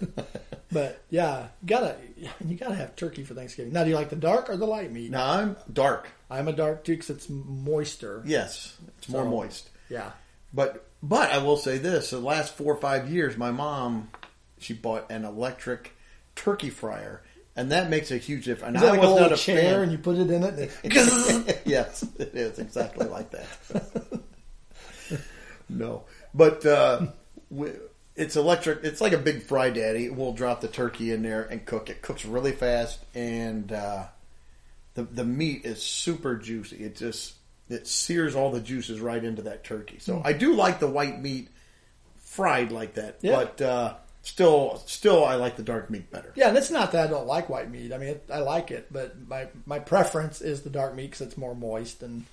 But 0.77 1.03
yeah, 1.09 1.49
you 1.63 1.69
gotta 1.69 1.97
you 2.45 2.57
gotta 2.57 2.75
have 2.75 2.97
turkey 2.97 3.25
for 3.25 3.35
Thanksgiving. 3.35 3.73
Now, 3.73 3.85
do 3.85 3.91
you 3.91 3.97
like 3.97 4.11
the 4.11 4.17
dark 4.17 4.51
or 4.51 4.57
the 4.57 4.67
light 4.67 4.93
meat? 4.93 5.11
No, 5.11 5.23
I'm 5.23 5.57
dark. 5.73 6.09
I'm 6.31 6.49
a 6.49 6.53
dark 6.53 6.85
too 6.85 6.93
because 6.93 7.09
it's 7.09 7.29
moister. 7.31 8.23
Yes, 8.27 8.77
it's 8.99 9.09
more 9.09 9.25
moist. 9.25 9.71
Yeah. 9.89 10.11
But 10.53 10.87
but 11.03 11.31
I 11.31 11.39
will 11.39 11.57
say 11.57 11.79
this: 11.79 12.11
the 12.11 12.19
last 12.19 12.55
four 12.55 12.75
or 12.75 12.81
five 12.81 13.09
years, 13.11 13.37
my 13.37 13.53
mom 13.53 14.11
she 14.59 14.75
bought 14.75 15.11
an 15.11 15.25
electric 15.25 15.95
turkey 16.35 16.71
fryer, 16.71 17.23
and 17.57 17.73
that 17.73 17.91
makes 17.91 18.11
a 18.11 18.19
huge 18.19 18.45
difference. 18.45 18.77
Is 18.77 18.83
that 18.83 18.95
I 18.95 18.99
was 18.99 19.19
not 19.21 19.33
a 19.33 19.37
chair 19.37 19.61
fan. 19.75 19.83
and 19.83 19.93
you 19.93 19.99
put 19.99 20.17
it 20.17 20.31
in 20.31 20.43
it? 20.45 20.71
It 20.85 21.63
yes, 21.67 22.05
it 22.19 22.35
is 22.35 22.59
exactly 22.59 23.07
like 23.07 23.31
that. 23.31 24.21
no, 25.69 26.05
but 26.35 26.65
uh, 26.67 27.07
we, 27.51 27.71
it's 28.15 28.37
electric. 28.37 28.85
It's 28.85 29.01
like 29.01 29.13
a 29.13 29.19
big 29.19 29.43
fry 29.43 29.71
daddy. 29.71 30.09
We'll 30.11 30.33
drop 30.33 30.61
the 30.61 30.69
turkey 30.69 31.13
in 31.13 31.23
there 31.23 31.43
and 31.43 31.65
cook 31.65 31.91
it. 31.91 32.03
Cooks 32.03 32.25
really 32.25 32.53
fast, 32.53 33.01
and 33.15 33.73
uh, 33.73 34.05
the 34.95 35.03
the 35.05 35.25
meat 35.25 35.65
is 35.65 35.83
super 35.83 36.37
juicy. 36.37 36.77
It 36.77 36.97
just 36.97 37.35
it 37.69 37.87
sears 37.87 38.37
all 38.37 38.51
the 38.51 38.61
juices 38.61 39.01
right 39.01 39.23
into 39.23 39.43
that 39.43 39.65
turkey. 39.65 39.99
So 39.99 40.23
I 40.25 40.33
do 40.33 40.55
like 40.55 40.79
the 40.79 40.87
white 40.87 41.21
meat 41.21 41.49
fried 42.19 42.71
like 42.71 42.95
that, 42.95 43.19
Yeah. 43.23 43.33
but 43.37 43.61
uh, 43.63 43.95
still, 44.27 44.83
still 44.87 45.25
I 45.25 45.37
like 45.37 45.57
the 45.57 45.63
dark 45.63 45.89
meat 45.91 46.11
better. 46.11 46.33
yeah, 46.37 46.49
and 46.49 46.57
it's 46.57 46.71
not 46.71 46.93
that 46.93 47.07
I 47.07 47.11
don't 47.11 47.27
like 47.27 47.49
white 47.49 47.71
meat. 47.71 47.93
I 47.93 47.99
mean, 47.99 48.11
it, 48.11 48.29
I 48.33 48.39
like 48.41 48.71
it, 48.71 48.93
but 48.93 49.17
my 49.29 49.49
my 49.65 49.79
preference 49.79 50.41
is 50.41 50.63
the 50.63 50.71
dark 50.71 50.95
meat 50.95 51.07
because 51.11 51.23
it's 51.27 51.37
more 51.39 51.55
moist 51.55 52.03
and. 52.03 52.25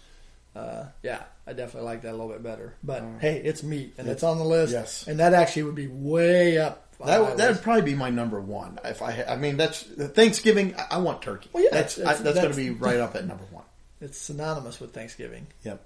Uh, 0.56 0.86
yeah, 1.01 1.23
I 1.47 1.53
definitely 1.53 1.89
like 1.89 2.03
that 2.03 2.12
a 2.12 2.15
little 2.15 2.29
bit 2.32 2.43
better. 2.43 2.75
But 2.84 3.03
hey, 3.19 3.41
it's 3.43 3.63
meat 3.63 3.95
and 3.97 4.08
it's 4.08 4.21
on 4.21 4.38
the 4.38 4.43
list. 4.43 4.71
Yes. 4.71 5.08
and 5.08 5.19
that 5.19 5.34
actually 5.34 5.63
would 5.63 5.73
be 5.73 5.88
way 5.88 6.60
up. 6.60 6.93
That 7.03 7.21
would, 7.21 7.38
that 7.38 7.51
would 7.56 7.63
probably 7.63 7.82
be 7.82 7.95
my 7.95 8.12
number 8.12 8.39
one. 8.39 8.77
If 8.86 9.01
I, 9.01 9.23
I 9.27 9.36
mean, 9.36 9.58
that's 9.58 9.82
Thanksgiving. 9.82 10.75
I, 10.77 10.86
I 10.91 10.97
want 10.99 11.23
turkey. 11.23 11.49
Well, 11.53 11.63
yeah, 11.63 11.69
that's 11.71 11.97
it's- 11.97 12.19
I, 12.19 12.21
that's 12.21 12.38
going 12.39 12.51
to 12.51 12.56
be 12.56 12.69
right 12.88 12.99
up 12.99 13.15
at 13.15 13.25
number 13.25 13.45
one. 13.49 13.63
it's 13.99 14.15
synonymous 14.19 14.79
with 14.79 14.93
Thanksgiving. 14.93 15.47
Yep. 15.63 15.84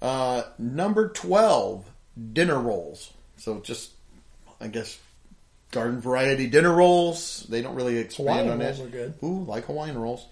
Uh, 0.00 0.42
number 0.58 1.10
twelve, 1.10 1.84
dinner 2.32 2.58
rolls. 2.58 3.12
So 3.36 3.60
just, 3.60 3.90
I 4.58 4.68
guess, 4.68 4.98
garden 5.72 6.00
variety 6.00 6.46
dinner 6.46 6.72
rolls. 6.72 7.44
They 7.48 7.60
don't 7.62 7.74
really 7.74 7.98
expand 7.98 8.28
Hawaiian 8.28 8.50
on 8.50 8.58
rolls 8.60 8.78
it. 8.78 8.84
are 8.84 8.88
good. 8.88 9.14
Ooh, 9.24 9.42
like 9.44 9.64
Hawaiian 9.64 9.98
rolls. 9.98 10.26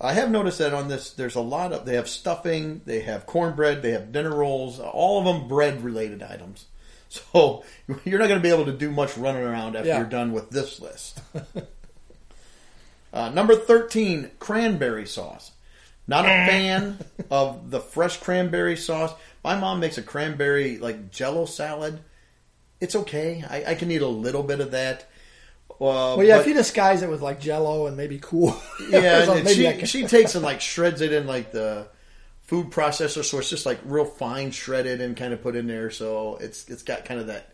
I 0.00 0.12
have 0.14 0.30
noticed 0.30 0.58
that 0.58 0.72
on 0.72 0.88
this, 0.88 1.10
there's 1.10 1.34
a 1.34 1.40
lot 1.40 1.72
of. 1.72 1.84
They 1.84 1.96
have 1.96 2.08
stuffing. 2.08 2.80
They 2.86 3.00
have 3.00 3.26
cornbread. 3.26 3.82
They 3.82 3.90
have 3.90 4.12
dinner 4.12 4.34
rolls. 4.34 4.78
All 4.80 5.18
of 5.18 5.24
them 5.26 5.48
bread 5.48 5.84
related 5.84 6.22
items. 6.22 6.64
So 7.10 7.64
you're 8.04 8.18
not 8.18 8.28
going 8.28 8.38
to 8.38 8.42
be 8.46 8.52
able 8.52 8.66
to 8.66 8.72
do 8.72 8.90
much 8.90 9.16
running 9.16 9.42
around 9.42 9.76
after 9.76 9.88
Yeah. 9.88 9.96
you're 10.00 10.06
done 10.10 10.32
with 10.34 10.50
this 10.50 10.78
list. 10.78 11.18
uh, 13.14 13.30
number 13.30 13.56
13, 13.56 14.30
cranberry 14.38 15.06
sauce. 15.06 15.52
Not 16.06 16.26
a 16.26 16.28
fan 16.28 16.98
of 17.30 17.70
the 17.70 17.80
fresh 17.80 18.18
cranberry 18.18 18.76
sauce. 18.76 19.12
My 19.42 19.56
mom 19.58 19.80
makes 19.80 19.96
a 19.98 20.02
cranberry 20.02 20.76
like 20.78 21.10
jello 21.10 21.46
salad. 21.46 22.00
It's 22.80 22.94
okay. 22.94 23.44
I, 23.48 23.72
I 23.72 23.74
can 23.74 23.90
eat 23.90 24.02
a 24.02 24.06
little 24.06 24.42
bit 24.42 24.60
of 24.60 24.70
that. 24.72 25.02
Uh, 25.70 25.74
Well, 26.16 26.22
yeah, 26.24 26.36
but- 26.36 26.40
if 26.42 26.46
you 26.48 26.54
disguise 26.54 27.02
it 27.02 27.10
with 27.10 27.22
like 27.22 27.40
Jello 27.40 27.86
and 27.86 27.96
maybe 27.96 28.18
cool, 28.20 28.56
yeah, 28.90 29.30
and 29.30 29.44
maybe 29.44 29.78
she 29.80 29.86
she 29.86 30.06
takes 30.06 30.34
and 30.34 30.44
like 30.44 30.60
shreds 30.60 31.00
it 31.00 31.12
in 31.12 31.26
like 31.26 31.52
the 31.52 31.86
food 32.42 32.70
processor, 32.70 33.22
so 33.24 33.38
it's 33.38 33.50
just 33.50 33.66
like 33.66 33.78
real 33.84 34.04
fine 34.04 34.50
shredded 34.50 35.00
and 35.00 35.16
kind 35.16 35.32
of 35.32 35.42
put 35.42 35.54
in 35.56 35.66
there. 35.66 35.90
So 35.90 36.36
it's 36.40 36.68
it's 36.68 36.82
got 36.82 37.04
kind 37.04 37.20
of 37.20 37.26
that 37.28 37.52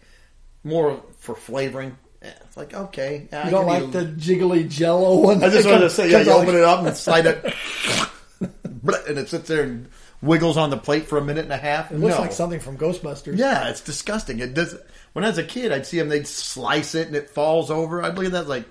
more 0.62 1.02
for 1.18 1.34
flavoring. 1.34 1.96
Eh, 2.22 2.30
It's 2.46 2.56
like 2.56 2.72
okay, 2.72 3.28
I 3.32 3.44
You 3.46 3.50
don't 3.50 3.66
like 3.66 3.82
a- 3.82 3.86
the 3.88 4.04
jiggly 4.06 4.68
Jello 4.68 5.20
one. 5.20 5.42
I 5.44 5.48
just 5.50 5.66
wanted 5.70 5.80
to 5.80 5.90
say, 5.90 6.10
yeah, 6.10 6.20
you 6.20 6.30
open 6.30 6.46
like- 6.46 6.56
it 6.56 6.64
up 6.64 6.86
and 6.86 6.96
slide 6.96 7.26
it, 7.26 7.44
and 8.40 9.18
it 9.18 9.28
sits 9.28 9.48
there 9.48 9.62
and 9.64 9.88
wiggles 10.24 10.56
on 10.56 10.70
the 10.70 10.76
plate 10.76 11.06
for 11.06 11.18
a 11.18 11.22
minute 11.24 11.44
and 11.44 11.52
a 11.52 11.56
half. 11.56 11.90
It 11.92 11.98
looks 11.98 12.16
No. 12.16 12.20
like 12.22 12.32
something 12.32 12.60
from 12.60 12.76
Ghostbusters. 12.78 13.36
Yeah, 13.38 13.68
it's 13.68 13.80
disgusting. 13.80 14.40
It 14.40 14.54
does. 14.54 14.76
When 15.12 15.24
I 15.24 15.28
was 15.28 15.38
a 15.38 15.44
kid, 15.44 15.70
I'd 15.72 15.86
see 15.86 15.98
them. 15.98 16.08
They'd 16.08 16.26
slice 16.26 16.94
it 16.94 17.06
and 17.06 17.16
it 17.16 17.30
falls 17.30 17.70
over. 17.70 18.02
I'd 18.02 18.16
look 18.16 18.26
at 18.26 18.32
that 18.32 18.48
like, 18.48 18.64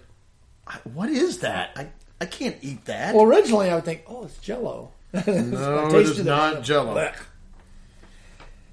what 0.93 1.09
is 1.09 1.39
that? 1.39 1.71
I 1.75 1.87
I 2.19 2.25
can't 2.25 2.57
eat 2.61 2.85
that. 2.85 3.13
Well, 3.15 3.25
originally 3.25 3.69
I 3.69 3.75
would 3.75 3.85
think, 3.85 4.03
oh, 4.07 4.25
it's 4.25 4.37
Jello. 4.39 4.91
No, 5.27 5.87
it 5.89 5.93
is 6.07 6.23
not 6.25 6.63
Jell-O. 6.63 6.95
Blech. 6.95 7.15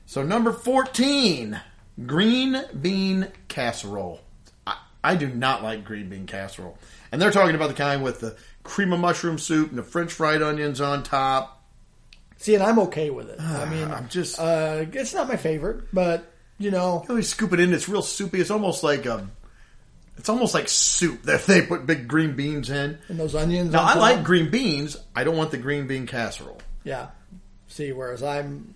So 0.06 0.22
number 0.22 0.52
fourteen, 0.52 1.60
green 2.06 2.62
bean 2.80 3.28
casserole. 3.48 4.20
I, 4.66 4.76
I 5.04 5.14
do 5.16 5.28
not 5.28 5.62
like 5.62 5.84
green 5.84 6.08
bean 6.08 6.26
casserole, 6.26 6.78
and 7.12 7.20
they're 7.20 7.30
talking 7.30 7.54
about 7.54 7.68
the 7.68 7.74
kind 7.74 8.02
with 8.02 8.20
the 8.20 8.36
cream 8.62 8.92
of 8.92 9.00
mushroom 9.00 9.38
soup 9.38 9.70
and 9.70 9.78
the 9.78 9.82
French 9.82 10.12
fried 10.12 10.42
onions 10.42 10.80
on 10.80 11.02
top. 11.02 11.59
See, 12.40 12.54
and 12.54 12.64
I'm 12.64 12.78
okay 12.80 13.10
with 13.10 13.28
it. 13.28 13.38
I 13.38 13.68
mean, 13.68 13.90
I'm 13.92 14.08
just- 14.08 14.40
uh, 14.40 14.86
it's 14.92 15.12
not 15.14 15.28
my 15.28 15.36
favorite, 15.36 15.84
but 15.92 16.24
you 16.58 16.70
know, 16.70 17.04
You 17.08 17.16
you 17.16 17.22
scoop 17.22 17.52
it 17.52 17.60
in. 17.60 17.72
It's 17.72 17.88
real 17.88 18.02
soupy. 18.02 18.40
It's 18.40 18.50
almost 18.50 18.82
like 18.82 19.06
a. 19.06 19.26
It's 20.18 20.28
almost 20.28 20.52
like 20.52 20.68
soup 20.68 21.22
that 21.24 21.46
they 21.46 21.62
put 21.62 21.86
big 21.86 22.08
green 22.08 22.34
beans 22.36 22.68
in. 22.70 22.98
and 23.08 23.18
those 23.18 23.34
onions. 23.34 23.72
Now 23.72 23.84
I 23.84 23.92
top. 23.94 23.96
like 24.02 24.24
green 24.24 24.50
beans. 24.50 24.96
I 25.14 25.24
don't 25.24 25.36
want 25.36 25.50
the 25.50 25.58
green 25.58 25.86
bean 25.86 26.06
casserole. 26.06 26.60
Yeah. 26.84 27.08
See, 27.68 27.92
whereas 27.92 28.22
I'm, 28.22 28.74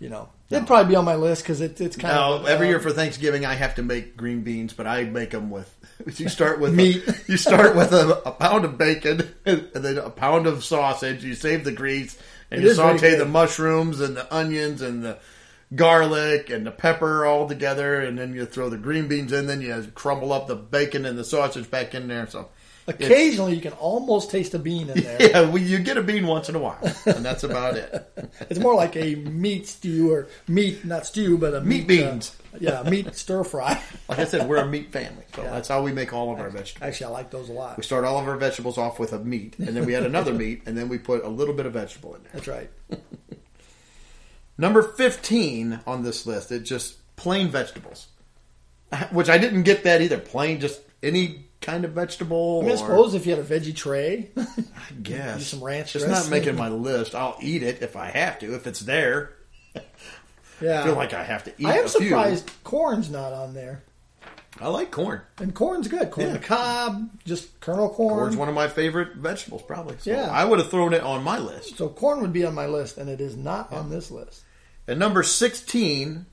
you 0.00 0.08
know, 0.08 0.28
it'd 0.50 0.66
probably 0.66 0.90
be 0.90 0.96
on 0.96 1.04
my 1.04 1.16
list 1.16 1.42
because 1.42 1.60
it, 1.60 1.80
it's 1.80 1.96
kind 1.96 2.14
Now 2.14 2.32
of 2.34 2.46
every 2.46 2.66
uh, 2.68 2.70
year 2.70 2.80
for 2.80 2.90
Thanksgiving, 2.90 3.44
I 3.44 3.54
have 3.54 3.74
to 3.76 3.82
make 3.82 4.16
green 4.16 4.42
beans, 4.42 4.72
but 4.72 4.86
I 4.86 5.04
make 5.04 5.30
them 5.30 5.50
with. 5.50 5.72
You 6.16 6.28
start 6.28 6.58
with 6.58 6.74
Meat. 6.74 7.06
A, 7.06 7.14
you 7.28 7.36
start 7.36 7.76
with 7.76 7.92
a, 7.92 8.20
a 8.26 8.32
pound 8.32 8.64
of 8.64 8.76
bacon 8.76 9.32
and 9.46 9.68
then 9.72 9.98
a 9.98 10.10
pound 10.10 10.48
of 10.48 10.64
sausage. 10.64 11.22
You 11.22 11.36
save 11.36 11.62
the 11.62 11.70
grease 11.70 12.18
and 12.52 12.62
It 12.62 12.68
you 12.68 12.74
saute 12.74 13.16
the 13.16 13.24
mushrooms 13.24 14.00
and 14.00 14.16
the 14.16 14.32
onions 14.34 14.82
and 14.82 15.02
the 15.02 15.18
garlic 15.74 16.50
and 16.50 16.66
the 16.66 16.70
pepper 16.70 17.24
all 17.24 17.48
together, 17.48 18.00
and 18.00 18.18
then 18.18 18.34
you 18.34 18.44
throw 18.44 18.68
the 18.68 18.76
green 18.76 19.08
beans 19.08 19.32
in. 19.32 19.46
Then 19.46 19.62
you 19.62 19.90
crumble 19.94 20.32
up 20.32 20.46
the 20.46 20.56
bacon 20.56 21.06
and 21.06 21.18
the 21.18 21.24
sausage 21.24 21.70
back 21.70 21.94
in 21.94 22.08
there. 22.08 22.26
So 22.26 22.48
Occasionally, 22.88 23.54
you 23.54 23.60
can 23.60 23.72
almost 23.74 24.30
taste 24.30 24.54
a 24.54 24.58
bean 24.58 24.90
in 24.90 25.00
there. 25.02 25.16
yeah, 25.20 25.40
well, 25.42 25.58
you 25.58 25.78
get 25.78 25.96
a 25.96 26.02
bean 26.02 26.26
once 26.26 26.48
in 26.48 26.56
a 26.56 26.58
while, 26.58 26.78
and 27.06 27.24
that's 27.24 27.44
about 27.44 27.76
it. 27.76 28.08
It's 28.50 28.58
more 28.58 28.74
like 28.74 28.96
a 28.96 29.14
meat 29.14 29.66
stew 29.66 30.12
or 30.12 30.26
meat, 30.48 30.84
not 30.84 31.06
stew, 31.06 31.38
but 31.38 31.54
a 31.54 31.60
Meat 31.60 31.88
meat, 31.88 32.02
uh, 32.02 32.10
beans. 32.10 32.36
Yeah, 32.60 32.82
meat 32.82 33.14
stir 33.14 33.44
fry. 33.44 33.82
Like 34.08 34.18
I 34.18 34.24
said, 34.24 34.48
we're 34.48 34.56
a 34.56 34.66
meat 34.66 34.92
family, 34.92 35.24
so 35.34 35.42
Yeah. 35.42 35.50
that's 35.50 35.68
how 35.68 35.82
we 35.82 35.92
make 35.92 36.12
all 36.12 36.32
of 36.32 36.38
our 36.40 36.50
vegetables. 36.50 36.86
Actually, 36.86 37.06
I 37.06 37.10
like 37.10 37.30
those 37.30 37.48
a 37.48 37.52
lot. 37.52 37.76
We 37.78 37.82
start 37.82 38.04
all 38.04 38.18
of 38.18 38.28
our 38.28 38.36
vegetables 38.36 38.76
off 38.76 38.98
with 38.98 39.12
a 39.14 39.18
meat, 39.18 39.56
and 39.58 39.68
then 39.76 39.86
we 39.86 39.94
add 39.94 40.04
another 40.04 40.34
meat, 40.34 40.62
and 40.66 40.76
then 40.76 40.88
we 40.88 40.98
put 40.98 41.24
a 41.24 41.28
little 41.28 41.54
bit 41.54 41.64
of 41.66 41.72
vegetable 41.72 42.14
in 42.14 42.22
there. 42.24 42.32
That's 42.34 42.48
right. 42.48 42.70
Number 44.58 44.82
15 44.82 45.80
on 45.86 46.02
this 46.02 46.26
list, 46.26 46.52
it's 46.52 46.68
just 46.68 46.96
plain 47.16 47.48
vegetables. 47.48 48.08
Which 49.12 49.28
I 49.30 49.38
didn't 49.38 49.62
get 49.62 49.84
that 49.84 50.02
either. 50.02 50.18
Plain, 50.18 50.60
just 50.60 50.80
any 51.02 51.46
kind 51.62 51.84
of 51.84 51.92
vegetable. 51.92 52.60
I 52.60 52.66
mean, 52.66 52.72
I 52.72 52.76
suppose 52.76 53.14
if 53.14 53.24
you 53.24 53.34
had 53.34 53.44
a 53.44 53.48
veggie 53.48 53.74
tray, 53.74 54.30
I 54.36 54.92
guess. 55.02 55.46
some 55.46 55.64
ranch 55.64 55.96
It's 55.96 56.06
not 56.06 56.28
making 56.28 56.56
my 56.56 56.68
list. 56.68 57.14
I'll 57.14 57.38
eat 57.40 57.62
it 57.62 57.82
if 57.82 57.96
I 57.96 58.06
have 58.10 58.38
to, 58.40 58.54
if 58.54 58.66
it's 58.66 58.80
there. 58.80 59.32
Yeah. 60.62 60.80
I 60.82 60.84
feel 60.84 60.94
like 60.94 61.12
I 61.14 61.22
have 61.24 61.44
to 61.44 61.52
eat 61.58 61.66
I 61.66 61.78
am 61.78 61.86
a 61.86 61.88
few. 61.88 62.08
surprised 62.08 62.50
corn's 62.64 63.10
not 63.10 63.32
on 63.32 63.54
there. 63.54 63.82
I 64.60 64.68
like 64.68 64.90
corn. 64.90 65.22
And 65.38 65.54
corn's 65.54 65.88
good. 65.88 66.10
Corn 66.10 66.26
Yeah. 66.28 66.32
the 66.34 66.38
cob, 66.38 67.08
just 67.24 67.58
kernel 67.60 67.88
corn. 67.88 68.18
Corn's 68.18 68.36
one 68.36 68.48
of 68.48 68.54
my 68.54 68.68
favorite 68.68 69.16
vegetables, 69.16 69.62
probably. 69.62 69.96
So 69.98 70.10
Yeah. 70.10 70.28
I 70.30 70.44
would 70.44 70.58
have 70.58 70.70
thrown 70.70 70.92
it 70.92 71.02
on 71.02 71.24
my 71.24 71.38
list. 71.38 71.76
so 71.78 71.88
corn 71.88 72.20
would 72.20 72.32
be 72.34 72.44
on 72.44 72.54
my 72.54 72.66
list, 72.66 72.98
and 72.98 73.08
it 73.08 73.20
is 73.20 73.36
not 73.36 73.72
on 73.72 73.88
this 73.90 74.10
list. 74.10 74.42
At 74.86 74.98
number 74.98 75.22
16, 75.22 76.26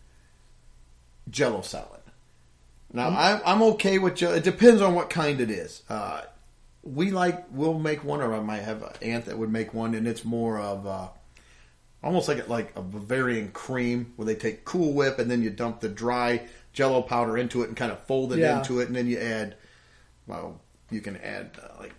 Jello 1.29 1.61
salad. 1.61 2.01
Now, 2.91 3.09
I, 3.09 3.39
I'm 3.45 3.61
okay 3.61 3.99
with 3.99 4.15
Jello. 4.15 4.35
It 4.35 4.43
depends 4.43 4.81
on 4.81 4.95
what 4.95 5.09
kind 5.09 5.39
it 5.39 5.51
is. 5.51 5.83
Uh, 5.87 6.21
we 6.83 7.11
like, 7.11 7.45
we'll 7.51 7.77
make 7.77 8.03
one, 8.03 8.19
or 8.21 8.33
I 8.33 8.39
might 8.39 8.63
have 8.63 8.81
an 8.81 8.89
aunt 9.01 9.25
that 9.25 9.37
would 9.37 9.51
make 9.51 9.73
one, 9.73 9.93
and 9.93 10.07
it's 10.07 10.25
more 10.25 10.59
of 10.59 10.87
uh, 10.87 11.07
almost 12.03 12.27
like 12.27 12.47
a, 12.47 12.49
like 12.49 12.75
a 12.75 12.81
Bavarian 12.81 13.49
cream, 13.51 14.13
where 14.15 14.25
they 14.25 14.35
take 14.35 14.65
Cool 14.65 14.93
Whip 14.93 15.19
and 15.19 15.29
then 15.29 15.41
you 15.43 15.49
dump 15.49 15.79
the 15.81 15.89
dry 15.89 16.47
Jello 16.73 17.01
powder 17.01 17.38
into 17.38 17.62
it 17.63 17.67
and 17.67 17.75
kind 17.77 17.91
of 17.91 17.99
fold 18.03 18.31
it 18.33 18.39
Yeah. 18.39 18.57
into 18.57 18.79
it, 18.79 18.88
and 18.88 18.95
then 18.95 19.07
you 19.07 19.17
add, 19.19 19.55
well, 20.27 20.59
you 20.91 21.01
can 21.01 21.17
add 21.17 21.51
uh, 21.62 21.67
like 21.79 21.93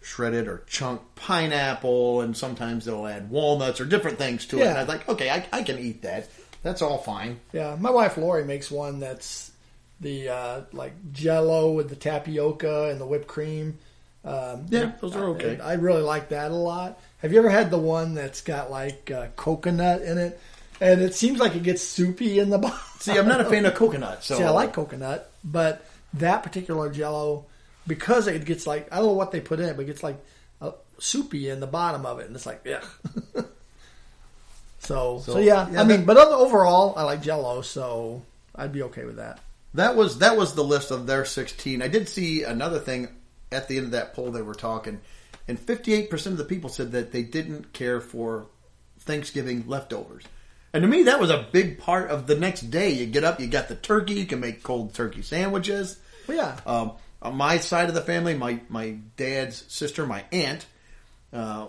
shredded 0.00 0.48
or 0.48 0.64
chunk 0.66 1.00
pineapple, 1.14 2.20
and 2.22 2.36
sometimes 2.36 2.84
they'll 2.84 3.06
add 3.06 3.30
walnuts 3.30 3.80
or 3.80 3.84
different 3.84 4.18
things 4.18 4.46
to 4.46 4.58
it. 4.60 4.66
And 4.66 4.78
I'm 4.78 4.86
like, 4.86 5.08
okay, 5.08 5.30
I, 5.30 5.46
I 5.52 5.62
can 5.62 5.78
eat 5.78 6.02
that. 6.02 6.28
That's 6.62 6.82
all 6.82 6.98
fine. 6.98 7.40
Yeah, 7.52 7.76
my 7.78 7.90
wife 7.90 8.16
Lori 8.16 8.44
makes 8.44 8.70
one 8.70 8.98
that's 9.00 9.52
the 10.00 10.28
uh, 10.28 10.60
like 10.72 10.92
Jello 11.12 11.72
with 11.72 11.88
the 11.88 11.96
tapioca 11.96 12.90
and 12.90 13.00
the 13.00 13.06
whipped 13.06 13.28
cream. 13.28 13.78
Um, 14.24 14.66
Yeah, 14.68 14.92
those 15.00 15.14
are 15.14 15.24
okay. 15.30 15.58
I, 15.60 15.70
I 15.70 15.74
really 15.74 16.02
like 16.02 16.30
that 16.30 16.50
a 16.50 16.54
lot. 16.54 17.00
Have 17.18 17.32
you 17.32 17.38
ever 17.38 17.50
had 17.50 17.70
the 17.70 17.78
one 17.78 18.14
that's 18.14 18.42
got 18.42 18.70
like 18.70 19.10
uh, 19.10 19.26
coconut 19.36 20.02
in 20.02 20.18
it? 20.18 20.40
And 20.80 21.00
it 21.02 21.14
seems 21.14 21.40
like 21.40 21.56
it 21.56 21.64
gets 21.64 21.82
soupy 21.82 22.38
in 22.38 22.50
the 22.50 22.58
bottom. 22.64 22.78
See, 23.00 23.12
I'm 23.18 23.26
not 23.28 23.40
a 23.40 23.44
fan 23.44 23.66
of 23.66 23.74
coconut, 23.74 24.22
so 24.24 24.36
See, 24.38 24.44
I 24.44 24.50
like 24.50 24.72
coconut, 24.72 25.30
but 25.44 25.84
that 26.14 26.42
particular 26.44 26.90
Jello, 26.90 27.46
because 27.86 28.26
it 28.28 28.44
gets 28.44 28.66
like 28.66 28.92
I 28.92 28.96
don't 28.96 29.06
know 29.06 29.12
what 29.12 29.32
they 29.32 29.40
put 29.40 29.58
in 29.60 29.66
it, 29.66 29.74
but 29.76 29.82
it 29.82 29.86
gets 29.86 30.02
like 30.02 30.16
uh, 30.60 30.72
soupy 30.98 31.48
in 31.48 31.58
the 31.60 31.66
bottom 31.66 32.06
of 32.06 32.20
it, 32.20 32.26
and 32.26 32.36
it's 32.36 32.46
like 32.46 32.60
yeah. 32.64 32.80
so, 34.78 35.18
so 35.24 35.32
So, 35.34 35.38
yeah, 35.38 35.68
yeah, 35.70 35.80
I 35.80 35.84
mean, 35.84 35.98
that- 36.00 36.06
but 36.06 36.16
other, 36.16 36.34
overall, 36.36 36.94
I 36.96 37.02
like 37.02 37.22
Jello, 37.22 37.62
so 37.62 38.22
I'd 38.54 38.72
be 38.72 38.82
okay 38.84 39.04
with 39.04 39.16
that. 39.16 39.40
That 39.74 39.96
was 39.96 40.18
that 40.18 40.36
was 40.36 40.54
the 40.54 40.64
list 40.64 40.90
of 40.90 41.06
their 41.06 41.24
16. 41.24 41.82
I 41.82 41.88
did 41.88 42.08
see 42.08 42.42
another 42.42 42.78
thing 42.78 43.08
at 43.52 43.68
the 43.68 43.76
end 43.76 43.86
of 43.86 43.92
that 43.92 44.14
poll 44.14 44.30
they 44.30 44.42
were 44.42 44.54
talking, 44.54 45.00
and 45.48 45.58
58% 45.58 46.26
of 46.26 46.36
the 46.36 46.44
people 46.44 46.70
said 46.70 46.92
that 46.92 47.10
they 47.10 47.22
didn't 47.22 47.72
care 47.72 48.00
for 48.00 48.46
Thanksgiving 49.00 49.64
leftovers. 49.66 50.24
And 50.72 50.82
to 50.82 50.88
me, 50.88 51.04
that 51.04 51.18
was 51.18 51.30
a 51.30 51.48
big 51.50 51.78
part 51.78 52.10
of 52.10 52.26
the 52.26 52.36
next 52.36 52.70
day. 52.70 52.90
You 52.90 53.06
get 53.06 53.24
up, 53.24 53.40
you 53.40 53.46
got 53.46 53.68
the 53.68 53.74
turkey, 53.74 54.14
you 54.14 54.26
can 54.26 54.40
make 54.40 54.62
cold 54.62 54.94
turkey 54.94 55.22
sandwiches. 55.22 55.98
Well, 56.26 56.36
yeah, 56.36 56.60
Um, 56.66 56.92
on 57.22 57.36
my 57.36 57.58
side 57.58 57.88
of 57.88 57.94
the 57.94 58.02
family, 58.02 58.34
my, 58.34 58.60
my 58.68 58.98
dad's 59.16 59.64
sister, 59.72 60.06
my 60.06 60.24
aunt, 60.30 60.66
uh, 61.32 61.68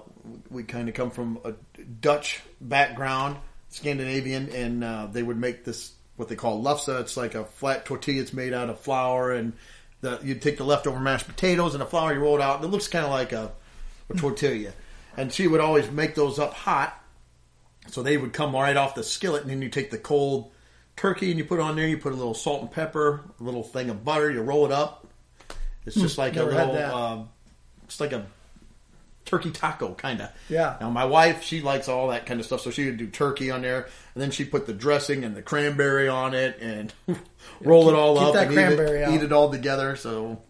we 0.49 0.63
kind 0.63 0.89
of 0.89 0.95
come 0.95 1.11
from 1.11 1.39
a 1.43 1.53
Dutch 1.81 2.41
background, 2.61 3.37
Scandinavian, 3.69 4.49
and 4.49 4.83
uh, 4.83 5.07
they 5.11 5.23
would 5.23 5.37
make 5.37 5.63
this 5.63 5.93
what 6.17 6.27
they 6.27 6.35
call 6.35 6.61
lefse. 6.61 6.99
It's 6.99 7.17
like 7.17 7.35
a 7.35 7.45
flat 7.45 7.85
tortilla. 7.85 8.21
It's 8.21 8.33
made 8.33 8.53
out 8.53 8.69
of 8.69 8.79
flour, 8.79 9.31
and 9.31 9.53
the, 10.01 10.19
you 10.23 10.35
take 10.35 10.57
the 10.57 10.65
leftover 10.65 10.99
mashed 10.99 11.27
potatoes 11.27 11.73
and 11.73 11.81
the 11.81 11.85
flour, 11.85 12.13
you 12.13 12.19
roll 12.19 12.35
it 12.35 12.41
out, 12.41 12.57
and 12.57 12.65
it 12.65 12.67
looks 12.67 12.87
kind 12.87 13.05
of 13.05 13.11
like 13.11 13.31
a, 13.31 13.51
a 14.09 14.15
tortilla. 14.15 14.73
And 15.17 15.31
she 15.33 15.47
would 15.47 15.59
always 15.59 15.89
make 15.91 16.15
those 16.15 16.39
up 16.39 16.53
hot, 16.53 17.01
so 17.87 18.03
they 18.03 18.17
would 18.17 18.33
come 18.33 18.53
right 18.53 18.77
off 18.77 18.95
the 18.95 19.03
skillet, 19.03 19.41
and 19.41 19.51
then 19.51 19.61
you 19.61 19.69
take 19.69 19.91
the 19.91 19.97
cold 19.97 20.51
turkey 20.95 21.29
and 21.31 21.37
you 21.37 21.45
put 21.45 21.59
it 21.59 21.63
on 21.63 21.75
there. 21.75 21.87
You 21.87 21.97
put 21.97 22.13
a 22.13 22.15
little 22.15 22.33
salt 22.33 22.61
and 22.61 22.71
pepper, 22.71 23.21
a 23.39 23.43
little 23.43 23.63
thing 23.63 23.89
of 23.89 24.05
butter. 24.05 24.29
You 24.31 24.41
roll 24.41 24.65
it 24.65 24.71
up. 24.71 25.07
It's 25.85 25.95
just 25.95 26.17
like 26.17 26.35
a 26.35 26.39
had 26.39 26.47
little, 26.53 26.73
that. 26.73 26.93
um, 26.93 27.29
it's 27.85 27.99
like 27.99 28.11
a 28.13 28.25
turkey 29.25 29.51
taco 29.51 29.93
kind 29.93 30.21
of. 30.21 30.29
Yeah. 30.49 30.77
Now 30.79 30.89
my 30.89 31.05
wife, 31.05 31.43
she 31.43 31.61
likes 31.61 31.87
all 31.87 32.09
that 32.09 32.25
kind 32.25 32.39
of 32.39 32.45
stuff, 32.45 32.61
so 32.61 32.69
she 32.71 32.85
would 32.85 32.97
do 32.97 33.07
turkey 33.07 33.49
on 33.51 33.61
there, 33.61 33.87
and 34.13 34.21
then 34.21 34.31
she 34.31 34.45
put 34.45 34.67
the 34.67 34.73
dressing 34.73 35.23
and 35.23 35.35
the 35.35 35.41
cranberry 35.41 36.07
on 36.07 36.33
it, 36.33 36.57
and 36.61 36.93
roll 37.61 37.85
keep- 37.85 37.93
it 37.93 37.97
all 37.97 38.15
keep 38.17 38.27
up 38.27 38.33
that 38.33 38.47
and 38.47 38.53
cranberry 38.55 38.99
eat 38.99 39.01
it, 39.01 39.03
out. 39.05 39.13
eat 39.13 39.23
it 39.23 39.31
all 39.31 39.51
together. 39.51 39.95
So, 39.95 40.41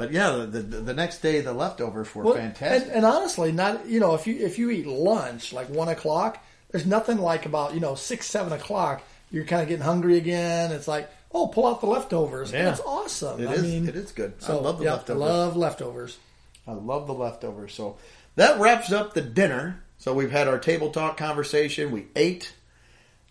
but 0.00 0.12
yeah, 0.12 0.30
the, 0.32 0.46
the 0.60 0.76
the 0.78 0.94
next 0.94 1.18
day 1.18 1.40
the 1.40 1.52
leftovers 1.52 2.12
were 2.14 2.24
Well, 2.24 2.34
fantastic. 2.34 2.88
And, 2.88 2.96
and 2.98 3.06
honestly, 3.06 3.52
not 3.52 3.86
you 3.86 4.00
know 4.00 4.14
if 4.14 4.26
you 4.26 4.36
if 4.36 4.58
you 4.58 4.70
eat 4.70 4.86
lunch 4.86 5.52
like 5.52 5.68
one 5.68 5.88
o'clock, 5.88 6.42
there's 6.70 6.86
nothing 6.86 7.18
like 7.18 7.46
about 7.46 7.74
you 7.74 7.80
know 7.80 7.94
six 7.94 8.26
seven 8.26 8.52
o'clock. 8.52 9.02
You're 9.30 9.44
kind 9.44 9.62
of 9.62 9.68
getting 9.68 9.84
hungry 9.84 10.16
again. 10.16 10.72
It's 10.72 10.88
like 10.88 11.08
oh, 11.32 11.46
pull 11.48 11.66
out 11.66 11.80
the 11.80 11.86
leftovers. 11.86 12.52
Yeah. 12.52 12.64
That's 12.64 12.80
awesome. 12.80 13.40
It 13.40 13.48
I 13.48 13.52
is- 13.54 13.62
mean, 13.62 13.88
it 13.88 13.96
is 13.96 14.12
good. 14.12 14.34
I 14.48 14.52
love 14.52 14.78
the 14.78 14.84
yeah, 14.84 14.92
leftovers. 14.94 15.20
Love 15.20 15.56
leftovers. 15.56 16.18
I 16.66 16.72
love 16.72 17.06
the 17.06 17.14
leftovers. 17.14 17.74
So 17.74 17.96
that 18.36 18.58
wraps 18.60 18.92
up 18.92 19.14
the 19.14 19.22
dinner. 19.22 19.82
So 19.98 20.14
we've 20.14 20.30
had 20.30 20.48
our 20.48 20.58
table 20.58 20.90
talk 20.90 21.16
conversation. 21.16 21.90
We 21.90 22.06
ate. 22.16 22.52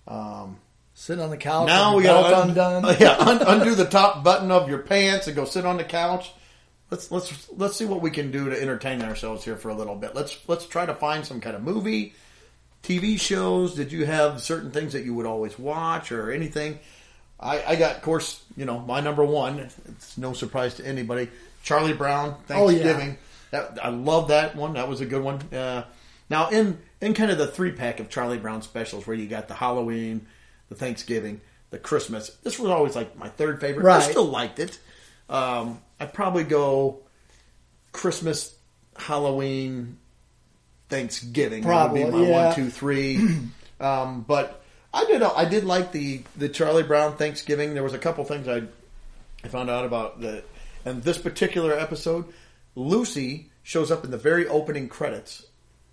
Um, 0.07 0.57
Sitting 0.93 1.23
on 1.23 1.29
the 1.29 1.37
couch. 1.37 1.67
Now 1.67 1.95
we 1.95 2.03
got 2.03 2.49
undone. 2.49 2.83
yeah, 2.99 3.15
un- 3.17 3.41
undo 3.41 3.73
the 3.73 3.85
top 3.85 4.21
button 4.21 4.51
of 4.51 4.67
your 4.67 4.79
pants 4.79 5.27
and 5.27 5.35
go 5.35 5.45
sit 5.45 5.65
on 5.65 5.77
the 5.77 5.85
couch. 5.85 6.29
Let's 6.91 7.11
let's 7.11 7.49
let's 7.55 7.75
see 7.75 7.85
what 7.85 8.01
we 8.01 8.09
can 8.09 8.31
do 8.31 8.49
to 8.49 8.59
entertain 8.59 9.01
ourselves 9.03 9.43
here 9.45 9.55
for 9.55 9.69
a 9.69 9.75
little 9.75 9.95
bit. 9.95 10.15
Let's 10.15 10.37
let's 10.47 10.65
try 10.65 10.85
to 10.85 10.95
find 10.95 11.25
some 11.25 11.39
kind 11.39 11.55
of 11.55 11.61
movie, 11.63 12.13
TV 12.83 13.19
shows. 13.19 13.75
Did 13.75 13.91
you 13.91 14.05
have 14.05 14.41
certain 14.41 14.71
things 14.71 14.93
that 14.93 15.03
you 15.03 15.13
would 15.13 15.25
always 15.27 15.59
watch 15.59 16.11
or 16.11 16.31
anything? 16.31 16.79
I, 17.39 17.63
I 17.63 17.75
got, 17.77 17.95
of 17.95 18.01
course, 18.01 18.43
you 18.57 18.65
know, 18.65 18.79
my 18.79 18.99
number 18.99 19.23
one. 19.23 19.59
It's 19.87 20.17
no 20.17 20.33
surprise 20.33 20.73
to 20.75 20.85
anybody. 20.85 21.29
Charlie 21.63 21.93
Brown, 21.93 22.35
Oh, 22.49 22.69
yeah. 22.69 22.83
Thanksgiving. 22.83 23.17
That 23.51 23.79
I 23.83 23.89
love 23.89 24.27
that 24.29 24.55
one. 24.55 24.73
That 24.73 24.89
was 24.89 24.99
a 25.01 25.05
good 25.05 25.21
one. 25.23 25.41
Uh, 25.53 25.83
Now, 26.29 26.49
in 26.49 26.79
in 27.01 27.13
kind 27.13 27.31
of 27.31 27.37
the 27.37 27.47
three 27.47 27.71
pack 27.71 27.99
of 27.99 28.09
Charlie 28.09 28.39
Brown 28.39 28.61
specials, 28.61 29.05
where 29.07 29.15
you 29.15 29.27
got 29.27 29.47
the 29.47 29.53
Halloween, 29.53 30.25
the 30.69 30.75
Thanksgiving, 30.75 31.39
the 31.69 31.77
Christmas, 31.79 32.29
this 32.43 32.59
was 32.59 32.69
always 32.71 32.95
like 32.95 33.15
my 33.17 33.29
third 33.29 33.61
favorite. 33.61 33.85
I 33.85 34.11
still 34.11 34.25
liked 34.25 34.59
it. 34.59 34.79
Um, 35.29 35.79
I'd 35.99 36.13
probably 36.13 36.43
go 36.43 36.99
Christmas, 37.91 38.55
Halloween, 38.95 39.97
Thanksgiving. 40.89 41.63
That 41.63 41.91
would 41.91 41.95
be 41.95 42.01
Probably, 42.03 42.21
my 42.21 42.27
yeah. 42.27 42.45
one, 42.47 42.55
two, 42.55 42.69
three. 42.69 43.17
um, 43.79 44.21
but 44.27 44.61
I 44.93 45.05
did 45.05 45.21
I 45.21 45.45
did 45.45 45.65
like 45.65 45.91
the 45.91 46.21
the 46.35 46.49
Charlie 46.49 46.83
Brown 46.83 47.15
Thanksgiving. 47.15 47.73
There 47.73 47.83
was 47.83 47.93
a 47.93 47.99
couple 47.99 48.23
things 48.25 48.47
I 48.47 48.63
I 49.43 49.47
found 49.47 49.69
out 49.69 49.85
about 49.85 50.19
the 50.21 50.43
and 50.85 51.03
this 51.03 51.17
particular 51.17 51.73
episode. 51.77 52.25
Lucy 52.75 53.51
shows 53.63 53.91
up 53.91 54.03
in 54.05 54.11
the 54.11 54.17
very 54.17 54.47
opening 54.47 54.87
credits. 54.89 55.45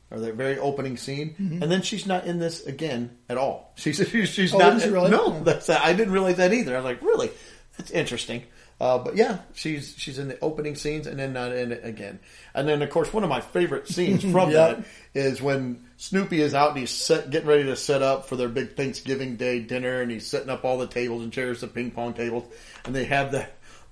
Or 0.09 0.21
the 0.21 0.33
very 0.33 0.57
opening 0.57 0.97
scene, 0.99 1.35
and 1.61 1.63
then 1.63 1.83
she's 1.83 2.07
not 2.07 2.27
in 2.29 2.39
this 2.39 2.65
again 2.65 3.11
at 3.29 3.37
all. 3.39 3.73
She's 3.75 3.97
she's, 4.09 4.29
she's 4.29 4.55
Oh, 4.55 4.59
not. 4.59 4.81
she 4.81 4.89
really? 4.89 5.11
No, 5.11 5.41
that's 5.43 5.69
I 5.69 5.95
didn't 5.95 6.13
realize 6.13 6.37
that 6.37 6.53
either. 6.53 6.75
I 6.75 6.77
was 6.77 6.85
like, 6.85 7.03
really, 7.03 7.29
that's 7.77 7.91
interesting. 7.91 8.45
Uh, 8.79 8.99
but 8.99 9.17
yeah, 9.17 9.39
she's 9.55 9.95
she's 9.97 10.19
in 10.19 10.29
the 10.29 10.39
opening 10.41 10.75
scenes 10.75 11.07
and 11.07 11.19
then 11.19 11.33
not 11.33 11.51
in 11.53 11.73
it 11.73 11.81
again. 11.83 12.19
And 12.55 12.69
then 12.69 12.83
of 12.83 12.91
course 12.91 13.11
one 13.13 13.23
of 13.25 13.31
my 13.31 13.41
favorite 13.41 13.89
scenes 13.89 14.21
from 14.33 14.51
Yep. 14.51 14.53
that 14.53 14.85
is 15.15 15.41
when 15.41 15.83
Snoopy 15.97 16.43
is 16.43 16.53
out 16.53 16.71
and 16.73 16.81
he's 16.81 16.91
set, 16.91 17.31
getting 17.31 17.49
ready 17.49 17.65
to 17.65 17.77
set 17.77 18.03
up 18.03 18.27
for 18.29 18.37
their 18.37 18.51
big 18.51 18.77
Thanksgiving 18.77 19.37
Day 19.37 19.61
dinner, 19.61 20.03
and 20.03 20.11
he's 20.11 20.27
setting 20.27 20.51
up 20.51 20.63
all 20.65 20.77
the 20.77 20.87
tables 20.87 21.23
and 21.23 21.33
chairs, 21.33 21.63
the 21.63 21.69
ping 21.69 21.91
pong 21.91 22.13
tables, 22.13 22.45
and 22.85 22.95
they 22.95 23.05
have 23.07 23.33
the 23.33 23.47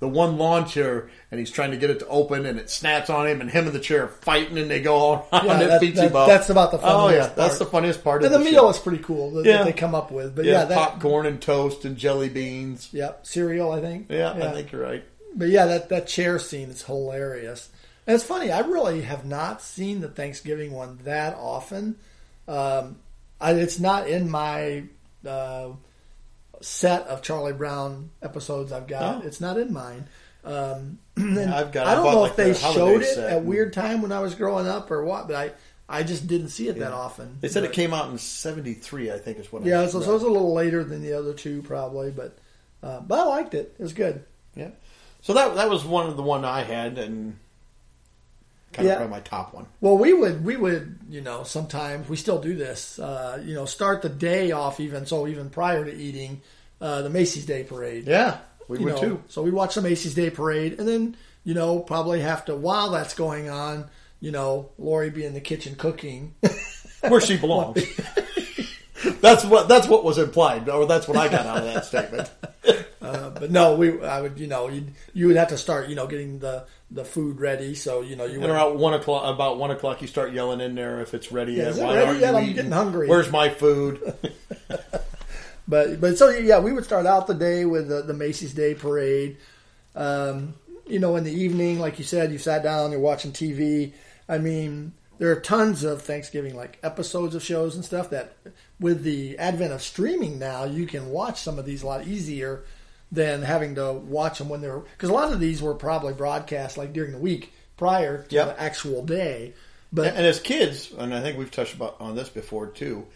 the 0.04 0.08
one 0.10 0.36
lawn 0.36 0.66
chair, 0.66 1.08
and 1.30 1.40
he's 1.40 1.50
trying 1.50 1.70
to 1.70 1.78
get 1.78 1.88
it 1.88 2.00
to 2.00 2.06
open, 2.08 2.44
and 2.44 2.58
it 2.58 2.68
snaps 2.68 3.08
on 3.08 3.26
him, 3.26 3.40
and 3.40 3.50
him 3.50 3.64
and 3.66 3.74
the 3.74 3.80
chair 3.80 4.04
are 4.04 4.08
fighting, 4.08 4.58
and 4.58 4.70
they 4.70 4.82
go 4.82 4.94
all 4.94 5.28
around. 5.32 5.46
Yeah, 5.46 5.78
that- 5.78 5.80
that- 5.80 6.12
that's 6.12 6.50
about 6.50 6.70
the 6.72 6.78
funniest. 6.78 6.98
Oh 7.00 7.08
yeah, 7.08 7.12
funniest 7.28 7.36
that's 7.36 7.48
part. 7.48 7.58
the 7.58 7.64
funniest 7.66 8.04
part 8.04 8.22
And 8.24 8.26
of 8.26 8.32
the 8.40 8.44
the 8.44 8.50
meal 8.50 8.64
show. 8.64 8.68
is 8.70 8.78
pretty 8.78 9.02
cool 9.02 9.30
that, 9.32 9.46
Yeah. 9.46 9.56
that 9.58 9.64
they 9.64 9.72
come 9.72 9.94
up 9.94 10.10
with. 10.10 10.36
But 10.36 10.44
yeah, 10.44 10.52
yeah, 10.60 10.64
that, 10.66 10.76
popcorn 10.78 11.24
and 11.26 11.40
toast 11.40 11.84
and 11.86 11.96
jelly 11.96 12.28
beans. 12.28 12.90
Yep, 12.92 13.26
cereal. 13.26 13.72
I 13.72 13.80
think. 13.80 14.06
Yeah, 14.10 14.32
I 14.32 14.52
think 14.52 14.70
you're 14.72 14.82
right. 14.82 15.02
But 15.34 15.48
yeah, 15.48 15.64
that 15.66 15.88
that 15.88 16.06
chair 16.06 16.38
scene 16.38 16.68
is 16.68 16.82
hilarious. 16.82 17.70
And 18.06 18.14
it's 18.14 18.24
funny. 18.24 18.52
I 18.52 18.60
really 18.60 19.00
have 19.02 19.24
not 19.24 19.62
seen 19.62 20.00
the 20.02 20.08
Thanksgiving 20.08 20.72
one 20.72 20.98
that 21.04 21.34
often. 21.36 21.96
Um, 22.46 22.96
I, 23.40 23.52
it's 23.54 23.80
not 23.80 24.08
in 24.08 24.30
my 24.30 24.84
uh, 25.26 25.68
set 26.60 27.06
of 27.08 27.22
Charlie 27.22 27.52
Brown 27.52 28.10
episodes 28.22 28.72
I've 28.72 28.86
got. 28.86 29.22
Oh. 29.22 29.26
It's 29.26 29.40
not 29.40 29.58
in 29.58 29.72
mine. 29.72 30.06
Um, 30.44 30.98
and 31.16 31.38
I've 31.52 31.72
got- 31.72 31.86
I 31.86 31.92
I 31.92 31.94
don't 31.94 32.04
bought, 32.04 32.12
know 32.14 32.20
like, 32.22 32.30
if 32.32 32.36
they 32.36 32.48
the 32.52 32.54
showed 32.58 33.02
it 33.02 33.14
set 33.14 33.30
at 33.32 33.38
and- 33.38 33.46
weird 33.46 33.72
time 33.72 34.02
when 34.02 34.12
I 34.12 34.20
was 34.20 34.34
growing 34.34 34.66
up 34.66 34.90
or 34.90 35.04
what, 35.04 35.26
but 35.26 35.36
I 35.36 35.52
I 35.86 36.02
just 36.02 36.26
didn't 36.26 36.48
see 36.48 36.68
it 36.68 36.78
that 36.78 36.92
often. 36.92 37.36
They 37.40 37.48
said 37.48 37.60
But- 37.62 37.70
it 37.70 37.74
came 37.74 37.92
out 37.94 38.10
in 38.10 38.18
'73, 38.18 39.10
I 39.12 39.18
think 39.18 39.38
is 39.38 39.52
what. 39.52 39.62
I 39.62 39.66
Yeah, 39.66 39.86
so, 39.86 40.00
so 40.00 40.10
it 40.10 40.14
was 40.14 40.22
a 40.22 40.28
little 40.28 40.52
later 40.54 40.82
than 40.84 41.02
the 41.02 41.12
other 41.14 41.34
two 41.34 41.62
probably, 41.62 42.10
but 42.10 42.38
uh, 42.82 43.00
but 43.00 43.18
I 43.20 43.24
liked 43.24 43.54
it. 43.54 43.74
It 43.78 43.82
was 43.82 43.92
good. 43.92 44.24
Yeah. 44.54 44.70
So 45.22 45.32
that 45.34 45.54
that 45.56 45.70
was 45.70 45.84
one 45.84 46.06
of 46.06 46.16
the 46.16 46.22
one 46.22 46.44
I 46.44 46.62
had 46.62 46.98
and 46.98 47.38
kind 48.74 48.86
Yeah. 48.86 48.94
of 48.94 48.98
probably 48.98 49.16
my 49.16 49.20
top 49.20 49.54
one. 49.54 49.66
Well, 49.80 49.96
we 49.96 50.12
would 50.12 50.44
we 50.44 50.56
would 50.56 50.98
you 51.08 51.20
know 51.20 51.44
sometimes 51.44 52.08
we 52.08 52.16
still 52.16 52.40
do 52.40 52.54
this. 52.54 52.98
Uh, 52.98 53.42
you 53.44 53.54
know, 53.54 53.64
start 53.64 54.02
the 54.02 54.08
day 54.10 54.52
off 54.52 54.80
even 54.80 55.06
so 55.06 55.26
even 55.26 55.48
prior 55.50 55.84
to 55.84 55.94
eating 55.94 56.42
uh, 56.80 57.02
the 57.02 57.10
Macy's 57.10 57.46
Day 57.46 57.64
Parade. 57.64 58.06
Yeah, 58.06 58.38
we 58.68 58.78
you 58.78 58.84
would 58.84 58.94
know, 58.96 59.00
too. 59.00 59.22
So 59.28 59.42
we 59.42 59.50
watch 59.50 59.74
the 59.76 59.82
Macy's 59.82 60.14
Day 60.14 60.28
Parade, 60.30 60.78
and 60.78 60.86
then 60.86 61.16
you 61.44 61.54
know 61.54 61.78
probably 61.78 62.20
have 62.20 62.44
to 62.46 62.56
while 62.56 62.90
that's 62.90 63.14
going 63.14 63.48
on. 63.48 63.88
You 64.20 64.30
know, 64.32 64.70
Lori 64.78 65.10
be 65.10 65.24
in 65.24 65.34
the 65.34 65.40
kitchen 65.40 65.76
cooking. 65.76 66.34
Where 67.08 67.20
she 67.20 67.36
belongs. 67.36 67.82
that's 69.20 69.44
what 69.44 69.68
that's 69.68 69.86
what 69.88 70.04
was 70.04 70.18
implied, 70.18 70.68
or 70.68 70.86
that's 70.86 71.06
what 71.06 71.16
I 71.16 71.28
got 71.28 71.46
out 71.46 71.58
of 71.58 71.64
that 71.64 71.84
statement. 71.84 72.30
Uh, 73.04 73.30
but 73.30 73.50
no, 73.50 73.74
we 73.76 74.00
I 74.02 74.20
would 74.22 74.38
you 74.38 74.46
know 74.46 74.68
you 74.68 74.86
you 75.12 75.26
would 75.28 75.36
have 75.36 75.48
to 75.48 75.58
start 75.58 75.88
you 75.88 75.94
know 75.94 76.06
getting 76.06 76.38
the 76.38 76.64
the 76.90 77.04
food 77.04 77.38
ready. 77.40 77.74
So 77.74 78.00
you 78.02 78.16
know 78.16 78.24
you 78.24 78.40
And 78.40 78.50
around 78.50 78.78
one 78.78 78.94
o'clock, 78.94 79.32
about 79.34 79.58
one 79.58 79.70
o'clock, 79.70 80.00
you 80.02 80.08
start 80.08 80.32
yelling 80.32 80.60
in 80.60 80.74
there 80.74 81.00
if 81.00 81.12
it's 81.14 81.30
ready 81.32 81.52
Yeah, 81.52 81.64
yet. 81.64 81.68
is 81.72 81.78
it 81.78 81.84
Why 81.84 81.94
ready 81.96 82.20
yet? 82.20 82.30
you 82.32 82.36
I'm 82.38 82.42
eating? 82.44 82.54
getting 82.56 82.70
hungry. 82.72 83.08
Where's 83.08 83.30
my 83.30 83.48
food? 83.50 84.00
But 85.66 86.00
but 86.00 86.18
so 86.18 86.28
yeah, 86.28 86.58
we 86.60 86.72
would 86.72 86.84
start 86.84 87.06
out 87.06 87.26
the 87.26 87.34
day 87.34 87.64
with 87.64 87.88
the, 87.88 88.02
the 88.02 88.12
Macy's 88.14 88.52
Day 88.52 88.74
Parade. 88.74 89.38
Um, 89.96 90.54
you 90.86 90.98
know, 90.98 91.16
in 91.16 91.24
the 91.24 91.32
evening, 91.32 91.78
like 91.78 91.98
you 91.98 92.04
said, 92.04 92.30
you 92.32 92.38
sat 92.38 92.62
down, 92.62 92.90
you're 92.90 93.00
watching 93.00 93.32
TV. 93.32 93.92
I 94.28 94.36
mean, 94.36 94.92
there 95.18 95.30
are 95.30 95.40
tons 95.40 95.82
of 95.82 96.02
Thanksgiving 96.02 96.54
like 96.54 96.78
episodes 96.82 97.34
of 97.34 97.42
shows 97.42 97.76
and 97.76 97.82
stuff 97.84 98.10
that, 98.10 98.36
with 98.78 99.04
the 99.04 99.38
advent 99.38 99.72
of 99.72 99.80
streaming 99.82 100.38
now, 100.38 100.64
you 100.64 100.84
can 100.86 101.08
watch 101.08 101.40
some 101.40 101.58
of 101.58 101.64
these 101.64 101.82
a 101.82 101.86
lot 101.86 102.06
easier 102.06 102.64
than 103.14 103.42
having 103.42 103.74
to 103.76 103.92
watch 103.92 104.38
them 104.38 104.48
when 104.48 104.60
they're 104.60 104.78
because 104.80 105.10
a 105.10 105.12
lot 105.12 105.32
of 105.32 105.40
these 105.40 105.62
were 105.62 105.74
probably 105.74 106.12
broadcast 106.12 106.76
like 106.76 106.92
during 106.92 107.12
the 107.12 107.18
week 107.18 107.52
prior 107.76 108.22
to 108.24 108.34
Yep. 108.34 108.46
the 108.56 108.62
actual 108.62 109.04
day. 109.04 109.52
But 109.92 110.08
and 110.16 110.26
as 110.26 110.40
kids, 110.40 110.90
and 110.98 111.14
I 111.14 111.22
think 111.22 111.38
we've 111.38 111.50
touched 111.50 111.74
about 111.74 111.96
on 112.00 112.16
this 112.16 112.28
before 112.28 112.66
too, 112.66 113.06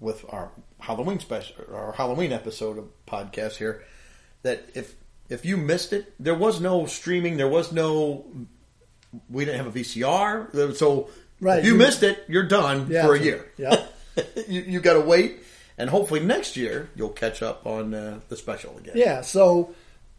with 0.00 0.24
our 0.28 0.50
Halloween 0.80 1.20
special, 1.20 1.54
our 1.72 1.92
Halloween 1.92 2.32
episode 2.32 2.76
of 2.78 2.86
podcast 3.06 3.56
here, 3.56 3.84
that 4.42 4.64
if 4.74 4.94
if 5.28 5.44
you 5.44 5.56
missed 5.56 5.92
it, 5.92 6.12
there 6.18 6.34
was 6.34 6.60
no 6.60 6.86
streaming, 6.86 7.36
there 7.36 7.48
was 7.48 7.72
no, 7.72 8.26
we 9.30 9.44
didn't 9.44 9.58
have 9.64 9.74
a 9.74 9.78
VCR, 9.78 10.74
so 10.76 11.08
Right, 11.40 11.60
if 11.60 11.64
you 11.64 11.72
you- 11.72 11.78
missed 11.78 12.02
it, 12.02 12.24
you're 12.28 12.46
done 12.48 12.88
Yeah, 12.90 13.06
for 13.06 13.14
a 13.14 13.20
year. 13.20 13.46
yeah. 13.56 13.84
you 14.48 14.60
you 14.62 14.80
got 14.80 14.94
to 14.94 15.00
wait, 15.00 15.43
and 15.78 15.90
hopefully 15.90 16.20
next 16.20 16.56
year 16.56 16.90
you'll 16.94 17.10
catch 17.10 17.42
up 17.42 17.66
on 17.66 17.94
uh, 17.94 18.20
the 18.28 18.36
special 18.36 18.76
again. 18.78 18.94
Yeah, 18.96 19.22
so 19.22 19.74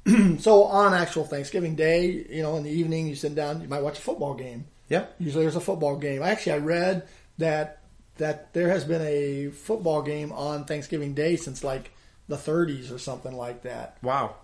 so 0.40 0.64
on 0.64 0.94
actual 0.94 1.26
Thanksgiving 1.26 1.76
Day, 1.76 2.26
you 2.30 2.44
know, 2.44 2.58
in 2.58 2.64
the 2.64 2.72
evening, 2.72 3.08
you 3.08 3.16
sit 3.16 3.36
down, 3.36 3.62
you 3.62 3.68
might 3.68 3.82
watch 3.82 3.98
a 3.98 4.02
football 4.02 4.34
game. 4.34 4.66
yeah. 4.90 5.06
Usually, 5.20 5.44
there's 5.44 5.56
a 5.56 5.62
football 5.62 5.98
game. 5.98 6.22
Actually, 6.22 6.54
I 6.54 6.58
read 6.58 7.08
that 7.38 7.82
that 8.18 8.54
there 8.54 8.70
has 8.70 8.86
been 8.86 9.02
a 9.02 9.50
football 9.50 10.02
game 10.02 10.32
on 10.32 10.66
Thanksgiving 10.66 11.14
Day 11.14 11.36
since 11.36 11.64
like 11.64 11.92
the 12.30 12.38
30s 12.38 12.92
or 12.92 12.98
something 12.98 13.36
like 13.36 13.64
that. 13.64 13.98
Wow. 14.02 14.36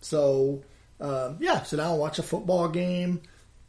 So 0.00 0.64
um, 1.00 1.36
yeah, 1.40 1.62
sit 1.62 1.76
down 1.76 1.90
and 1.90 2.00
watch 2.00 2.18
a 2.18 2.22
football 2.22 2.68
game. 2.68 3.20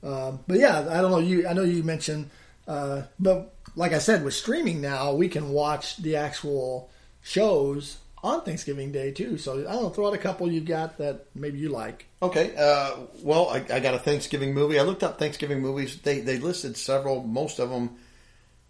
Um, 0.04 0.40
but 0.48 0.60
yeah, 0.60 0.80
I 0.80 1.02
don't 1.02 1.12
know. 1.12 1.20
You, 1.20 1.48
I 1.48 1.54
know 1.54 1.64
you 1.64 1.84
mentioned, 1.84 2.30
uh, 2.68 3.04
but 3.20 3.54
like 3.76 3.94
I 3.94 4.00
said, 4.00 4.24
with 4.24 4.34
streaming 4.34 4.82
now, 4.82 5.14
we 5.14 5.30
can 5.30 5.50
watch 5.50 5.98
the 5.98 6.16
actual 6.16 6.90
shows 7.22 7.98
on 8.24 8.42
Thanksgiving 8.42 8.92
Day 8.92 9.12
too. 9.12 9.38
So 9.38 9.60
I 9.60 9.74
don't 9.74 9.84
know. 9.84 9.90
Throw 9.90 10.08
out 10.08 10.14
a 10.14 10.18
couple 10.18 10.52
you've 10.52 10.66
got 10.66 10.98
that 10.98 11.26
maybe 11.36 11.60
you 11.60 11.70
like. 11.70 12.06
Okay. 12.22 12.56
Uh, 12.58 12.96
well, 13.22 13.50
I, 13.50 13.66
I 13.72 13.80
got 13.80 13.94
a 13.94 14.00
Thanksgiving 14.00 14.54
movie. 14.54 14.80
I 14.80 14.84
looked 14.84 15.04
up 15.04 15.20
Thanksgiving 15.20 15.62
movies. 15.62 16.00
They 16.02 16.22
they 16.22 16.40
listed 16.40 16.78
several, 16.78 17.24
most 17.24 17.60
of 17.60 17.70
them 17.70 17.98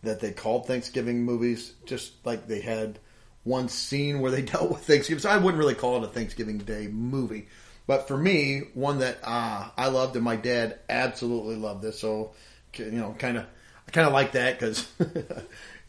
that 0.01 0.19
they 0.19 0.31
called 0.31 0.65
Thanksgiving 0.67 1.23
movies. 1.23 1.73
Just 1.85 2.25
like 2.25 2.47
they 2.47 2.61
had 2.61 2.99
one 3.43 3.69
scene 3.69 4.19
where 4.19 4.31
they 4.31 4.41
dealt 4.43 4.71
with 4.71 4.85
Thanksgiving. 4.85 5.21
So 5.21 5.29
I 5.29 5.37
wouldn't 5.37 5.59
really 5.59 5.75
call 5.75 5.97
it 5.97 6.03
a 6.03 6.11
Thanksgiving 6.11 6.57
Day 6.59 6.87
movie. 6.87 7.47
But 7.85 8.07
for 8.07 8.17
me, 8.17 8.61
one 8.73 8.99
that 8.99 9.19
uh, 9.23 9.69
I 9.77 9.89
loved 9.89 10.15
and 10.15 10.23
my 10.23 10.37
dad 10.37 10.79
absolutely 10.89 11.57
loved 11.57 11.81
this. 11.81 11.99
So 11.99 12.33
you 12.75 12.91
know, 12.91 13.15
kind 13.19 13.37
of 13.37 13.45
I 13.87 13.91
kind 13.91 14.07
of 14.07 14.13
like 14.13 14.33
that 14.33 14.59
because. 14.59 14.87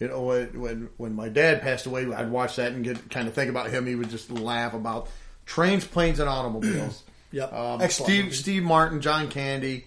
You 0.01 0.09
know, 0.09 0.23
when, 0.23 0.61
when 0.61 0.89
when 0.97 1.15
my 1.15 1.29
dad 1.29 1.63
passed 1.63 1.87
away, 1.87 2.13
I'd 2.13 2.31
watch 2.31 2.57
that 2.57 2.73
and 2.73 2.83
get 2.83 3.11
kind 3.11 3.29
of 3.29 3.35
think 3.35 3.49
about 3.49 3.71
him. 3.71 3.87
He 3.87 3.95
would 3.95 4.11
just 4.11 4.29
laugh 4.29 4.75
about 4.75 5.09
trains, 5.47 5.85
planes, 5.85 6.21
and 6.21 6.29
automobiles. 6.29 7.03
Yep. 7.35 7.53
Um, 7.53 7.81
Excellent 7.81 8.09
Steve 8.09 8.25
movie. 8.27 8.37
Steve 8.37 8.63
Martin, 8.63 9.01
John 9.01 9.29
Candy. 9.29 9.87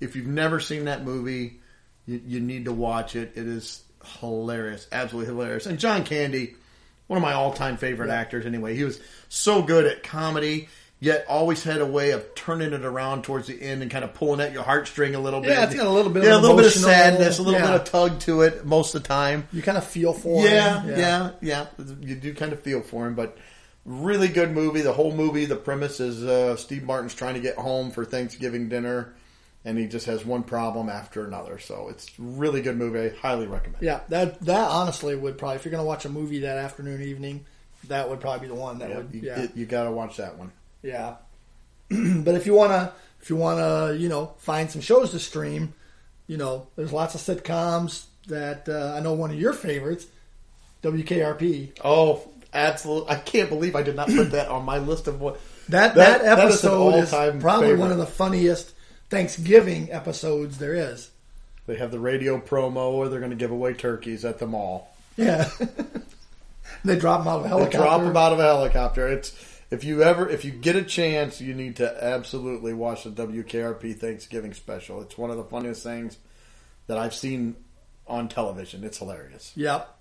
If 0.00 0.16
you've 0.16 0.26
never 0.26 0.58
seen 0.58 0.86
that 0.86 1.04
movie, 1.04 1.60
you, 2.06 2.20
you 2.26 2.40
need 2.40 2.64
to 2.64 2.72
watch 2.72 3.14
it. 3.14 3.34
It 3.36 3.46
is 3.46 3.84
hilarious, 4.18 4.88
absolutely 4.90 5.32
hilarious. 5.32 5.66
And 5.66 5.78
John 5.78 6.02
Candy, 6.02 6.56
one 7.06 7.16
of 7.16 7.22
my 7.22 7.34
all 7.34 7.52
time 7.52 7.76
favorite 7.76 8.10
actors. 8.10 8.46
Anyway, 8.46 8.74
he 8.74 8.82
was 8.82 8.98
so 9.28 9.62
good 9.62 9.86
at 9.86 10.02
comedy. 10.02 10.68
Yet 11.00 11.26
always 11.28 11.62
had 11.62 11.80
a 11.80 11.86
way 11.86 12.10
of 12.10 12.34
turning 12.34 12.72
it 12.72 12.84
around 12.84 13.22
towards 13.22 13.46
the 13.46 13.62
end 13.62 13.82
and 13.82 13.90
kind 13.90 14.04
of 14.04 14.14
pulling 14.14 14.40
at 14.40 14.52
your 14.52 14.64
heartstring 14.64 15.14
a 15.14 15.18
little 15.20 15.40
bit. 15.40 15.50
Yeah, 15.50 15.64
it's 15.64 15.74
got 15.76 15.86
a 15.86 15.90
little 15.90 16.10
bit 16.10 16.24
yeah, 16.24 16.30
of 16.30 16.38
a 16.38 16.40
little 16.42 16.56
bit 16.56 16.66
of 16.66 16.72
sadness, 16.72 17.38
a 17.38 17.42
little 17.42 17.60
yeah. 17.60 17.70
bit 17.70 17.80
of 17.82 17.84
tug 17.84 18.18
to 18.20 18.42
it 18.42 18.66
most 18.66 18.96
of 18.96 19.02
the 19.04 19.08
time. 19.08 19.46
You 19.52 19.62
kind 19.62 19.78
of 19.78 19.84
feel 19.86 20.12
for 20.12 20.44
Yeah, 20.44 20.80
him. 20.82 20.90
yeah, 20.98 21.30
yeah, 21.40 21.66
yeah. 21.78 21.84
You 22.00 22.16
do 22.16 22.34
kind 22.34 22.52
of 22.52 22.60
feel 22.60 22.80
for 22.80 23.06
him, 23.06 23.14
but 23.14 23.38
really 23.84 24.26
good 24.26 24.50
movie. 24.50 24.80
The 24.80 24.92
whole 24.92 25.14
movie, 25.14 25.44
the 25.44 25.54
premise 25.54 26.00
is 26.00 26.24
uh, 26.24 26.56
Steve 26.56 26.82
Martin's 26.82 27.14
trying 27.14 27.34
to 27.34 27.40
get 27.40 27.54
home 27.56 27.92
for 27.92 28.04
Thanksgiving 28.04 28.68
dinner, 28.68 29.14
and 29.64 29.78
he 29.78 29.86
just 29.86 30.06
has 30.06 30.24
one 30.24 30.42
problem 30.42 30.88
after 30.88 31.24
another. 31.24 31.60
So 31.60 31.86
it's 31.90 32.10
really 32.18 32.60
good 32.60 32.76
movie. 32.76 32.98
I 32.98 33.08
highly 33.20 33.46
recommend. 33.46 33.84
Yeah, 33.84 34.00
that 34.08 34.40
that 34.40 34.68
honestly 34.68 35.14
would 35.14 35.38
probably 35.38 35.56
if 35.58 35.64
you're 35.64 35.70
going 35.70 35.82
to 35.84 35.86
watch 35.86 36.04
a 36.06 36.08
movie 36.10 36.40
that 36.40 36.58
afternoon 36.58 37.02
evening, 37.02 37.44
that 37.86 38.08
would 38.10 38.18
probably 38.20 38.48
be 38.48 38.52
the 38.52 38.60
one 38.60 38.80
that 38.80 38.90
Yeah, 38.90 38.96
would. 38.96 39.10
you, 39.14 39.20
Yeah, 39.22 39.46
you 39.54 39.64
got 39.64 39.84
to 39.84 39.92
watch 39.92 40.16
that 40.16 40.36
one. 40.38 40.50
Yeah. 40.82 41.16
but 41.90 42.34
if 42.34 42.46
you 42.46 42.54
wanna, 42.54 42.92
if 43.20 43.30
you 43.30 43.36
wanna, 43.36 43.94
you 43.94 44.08
know, 44.08 44.34
find 44.38 44.70
some 44.70 44.80
shows 44.80 45.10
to 45.12 45.18
stream, 45.18 45.72
you 46.26 46.36
know, 46.36 46.66
there's 46.76 46.92
lots 46.92 47.14
of 47.14 47.20
sitcoms. 47.20 48.04
that 48.28 48.68
uh, 48.68 48.94
I 48.96 49.00
know 49.00 49.14
one 49.14 49.30
of 49.30 49.38
your 49.40 49.52
favorites, 49.54 50.06
WKRP. 50.82 51.78
Oh, 51.84 52.28
absolutely! 52.52 53.10
I 53.10 53.16
can't 53.16 53.48
believe 53.48 53.74
I 53.74 53.82
did 53.82 53.96
not 53.96 54.08
put 54.08 54.30
that 54.32 54.48
on 54.48 54.64
my 54.64 54.78
list 54.78 55.08
of 55.08 55.20
what 55.20 55.40
That 55.68 55.94
That- 55.94 56.22
that, 56.22 56.36
that 56.36 56.48
is 56.48 56.54
episode 56.64 56.94
is, 56.96 57.10
probably 57.42 57.66
favorite. 57.68 57.80
one 57.80 57.90
of 57.92 57.98
the 57.98 58.06
funniest 58.06 58.72
Thanksgiving 59.10 59.90
episodes 59.92 60.58
there 60.58 60.74
is. 60.74 61.10
they 61.66 61.76
have 61.76 61.90
the 61.90 61.98
radio 62.00 62.38
promo 62.38 62.96
where 62.98 63.08
they're 63.08 63.18
going 63.20 63.30
to 63.30 63.36
give 63.36 63.50
away 63.50 63.72
turkeys 63.74 64.24
at 64.24 64.38
the 64.38 64.46
mall. 64.46 64.94
Yeah. 65.16 65.48
they 66.84 66.98
drop 66.98 67.20
them 67.20 67.28
out 67.28 67.40
of 67.40 67.40
a 67.40 67.42
They 67.44 67.48
helicopter. 67.48 67.78
drop 67.78 68.00
them 68.02 68.16
out 68.16 68.32
of 68.32 68.38
a 68.38 68.42
helicopter. 68.42 69.08
It's 69.08 69.57
if 69.70 69.84
you 69.84 70.02
ever 70.02 70.28
if 70.28 70.44
you 70.44 70.50
get 70.50 70.76
a 70.76 70.82
chance, 70.82 71.40
you 71.40 71.54
need 71.54 71.76
to 71.76 72.04
absolutely 72.04 72.72
watch 72.72 73.04
the 73.04 73.10
WKRP 73.10 73.96
Thanksgiving 73.98 74.54
special. 74.54 75.02
It's 75.02 75.18
one 75.18 75.30
of 75.30 75.36
the 75.36 75.44
funniest 75.44 75.82
things 75.82 76.16
that 76.86 76.96
I've 76.98 77.14
seen 77.14 77.56
on 78.06 78.28
television. 78.28 78.84
It's 78.84 78.98
hilarious. 78.98 79.52
Yep. 79.56 79.94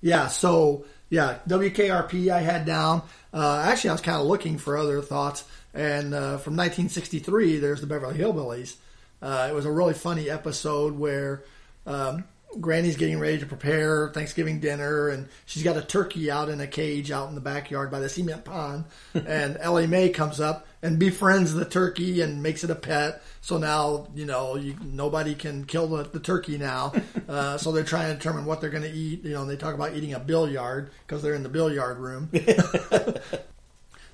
Yeah, 0.00 0.28
so 0.28 0.84
yeah, 1.08 1.38
WKRP 1.48 2.28
I 2.28 2.40
had 2.40 2.66
down. 2.66 3.02
Uh, 3.32 3.64
actually, 3.66 3.90
I 3.90 3.94
was 3.94 4.02
kind 4.02 4.20
of 4.20 4.26
looking 4.26 4.58
for 4.58 4.76
other 4.76 5.00
thoughts, 5.00 5.44
and 5.72 6.12
uh, 6.12 6.38
from 6.38 6.56
1963, 6.56 7.58
there's 7.58 7.80
the 7.80 7.86
Beverly 7.86 8.18
Hillbillies. 8.18 8.76
Uh, 9.22 9.48
it 9.50 9.54
was 9.54 9.64
a 9.64 9.72
really 9.72 9.94
funny 9.94 10.28
episode 10.28 10.98
where 10.98 11.42
um, 11.86 12.24
Granny's 12.60 12.96
getting 12.96 13.18
ready 13.18 13.38
to 13.38 13.46
prepare 13.46 14.10
Thanksgiving 14.10 14.60
dinner, 14.60 15.08
and 15.08 15.28
she's 15.46 15.62
got 15.62 15.76
a 15.76 15.82
turkey 15.82 16.30
out 16.30 16.48
in 16.48 16.60
a 16.60 16.66
cage 16.66 17.10
out 17.10 17.28
in 17.28 17.34
the 17.34 17.40
backyard 17.40 17.90
by 17.90 18.00
the 18.00 18.08
cement 18.08 18.44
pond. 18.44 18.84
and 19.14 19.56
Ellie 19.58 19.86
Mae 19.86 20.08
comes 20.08 20.40
up 20.40 20.66
and 20.82 20.98
befriends 20.98 21.54
the 21.54 21.64
turkey 21.64 22.20
and 22.20 22.42
makes 22.42 22.64
it 22.64 22.70
a 22.70 22.74
pet. 22.74 23.22
So 23.40 23.58
now 23.58 24.08
you 24.14 24.26
know 24.26 24.56
you, 24.56 24.76
nobody 24.84 25.34
can 25.34 25.64
kill 25.64 25.88
the, 25.88 26.04
the 26.04 26.20
turkey 26.20 26.58
now. 26.58 26.92
Uh, 27.26 27.56
so 27.56 27.72
they're 27.72 27.84
trying 27.84 28.08
to 28.08 28.14
determine 28.14 28.44
what 28.44 28.60
they're 28.60 28.70
going 28.70 28.82
to 28.82 28.92
eat. 28.92 29.24
You 29.24 29.32
know, 29.32 29.42
and 29.42 29.50
they 29.50 29.56
talk 29.56 29.74
about 29.74 29.94
eating 29.94 30.12
a 30.12 30.20
billiard 30.20 30.90
because 31.06 31.22
they're 31.22 31.34
in 31.34 31.42
the 31.42 31.48
billiard 31.48 31.98
room. 31.98 32.28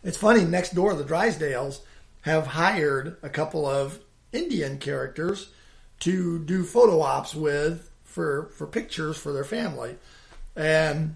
It's 0.02 0.16
funny, 0.16 0.44
next 0.44 0.74
door, 0.74 0.94
the 0.94 1.04
Drysdales 1.04 1.80
have 2.22 2.46
hired 2.46 3.16
a 3.22 3.28
couple 3.28 3.66
of 3.66 3.98
Indian 4.32 4.78
characters 4.78 5.50
to 6.00 6.38
do 6.38 6.64
photo 6.64 7.02
ops 7.02 7.34
with 7.34 7.89
for, 8.10 8.50
for 8.56 8.66
pictures 8.66 9.16
for 9.16 9.32
their 9.32 9.44
family. 9.44 9.96
And 10.56 11.14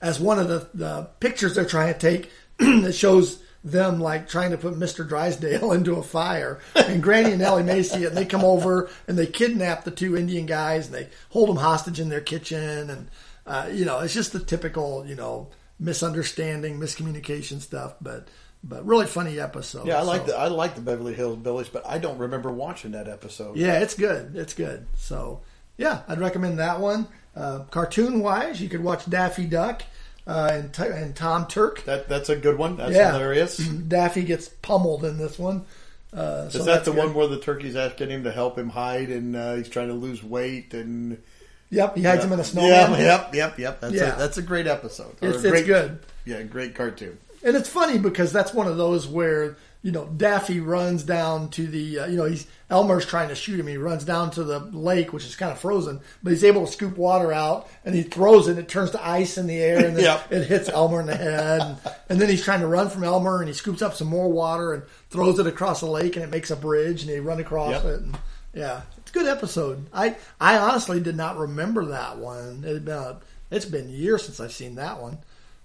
as 0.00 0.18
one 0.20 0.38
of 0.38 0.48
the, 0.48 0.68
the 0.74 1.08
pictures 1.20 1.54
they're 1.54 1.64
trying 1.64 1.92
to 1.94 1.98
take, 1.98 2.30
it 2.58 2.92
shows 2.92 3.42
them 3.62 4.00
like 4.00 4.28
trying 4.28 4.50
to 4.50 4.58
put 4.58 4.74
Mr. 4.74 5.06
Drysdale 5.08 5.72
into 5.78 5.94
a 5.96 6.02
fire. 6.02 6.58
And 6.74 7.02
Granny 7.02 7.32
and 7.32 7.42
Ellie 7.42 7.62
Mae 7.62 7.82
see 7.82 8.04
it, 8.04 8.08
and 8.08 8.16
they 8.16 8.24
come 8.24 8.44
over 8.44 8.90
and 9.06 9.16
they 9.18 9.26
kidnap 9.26 9.84
the 9.84 9.90
two 9.90 10.16
Indian 10.16 10.46
guys 10.46 10.86
and 10.86 10.94
they 10.94 11.08
hold 11.28 11.48
them 11.48 11.56
hostage 11.56 12.00
in 12.00 12.08
their 12.08 12.20
kitchen. 12.20 12.90
And, 12.90 13.08
uh, 13.46 13.68
you 13.72 13.84
know, 13.84 14.00
it's 14.00 14.14
just 14.14 14.32
the 14.32 14.40
typical, 14.40 15.06
you 15.06 15.14
know, 15.14 15.48
misunderstanding, 15.78 16.78
miscommunication 16.78 17.60
stuff, 17.60 17.94
but 18.00 18.28
but 18.62 18.84
really 18.84 19.06
funny 19.06 19.40
episode. 19.40 19.86
Yeah, 19.86 19.98
I 20.00 20.02
like 20.02 20.26
So- 20.26 20.32
the 20.32 20.38
I 20.38 20.48
like 20.48 20.74
the 20.74 20.82
Beverly 20.82 21.14
Hills 21.14 21.38
Billies, 21.38 21.68
but 21.70 21.86
I 21.86 21.96
don't 21.98 22.18
remember 22.18 22.50
watching 22.50 22.90
that 22.92 23.08
episode. 23.08 23.56
Yeah, 23.56 23.78
it's 23.78 23.94
good. 23.94 24.36
It's 24.36 24.52
good. 24.52 24.86
So 24.96 25.40
yeah, 25.80 26.02
I'd 26.06 26.20
recommend 26.20 26.58
that 26.58 26.78
one. 26.80 27.08
Uh, 27.34 27.60
cartoon 27.70 28.20
wise, 28.20 28.60
you 28.60 28.68
could 28.68 28.82
watch 28.82 29.08
Daffy 29.08 29.46
Duck 29.46 29.82
uh, 30.26 30.50
and, 30.52 30.72
T- 30.74 30.82
and 30.84 31.16
Tom 31.16 31.46
Turk. 31.46 31.84
That 31.84 32.08
that's 32.08 32.28
a 32.28 32.36
good 32.36 32.58
one. 32.58 32.76
That's 32.76 32.92
Yeah. 32.92 33.12
hilarious. 33.12 33.56
Daffy 33.88 34.22
gets 34.24 34.48
pummeled 34.48 35.04
in 35.04 35.16
this 35.18 35.38
one. 35.38 35.64
Uh, 36.12 36.48
so 36.48 36.58
Is 36.58 36.64
that 36.64 36.72
that's 36.72 36.84
the 36.86 36.90
good. 36.92 36.98
one 37.06 37.14
where 37.14 37.28
the 37.28 37.38
turkey's 37.38 37.76
asking 37.76 38.10
him 38.10 38.24
to 38.24 38.32
help 38.32 38.58
him 38.58 38.68
hide 38.68 39.10
and 39.10 39.36
uh, 39.36 39.54
he's 39.54 39.68
trying 39.68 39.88
to 39.88 39.94
lose 39.94 40.22
weight 40.22 40.74
and 40.74 41.22
Yep, 41.70 41.96
he 41.96 42.02
hides 42.02 42.24
him 42.24 42.32
in 42.32 42.40
a 42.40 42.42
Yeah, 42.42 42.48
snowman. 42.48 43.00
yep, 43.00 43.32
yep, 43.34 43.58
yep. 43.60 43.80
That's 43.80 43.94
Yeah. 43.94 44.16
a, 44.16 44.18
that's 44.18 44.36
a 44.36 44.42
great 44.42 44.66
episode. 44.66 45.14
It's, 45.22 45.44
a 45.44 45.54
it's 45.54 45.66
good. 45.66 46.00
Yeah, 46.24 46.42
great 46.42 46.74
cartoon. 46.74 47.16
And 47.44 47.56
it's 47.56 47.68
funny 47.68 47.96
because 47.96 48.32
that's 48.32 48.52
one 48.52 48.66
of 48.66 48.76
those 48.76 49.06
where 49.06 49.56
you 49.82 49.90
know 49.92 50.06
Daffy 50.06 50.60
runs 50.60 51.02
down 51.02 51.48
to 51.50 51.66
the 51.66 52.00
uh, 52.00 52.06
you 52.06 52.16
know 52.16 52.24
he's 52.26 52.46
Elmer's 52.68 53.06
trying 53.06 53.28
to 53.30 53.34
shoot 53.34 53.58
him. 53.58 53.66
He 53.66 53.76
runs 53.76 54.04
down 54.04 54.30
to 54.32 54.44
the 54.44 54.58
lake, 54.60 55.12
which 55.12 55.24
is 55.24 55.34
kind 55.36 55.50
of 55.50 55.58
frozen, 55.58 56.00
but 56.22 56.30
he's 56.32 56.44
able 56.44 56.66
to 56.66 56.72
scoop 56.72 56.96
water 56.98 57.32
out 57.32 57.68
and 57.84 57.94
he 57.94 58.02
throws 58.02 58.46
it. 58.46 58.52
and 58.52 58.60
It 58.60 58.68
turns 58.68 58.90
to 58.92 59.04
ice 59.06 59.38
in 59.38 59.46
the 59.46 59.58
air, 59.58 59.84
and 59.86 59.96
then 59.96 60.04
Yep. 60.30 60.32
it 60.32 60.44
hits 60.46 60.68
Elmer 60.68 61.00
in 61.00 61.06
the 61.06 61.16
head. 61.16 61.60
And, 61.62 61.78
and 62.10 62.20
then 62.20 62.28
he's 62.28 62.44
trying 62.44 62.60
to 62.60 62.66
run 62.68 62.88
from 62.90 63.02
Elmer, 63.04 63.40
and 63.40 63.48
he 63.48 63.54
scoops 63.54 63.82
up 63.82 63.94
some 63.94 64.06
more 64.08 64.28
water 64.30 64.72
and 64.74 64.82
throws 65.08 65.38
it 65.38 65.46
across 65.46 65.80
the 65.80 65.86
lake, 65.86 66.14
and 66.16 66.24
it 66.24 66.30
makes 66.30 66.50
a 66.50 66.56
bridge, 66.56 67.02
and 67.02 67.10
they 67.10 67.20
run 67.20 67.40
across 67.40 67.72
Yep. 67.72 67.84
it. 67.86 68.00
And, 68.02 68.18
yeah, 68.54 68.82
it's 68.98 69.10
a 69.10 69.14
good 69.14 69.26
episode. 69.26 69.86
I 69.92 70.16
I 70.40 70.58
honestly 70.58 71.00
did 71.00 71.16
not 71.16 71.38
remember 71.38 71.86
that 71.86 72.18
one. 72.18 72.62
It 72.66 72.74
had 72.74 72.84
been 72.84 72.94
a, 72.98 73.18
it's 73.50 73.64
been 73.64 73.88
years 73.88 74.24
since 74.24 74.38
I've 74.40 74.52
seen 74.52 74.74
that 74.76 75.00
one, 75.00 75.18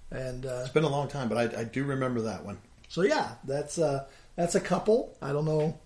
and. 0.10 0.46
Uh, 0.46 0.62
It's 0.64 0.70
been 0.74 0.84
a 0.84 0.90
long 0.90 1.08
time, 1.08 1.28
but 1.30 1.38
I, 1.38 1.62
I 1.62 1.64
do 1.66 1.84
remember 1.84 2.22
that 2.22 2.46
one. 2.46 2.58
So 2.96 3.02
yeah, 3.02 3.32
that's 3.44 3.78
uh, 3.78 4.06
that's 4.38 4.56
a 4.56 4.62
couple. 4.62 5.18
I 5.22 5.34
don't 5.34 5.44
know. 5.44 5.78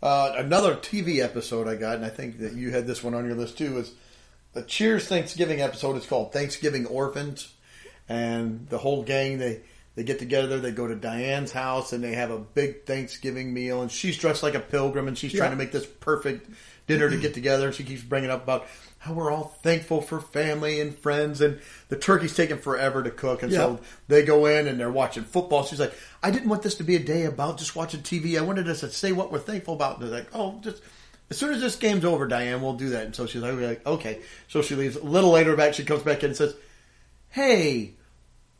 Uh, 0.00 0.34
another 0.36 0.76
TV 0.76 1.18
episode 1.18 1.66
I 1.66 1.74
got, 1.74 1.96
and 1.96 2.04
I 2.04 2.10
think 2.10 2.38
that 2.38 2.52
you 2.52 2.70
had 2.70 2.86
this 2.86 3.02
one 3.02 3.12
on 3.12 3.26
your 3.26 3.34
list 3.34 3.58
too, 3.58 3.78
is 3.78 3.92
the 4.52 4.62
Cheers 4.62 5.08
Thanksgiving 5.08 5.60
episode. 5.60 5.96
It's 5.96 6.06
called 6.06 6.32
Thanksgiving 6.32 6.86
Orphans, 6.86 7.52
and 8.08 8.68
the 8.68 8.78
whole 8.78 9.02
gang 9.02 9.38
they 9.38 9.62
they 9.96 10.04
get 10.04 10.20
together. 10.20 10.60
They 10.60 10.70
go 10.70 10.86
to 10.86 10.94
Diane's 10.94 11.50
house 11.50 11.92
and 11.92 12.04
they 12.04 12.12
have 12.12 12.30
a 12.30 12.38
big 12.38 12.86
Thanksgiving 12.86 13.52
meal. 13.52 13.82
And 13.82 13.90
she's 13.90 14.16
dressed 14.16 14.44
like 14.44 14.54
a 14.54 14.60
pilgrim, 14.60 15.08
and 15.08 15.18
she's 15.18 15.32
trying 15.32 15.50
to 15.50 15.56
make 15.56 15.72
this 15.72 15.86
perfect 15.86 16.48
dinner 16.86 17.10
to 17.10 17.16
get 17.16 17.34
together. 17.34 17.66
And 17.66 17.74
she 17.74 17.82
keeps 17.82 18.02
bringing 18.02 18.30
up 18.30 18.44
about 18.44 18.68
how 19.04 19.12
we're 19.12 19.30
all 19.30 19.54
thankful 19.62 20.00
for 20.00 20.18
family 20.18 20.80
and 20.80 20.96
friends, 20.96 21.42
and 21.42 21.60
the 21.90 21.96
turkey's 21.96 22.34
taking 22.34 22.56
forever 22.56 23.02
to 23.02 23.10
cook. 23.10 23.42
And 23.42 23.52
so 23.52 23.80
they 24.08 24.22
go 24.22 24.46
in 24.46 24.66
and 24.66 24.80
they're 24.80 24.90
watching 24.90 25.24
football. 25.24 25.62
She's 25.62 25.78
like, 25.78 25.92
I 26.22 26.30
didn't 26.30 26.48
want 26.48 26.62
this 26.62 26.76
to 26.76 26.84
be 26.84 26.96
a 26.96 27.00
day 27.00 27.26
about 27.26 27.58
just 27.58 27.76
watching 27.76 28.00
TV. 28.00 28.38
I 28.38 28.42
wanted 28.42 28.66
us 28.66 28.80
to 28.80 28.90
say 28.90 29.12
what 29.12 29.30
we're 29.30 29.40
thankful 29.40 29.74
about. 29.74 30.00
And 30.00 30.08
they're 30.08 30.20
like, 30.20 30.30
oh, 30.32 30.58
just 30.62 30.82
as 31.28 31.36
soon 31.36 31.52
as 31.52 31.60
this 31.60 31.76
game's 31.76 32.06
over, 32.06 32.26
Diane, 32.26 32.62
we'll 32.62 32.78
do 32.78 32.90
that. 32.90 33.04
And 33.04 33.14
so 33.14 33.26
she's 33.26 33.42
like, 33.42 33.58
like, 33.58 33.86
okay. 33.86 34.22
So 34.48 34.62
she 34.62 34.74
leaves. 34.74 34.96
A 34.96 35.04
little 35.04 35.32
later 35.32 35.54
back, 35.54 35.74
she 35.74 35.84
comes 35.84 36.02
back 36.02 36.20
in 36.22 36.30
and 36.30 36.36
says, 36.36 36.56
hey, 37.28 37.92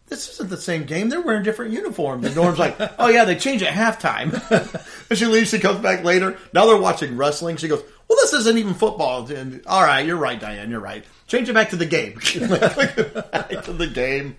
this 0.09 0.29
isn't 0.29 0.51
the 0.51 0.59
same 0.59 0.85
game. 0.85 1.09
They're 1.09 1.23
wearing 1.23 1.43
different 1.43 1.73
uniforms. 1.73 2.27
And 2.27 2.37
Norm's 2.37 2.59
like, 2.59 2.77
oh 2.99 3.09
yeah, 3.09 3.25
they 3.25 3.37
change 3.37 3.63
at 3.63 3.73
halftime. 3.73 4.33
and 5.09 5.19
she 5.19 5.25
leaves. 5.25 5.49
She 5.49 5.59
comes 5.59 5.81
back 5.81 6.05
later. 6.05 6.37
Now 6.53 6.67
they're 6.67 6.77
watching 6.77 7.17
wrestling. 7.17 7.57
She 7.57 7.69
goes, 7.69 7.83
well, 8.09 8.19
this 8.23 8.33
isn't 8.33 8.59
even 8.59 8.75
football. 8.75 9.27
And 9.31 9.65
all 9.67 9.83
right, 9.83 10.05
you're 10.07 10.17
right, 10.17 10.39
Diane. 10.41 10.71
You're 10.71 10.81
right. 10.81 11.05
Change 11.27 11.49
it 11.49 11.53
back 11.55 11.71
to 11.71 11.77
the 11.77 11.87
game. 11.87 12.15
back 12.15 13.65
to 13.65 13.73
the 13.73 13.87
game. 13.93 14.37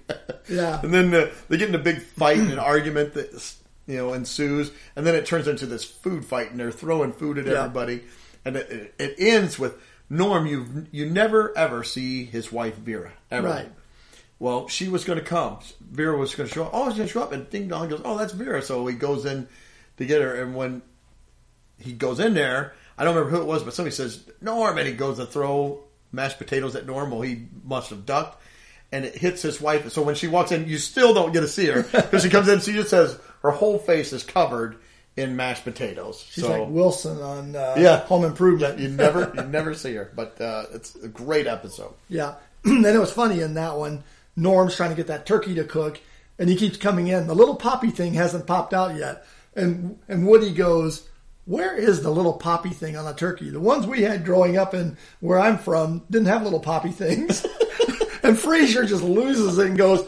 Yeah. 0.49 0.79
And 0.81 0.93
then 0.93 1.13
uh, 1.13 1.29
they 1.49 1.57
get 1.57 1.69
in 1.69 1.75
a 1.75 1.79
big 1.79 2.01
fight 2.01 2.37
and 2.37 2.51
an 2.51 2.59
argument 2.59 3.13
that 3.15 3.53
you 3.87 3.97
know 3.97 4.13
ensues, 4.13 4.71
and 4.95 5.05
then 5.05 5.15
it 5.15 5.25
turns 5.25 5.47
into 5.47 5.65
this 5.65 5.83
food 5.83 6.25
fight, 6.25 6.51
and 6.51 6.59
they're 6.59 6.71
throwing 6.71 7.11
food 7.13 7.37
at 7.37 7.45
Yeah. 7.47 7.63
everybody, 7.63 8.03
and 8.43 8.55
it, 8.55 8.69
it, 8.71 8.95
it 8.99 9.15
ends 9.19 9.57
with 9.57 9.75
Norm. 10.09 10.45
You 10.45 10.85
you 10.91 11.09
never 11.09 11.55
ever 11.57 11.83
see 11.83 12.25
his 12.25 12.51
wife 12.51 12.75
Vera 12.77 13.11
ever. 13.31 13.47
Right. 13.47 13.71
Well, 14.37 14.67
she 14.67 14.89
was 14.89 15.05
going 15.05 15.17
to 15.17 15.23
come. 15.25 15.59
Vera 15.79 16.17
was 16.17 16.35
going 16.35 16.49
to 16.49 16.53
show 16.53 16.65
up. 16.65 16.71
Oh, 16.73 16.89
she's 16.89 16.97
going 16.97 17.07
to 17.07 17.13
show 17.13 17.23
up, 17.23 17.31
and 17.31 17.49
Ding 17.49 17.67
Dong 17.69 17.89
goes, 17.89 18.01
"Oh, 18.03 18.17
that's 18.17 18.33
Vera." 18.33 18.61
So 18.61 18.85
he 18.85 18.95
goes 18.95 19.25
in 19.25 19.47
to 19.97 20.05
get 20.05 20.21
her, 20.21 20.41
and 20.41 20.53
when 20.55 20.81
he 21.79 21.93
goes 21.93 22.19
in 22.19 22.33
there, 22.33 22.73
I 22.97 23.03
don't 23.03 23.15
remember 23.15 23.35
who 23.35 23.41
it 23.43 23.47
was, 23.47 23.63
but 23.63 23.73
somebody 23.73 23.95
says 23.95 24.23
Norm, 24.41 24.77
and 24.77 24.87
he 24.87 24.93
goes 24.93 25.17
to 25.17 25.25
throw 25.25 25.79
mashed 26.11 26.37
potatoes 26.37 26.75
at 26.75 26.85
Norm. 26.85 27.11
Well, 27.11 27.21
he 27.21 27.47
must 27.63 27.89
have 27.89 28.05
ducked, 28.05 28.41
and 28.91 29.03
it 29.05 29.15
hits 29.17 29.41
his 29.41 29.59
wife. 29.59 29.89
So 29.91 30.01
when 30.01 30.15
she 30.15 30.27
walks 30.27 30.51
in, 30.51 30.67
you 30.67 30.77
still 30.77 31.13
don't 31.13 31.33
get 31.33 31.41
to 31.41 31.47
see 31.47 31.65
her 31.67 31.83
because 31.83 32.23
she 32.23 32.29
comes 32.29 32.47
in. 32.47 32.59
She 32.59 32.73
just 32.73 32.89
says 32.89 33.19
her 33.41 33.51
whole 33.51 33.77
face 33.77 34.13
is 34.13 34.23
covered 34.23 34.77
in 35.17 35.35
mashed 35.35 35.63
potatoes. 35.63 36.25
She's 36.29 36.43
so 36.43 36.49
like 36.61 36.69
Wilson 36.69 37.21
on 37.21 37.55
uh, 37.55 37.75
Yeah. 37.77 37.99
Home 38.05 38.25
Improvement. 38.25 38.79
you 38.79 38.89
never 38.89 39.31
you 39.35 39.43
never 39.43 39.73
see 39.73 39.93
her, 39.95 40.11
but 40.15 40.39
uh, 40.41 40.65
it's 40.73 40.95
a 40.95 41.07
great 41.07 41.47
episode. 41.47 41.93
Yeah. 42.09 42.35
and 42.65 42.85
it 42.85 42.97
was 42.99 43.11
funny 43.11 43.41
in 43.41 43.53
that 43.55 43.77
one. 43.77 44.03
Norm's 44.37 44.75
trying 44.75 44.89
to 44.89 44.95
get 44.95 45.07
that 45.07 45.25
turkey 45.25 45.55
to 45.55 45.63
cook, 45.63 45.99
and 46.39 46.49
he 46.49 46.55
keeps 46.57 46.75
coming 46.77 47.07
in. 47.07 47.27
The 47.27 47.35
little 47.35 47.55
poppy 47.55 47.91
thing 47.91 48.13
hasn't 48.15 48.45
popped 48.47 48.73
out 48.73 48.95
yet, 48.97 49.25
and 49.55 49.97
and 50.09 50.27
Woody 50.27 50.53
goes, 50.53 51.07
"Where 51.45 51.75
is 51.77 52.01
the 52.01 52.09
little 52.11 52.33
poppy 52.33 52.69
thing 52.71 52.97
on 52.97 53.07
a 53.07 53.13
turkey? 53.13 53.49
The 53.49 53.59
ones 53.59 53.85
we 53.87 54.01
had 54.01 54.25
growing 54.25 54.57
up 54.57 54.73
in 54.73 54.97
where 55.19 55.39
I'm 55.39 55.57
from 55.57 56.03
didn't 56.09 56.27
have 56.27 56.43
little 56.43 56.59
poppy 56.59 56.91
things." 56.91 57.43
and 58.23 58.37
Frasier 58.37 58.87
just 58.87 59.03
loses 59.03 59.57
it 59.57 59.67
and 59.67 59.77
goes, 59.77 60.07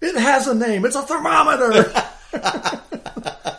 "It 0.00 0.16
has 0.18 0.46
a 0.46 0.54
name. 0.54 0.84
It's 0.84 0.96
a 0.96 1.02
thermometer." 1.02 1.92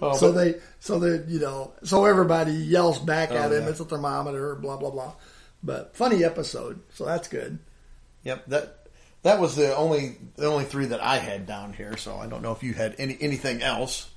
Oh, 0.00 0.12
so 0.14 0.30
but- 0.32 0.38
they, 0.44 0.54
so 0.78 0.98
they, 0.98 1.24
you 1.32 1.40
know, 1.40 1.72
so 1.82 2.04
everybody 2.04 2.52
yells 2.52 2.98
back 2.98 3.30
at 3.30 3.50
Oh, 3.50 3.54
him. 3.54 3.64
yeah. 3.64 3.70
It's 3.70 3.80
a 3.80 3.84
thermometer. 3.86 4.54
Blah 4.54 4.76
blah 4.76 4.90
blah. 4.90 5.12
But 5.62 5.96
funny 5.96 6.22
episode. 6.22 6.80
So 6.94 7.06
that's 7.06 7.28
good. 7.28 7.58
Yep 8.24 8.44
that 8.48 8.88
that 9.22 9.40
was 9.40 9.56
the 9.56 9.74
only 9.74 10.18
the 10.36 10.46
only 10.46 10.64
three 10.64 10.86
that 10.86 11.02
I 11.02 11.16
had 11.16 11.46
down 11.46 11.72
here. 11.72 11.96
So 11.96 12.16
I 12.16 12.26
don't 12.26 12.42
know 12.42 12.52
if 12.52 12.62
you 12.62 12.74
had 12.74 12.94
any 12.98 13.16
anything 13.20 13.62
else. 13.62 14.08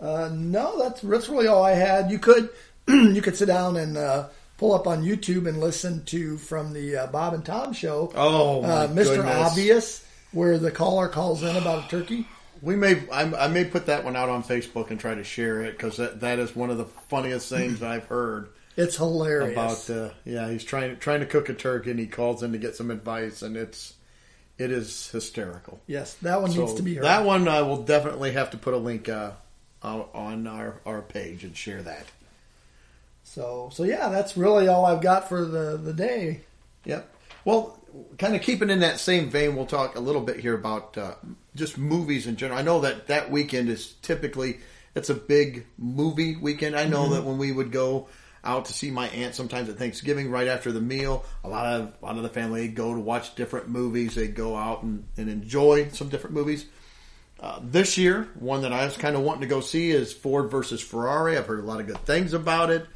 Uh, 0.00 0.30
no, 0.32 0.78
that's 0.78 1.00
that's 1.02 1.28
really 1.28 1.46
all 1.46 1.62
I 1.64 1.72
had. 1.72 2.10
You 2.10 2.18
could 2.18 2.50
you 2.88 3.22
could 3.22 3.36
sit 3.36 3.46
down 3.46 3.76
and 3.76 3.96
uh, 3.96 4.28
pull 4.58 4.74
up 4.74 4.86
on 4.86 5.02
YouTube 5.04 5.48
and 5.48 5.58
listen 5.60 6.04
to 6.06 6.36
from 6.38 6.72
the 6.72 6.96
uh, 6.96 7.06
Bob 7.08 7.34
and 7.34 7.44
Tom 7.44 7.72
show. 7.72 8.12
Oh, 8.14 8.62
uh, 8.62 8.88
Mr. 8.88 9.16
goodness. 9.16 9.50
Obvious, 9.50 10.06
where 10.32 10.58
the 10.58 10.70
caller 10.70 11.08
calls 11.08 11.42
in 11.42 11.56
about 11.56 11.86
a 11.86 11.88
turkey. 11.88 12.26
We 12.62 12.74
may 12.76 13.02
I, 13.10 13.22
I 13.44 13.48
may 13.48 13.64
put 13.64 13.86
that 13.86 14.04
one 14.04 14.16
out 14.16 14.28
on 14.28 14.42
Facebook 14.42 14.90
and 14.90 14.98
try 14.98 15.14
to 15.14 15.24
share 15.24 15.60
it 15.62 15.72
because 15.72 15.98
that, 15.98 16.20
that 16.20 16.38
is 16.38 16.56
one 16.56 16.70
of 16.70 16.78
the 16.78 16.86
funniest 16.86 17.48
things 17.50 17.82
I've 17.82 18.06
heard 18.06 18.48
It's 18.76 18.96
hilarious. 18.96 19.88
about. 19.88 19.96
Uh, 19.96 20.10
yeah, 20.24 20.50
he's 20.50 20.64
trying 20.64 20.96
trying 20.98 21.20
to 21.20 21.26
cook 21.26 21.48
a 21.50 21.54
turkey 21.54 21.90
and 21.90 22.00
he 22.00 22.06
calls 22.06 22.42
in 22.42 22.52
to 22.52 22.58
get 22.58 22.74
some 22.76 22.90
advice 22.90 23.42
and 23.42 23.56
it's 23.58 23.94
it 24.58 24.70
is 24.70 25.10
hysterical. 25.10 25.80
yes, 25.86 26.14
that 26.22 26.40
one 26.40 26.50
needs 26.50 26.72
to 26.74 26.82
be 26.82 26.94
heard. 26.94 27.04
that 27.04 27.24
one 27.26 27.46
I 27.46 27.60
will 27.60 27.82
definitely 27.82 28.32
have 28.32 28.50
to 28.52 28.56
put 28.56 28.72
a 28.72 28.78
link 28.78 29.06
uh, 29.10 29.32
on 29.82 30.46
our 30.46 30.80
our 30.84 31.02
page 31.02 31.44
and 31.44 31.56
share 31.56 31.82
that. 31.82 32.06
So, 33.22 33.70
so 33.72 33.82
yeah, 33.82 34.08
that's 34.08 34.36
really 34.36 34.68
all 34.68 34.86
I've 34.86 35.02
got 35.02 35.28
for 35.28 35.44
the 35.44 35.76
the 35.76 35.92
day. 35.92 36.42
Yep. 36.84 37.12
Well, 37.44 37.78
kind 38.18 38.34
of 38.34 38.42
keeping 38.42 38.70
in 38.70 38.80
that 38.80 38.98
same 38.98 39.30
vein, 39.30 39.56
we'll 39.56 39.66
talk 39.66 39.96
a 39.96 40.00
little 40.00 40.22
bit 40.22 40.40
here 40.40 40.54
about 40.54 40.96
uh, 40.96 41.14
just 41.54 41.78
movies 41.78 42.26
in 42.26 42.36
general. 42.36 42.58
I 42.58 42.62
know 42.62 42.80
that 42.80 43.08
that 43.08 43.30
weekend 43.30 43.68
is 43.68 43.94
typically 44.02 44.58
it's 44.94 45.10
a 45.10 45.14
big 45.14 45.66
movie 45.76 46.36
weekend. 46.36 46.76
I 46.76 46.86
know 46.86 47.10
that 47.10 47.24
when 47.24 47.38
we 47.38 47.52
would 47.52 47.70
go 47.70 48.08
out 48.42 48.66
to 48.66 48.72
see 48.72 48.90
my 48.90 49.08
aunt 49.08 49.34
sometimes 49.34 49.68
at 49.68 49.76
Thanksgiving 49.76 50.30
right 50.30 50.46
after 50.46 50.72
the 50.72 50.80
meal, 50.80 51.24
a 51.44 51.48
lot 51.48 51.66
of 51.66 51.92
a 52.00 52.04
lot 52.04 52.16
of 52.16 52.22
the 52.22 52.28
family 52.28 52.62
would 52.62 52.74
go 52.74 52.94
to 52.94 53.00
watch 53.00 53.34
different 53.34 53.68
movies. 53.68 54.14
They'd 54.14 54.34
go 54.34 54.56
out 54.56 54.82
and, 54.82 55.04
and 55.16 55.28
enjoy 55.28 55.88
some 55.88 56.08
different 56.08 56.34
movies. 56.34 56.66
Uh, 57.38 57.60
this 57.62 57.98
year, 57.98 58.28
one 58.38 58.62
that 58.62 58.72
I 58.72 58.84
was 58.86 58.96
kind 58.96 59.14
of 59.14 59.22
wanting 59.22 59.42
to 59.42 59.46
go 59.46 59.60
see 59.60 59.90
is 59.90 60.12
Ford 60.12 60.50
versus 60.50 60.80
Ferrari. 60.80 61.36
I've 61.36 61.46
heard 61.46 61.60
a 61.60 61.66
lot 61.66 61.80
of 61.80 61.86
good 61.86 61.98
things 61.98 62.32
about 62.32 62.70
it. 62.70 62.86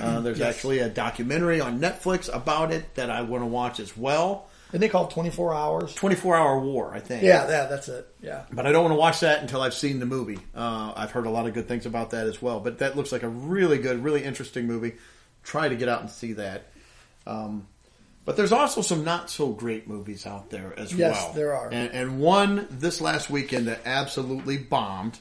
Uh, 0.00 0.20
there's 0.22 0.40
actually 0.40 0.78
a 0.78 0.88
documentary 0.88 1.60
on 1.60 1.78
Netflix 1.78 2.34
about 2.34 2.72
it 2.72 2.94
that 2.94 3.10
I 3.10 3.22
want 3.22 3.42
to 3.42 3.46
watch 3.46 3.80
as 3.80 3.96
well. 3.96 4.48
And 4.72 4.82
they 4.82 4.88
call 4.88 5.06
it 5.06 5.10
24 5.10 5.54
hours. 5.54 5.94
24 5.94 6.34
Hour 6.34 6.60
War, 6.60 6.94
I 6.94 7.00
think. 7.00 7.22
Yeah, 7.22 7.46
yeah, 7.46 7.66
that's 7.66 7.88
it. 7.88 8.08
Yeah. 8.22 8.44
But 8.50 8.66
I 8.66 8.72
don't 8.72 8.82
want 8.82 8.92
to 8.92 8.98
watch 8.98 9.20
that 9.20 9.42
until 9.42 9.60
I've 9.60 9.74
seen 9.74 10.00
the 10.00 10.06
movie. 10.06 10.38
Uh, 10.54 10.94
I've 10.96 11.10
heard 11.10 11.26
a 11.26 11.30
lot 11.30 11.46
of 11.46 11.52
good 11.52 11.68
things 11.68 11.84
about 11.84 12.10
that 12.10 12.26
as 12.26 12.40
well. 12.40 12.58
But 12.58 12.78
that 12.78 12.96
looks 12.96 13.12
like 13.12 13.22
a 13.22 13.28
really 13.28 13.76
good, 13.76 14.02
really 14.02 14.24
interesting 14.24 14.66
movie. 14.66 14.94
Try 15.42 15.68
to 15.68 15.76
get 15.76 15.90
out 15.90 16.00
and 16.00 16.10
see 16.10 16.32
that. 16.34 16.72
Um, 17.26 17.66
but 18.24 18.36
there's 18.36 18.52
also 18.52 18.82
some 18.82 19.04
not 19.04 19.30
so 19.30 19.48
great 19.48 19.88
movies 19.88 20.26
out 20.26 20.50
there 20.50 20.72
as 20.78 20.92
Yes, 20.92 21.14
well. 21.14 21.26
Yes, 21.26 21.34
there 21.34 21.54
are. 21.56 21.68
And, 21.72 21.90
and 21.92 22.20
one 22.20 22.66
this 22.70 23.00
last 23.00 23.30
weekend 23.30 23.66
that 23.68 23.80
absolutely 23.84 24.58
bombed 24.58 25.18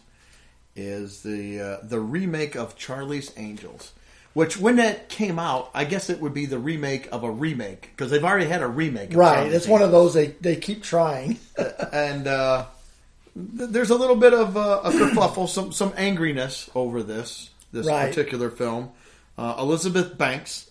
is 0.76 1.22
the 1.24 1.60
uh, 1.60 1.78
the 1.84 1.99
remake 1.99 2.56
of 2.56 2.76
Charlie's 2.78 3.32
Angels. 3.38 3.91
Which, 4.34 4.56
when 4.58 4.78
that 4.78 5.10
came 5.10 5.39
out, 5.39 5.72
I 5.74 5.84
guess 5.84 6.10
it 6.10 6.22
would 6.22 6.34
be 6.34 6.45
the 6.45 6.58
remake 6.58 7.10
of 7.12 7.24
a 7.26 7.30
remake 7.30 7.89
because 7.91 8.10
they've 8.12 8.24
already 8.24 8.45
had 8.45 8.62
a 8.62 8.68
remake. 8.68 9.10
Of 9.12 9.18
Right. 9.18 9.36
Charlie's 9.36 9.54
It's 9.56 9.68
one 9.68 9.82
of 9.82 9.91
those 9.91 10.14
they 10.14 10.28
they 10.28 10.56
keep 10.56 10.84
trying. 10.84 11.38
and 11.91 12.26
uh, 12.28 12.66
th- 13.36 13.70
there's 13.72 13.89
a 13.89 13.95
little 13.95 14.16
bit 14.16 14.34
of 14.34 14.56
uh, 14.56 14.82
a 14.86 14.91
kerfuffle, 14.91 15.49
some 15.49 15.74
some 15.74 15.91
angriness 15.93 16.70
over 16.76 17.04
this 17.04 17.49
this 17.74 17.86
Right. 17.86 18.08
particular 18.08 18.49
film. 18.49 18.91
Uh, 19.38 19.56
Elizabeth 19.60 20.18
Banks 20.18 20.70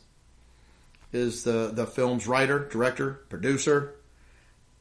is 1.13 1.43
the 1.45 1.71
the 1.73 1.87
film's 1.87 2.27
writer, 2.27 2.69
director, 2.69 3.21
producer, 3.29 3.95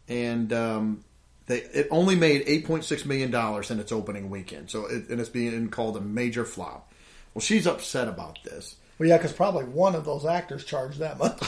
and 0.07 0.51
um, 0.53 1.03
they 1.47 1.57
it 1.59 1.87
only 1.91 2.15
made 2.15 2.43
eight 2.45 2.65
point 2.65 2.83
six 2.85 3.05
million 3.05 3.31
dollars 3.31 3.71
in 3.71 3.79
its 3.79 3.91
opening 3.91 4.29
weekend. 4.29 4.69
So 4.69 4.85
it, 4.85 5.09
and 5.09 5.19
it's 5.19 5.29
being 5.29 5.69
called 5.69 5.97
a 5.97 6.01
major 6.01 6.45
flop. 6.45 6.91
Well, 7.33 7.41
she's 7.41 7.67
upset 7.67 8.07
about 8.07 8.43
this. 8.43 8.75
Well, 8.97 9.07
yeah, 9.07 9.17
because 9.17 9.31
probably 9.33 9.63
one 9.65 9.95
of 9.95 10.03
those 10.05 10.25
actors 10.25 10.65
charged 10.65 10.99
that 10.99 11.17
much. 11.17 11.41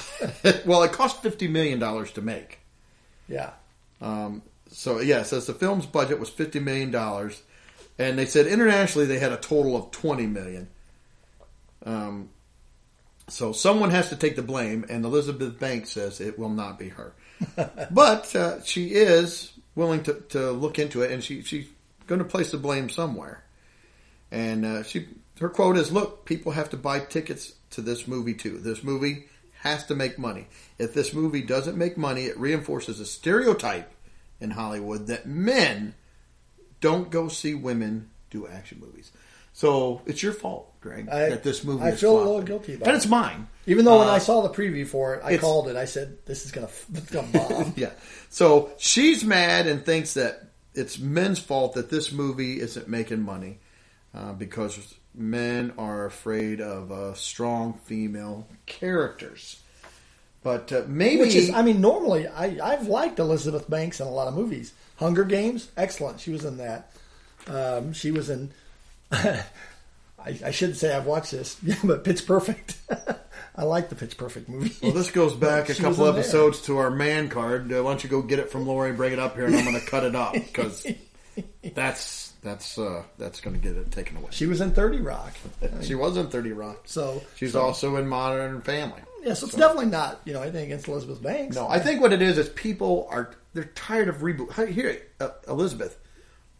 well, 0.65 0.83
it 0.83 0.91
cost 0.93 1.21
fifty 1.21 1.47
million 1.47 1.79
dollars 1.79 2.11
to 2.13 2.21
make. 2.21 2.59
yeah. 3.27 3.51
Um, 3.99 4.41
So 4.71 4.99
yeah, 4.99 5.19
it 5.21 5.25
says 5.25 5.45
the 5.47 5.53
film's 5.53 5.85
budget 5.85 6.19
was 6.19 6.29
fifty 6.29 6.59
million 6.59 6.91
dollars, 6.91 7.41
and 7.99 8.17
they 8.17 8.25
said 8.25 8.47
internationally 8.47 9.05
they 9.05 9.19
had 9.19 9.31
a 9.31 9.37
total 9.37 9.75
of 9.75 9.91
twenty 9.91 10.27
million. 10.27 10.69
Um, 11.85 12.29
so 13.31 13.51
someone 13.51 13.91
has 13.91 14.09
to 14.09 14.15
take 14.15 14.35
the 14.35 14.41
blame, 14.41 14.85
and 14.89 15.05
Elizabeth 15.05 15.59
Banks 15.59 15.91
says 15.91 16.19
it 16.19 16.37
will 16.37 16.49
not 16.49 16.77
be 16.77 16.89
her, 16.89 17.13
but 17.91 18.35
uh, 18.35 18.61
she 18.63 18.87
is 18.87 19.51
willing 19.75 20.03
to, 20.03 20.13
to 20.29 20.51
look 20.51 20.79
into 20.79 21.01
it, 21.01 21.11
and 21.11 21.23
she 21.23 21.41
she's 21.41 21.67
going 22.07 22.19
to 22.19 22.25
place 22.25 22.51
the 22.51 22.57
blame 22.57 22.89
somewhere. 22.89 23.43
And 24.31 24.65
uh, 24.65 24.83
she 24.83 25.07
her 25.39 25.49
quote 25.49 25.77
is, 25.77 25.91
"Look, 25.91 26.25
people 26.25 26.51
have 26.51 26.69
to 26.71 26.77
buy 26.77 26.99
tickets 26.99 27.53
to 27.71 27.81
this 27.81 28.07
movie 28.07 28.33
too. 28.33 28.57
This 28.59 28.83
movie 28.83 29.25
has 29.61 29.85
to 29.85 29.95
make 29.95 30.17
money. 30.17 30.47
If 30.77 30.93
this 30.93 31.13
movie 31.13 31.43
doesn't 31.43 31.77
make 31.77 31.97
money, 31.97 32.25
it 32.25 32.37
reinforces 32.37 32.99
a 32.99 33.05
stereotype 33.05 33.91
in 34.39 34.51
Hollywood 34.51 35.07
that 35.07 35.27
men 35.27 35.93
don't 36.79 37.11
go 37.11 37.27
see 37.27 37.53
women 37.53 38.09
do 38.31 38.47
action 38.47 38.79
movies. 38.79 39.11
So 39.53 40.01
it's 40.05 40.23
your 40.23 40.33
fault, 40.33 40.70
Greg, 40.81 41.07
I- 41.09 41.29
that 41.29 41.43
this 41.43 41.63
movie. 41.63 41.83
I 41.83 41.89
is 41.89 41.99
feel 41.99 42.17
a 42.17 42.19
little 42.19 42.41
guilty 42.41 42.73
about 42.73 42.87
and 42.87 42.95
it. 42.95 42.97
it's 42.97 43.07
mine. 43.07 43.47
Even 43.67 43.85
though 43.85 43.99
when 43.99 44.07
Uh, 44.07 44.11
I 44.13 44.17
saw 44.17 44.41
the 44.41 44.49
preview 44.49 44.87
for 44.87 45.13
it, 45.15 45.21
I 45.23 45.37
called 45.37 45.67
it. 45.67 45.75
I 45.75 45.85
said, 45.85 46.17
"This 46.25 46.43
is 46.45 46.51
gonna, 46.51 46.69
it's 46.93 47.11
gonna 47.11 47.27
bomb." 47.27 47.73
Yeah. 47.77 47.91
So 48.29 48.71
she's 48.77 49.23
mad 49.23 49.67
and 49.67 49.85
thinks 49.85 50.15
that 50.15 50.43
it's 50.73 50.97
men's 50.97 51.37
fault 51.39 51.73
that 51.75 51.89
this 51.91 52.11
movie 52.11 52.59
isn't 52.59 52.87
making 52.87 53.21
money 53.21 53.59
uh, 54.15 54.33
because 54.33 54.95
men 55.13 55.73
are 55.77 56.05
afraid 56.05 56.59
of 56.61 56.91
uh, 56.91 57.13
strong 57.13 57.73
female 57.85 58.47
characters. 58.65 59.61
But 60.43 60.71
uh, 60.71 60.83
maybe 60.87 61.21
Which 61.21 61.35
is, 61.35 61.51
I 61.51 61.61
mean, 61.61 61.81
normally 61.81 62.27
I 62.27 62.57
I've 62.73 62.87
liked 62.87 63.19
Elizabeth 63.19 63.69
Banks 63.69 63.99
in 63.99 64.07
a 64.07 64.11
lot 64.11 64.27
of 64.27 64.33
movies. 64.33 64.73
Hunger 64.95 65.23
Games, 65.25 65.69
excellent. 65.77 66.19
She 66.19 66.31
was 66.31 66.43
in 66.45 66.57
that. 66.57 66.91
Um, 67.47 67.93
she 67.93 68.09
was 68.09 68.31
in. 68.31 68.49
I, 70.25 70.39
I 70.45 70.51
shouldn't 70.51 70.77
say 70.77 70.95
I've 70.95 71.05
watched 71.05 71.31
this, 71.31 71.57
yeah, 71.63 71.75
but 71.83 72.03
Pitch 72.03 72.25
Perfect. 72.25 72.77
I 73.55 73.63
like 73.63 73.89
the 73.89 73.95
Pitch 73.95 74.17
Perfect 74.17 74.47
movie. 74.49 74.73
well, 74.81 74.91
this 74.93 75.11
goes 75.11 75.35
back 75.47 75.69
a 75.69 75.75
couple 75.75 76.05
in 76.07 76.13
there. 76.13 76.21
episodes 76.21 76.61
to 76.63 76.77
our 76.77 76.89
man 76.89 77.27
card. 77.29 77.71
Uh, 77.71 77.83
why 77.83 77.91
don't 77.91 78.03
you 78.03 78.09
go 78.09 78.21
get 78.21 78.39
it 78.39 78.49
from 78.49 78.65
Lori 78.67 78.89
and 78.89 78.97
bring 78.97 79.13
it 79.13 79.19
up 79.19 79.35
here, 79.35 79.45
and 79.45 79.55
I'm 79.55 79.65
going 79.65 79.79
to 79.79 79.85
cut 79.85 80.03
it 80.03 80.15
up 80.15 80.33
because 80.33 80.85
that's 81.73 82.33
that's 82.43 82.77
uh, 82.77 83.03
that's 83.17 83.39
going 83.41 83.55
to 83.55 83.61
get 83.61 83.75
it 83.77 83.91
taken 83.91 84.17
away. 84.17 84.27
She 84.31 84.45
was 84.47 84.61
in 84.61 84.71
Thirty 84.71 84.99
Rock, 84.99 85.33
She 85.81 85.95
was 85.95 86.17
in 86.17 86.27
Thirty 86.27 86.51
Rock. 86.53 86.81
so 86.85 87.21
She's 87.35 87.51
so, 87.53 87.61
also 87.61 87.95
in 87.97 88.07
Modern 88.07 88.61
Family. 88.61 89.01
yeah. 89.23 89.33
So 89.33 89.47
it's 89.47 89.55
definitely 89.55 89.87
not 89.87 90.21
you 90.25 90.33
know 90.33 90.41
anything 90.41 90.65
against 90.65 90.87
Elizabeth 90.87 91.21
Banks. 91.21 91.55
No, 91.55 91.67
I 91.67 91.79
think 91.79 92.01
what 92.01 92.13
it 92.13 92.21
is 92.21 92.37
is 92.37 92.49
people 92.49 93.07
are 93.11 93.31
they're 93.53 93.65
tired 93.65 94.07
of 94.07 94.17
reboot. 94.17 94.53
Hey, 94.53 94.71
Here, 94.71 95.01
uh, 95.19 95.29
Elizabeth, 95.47 95.97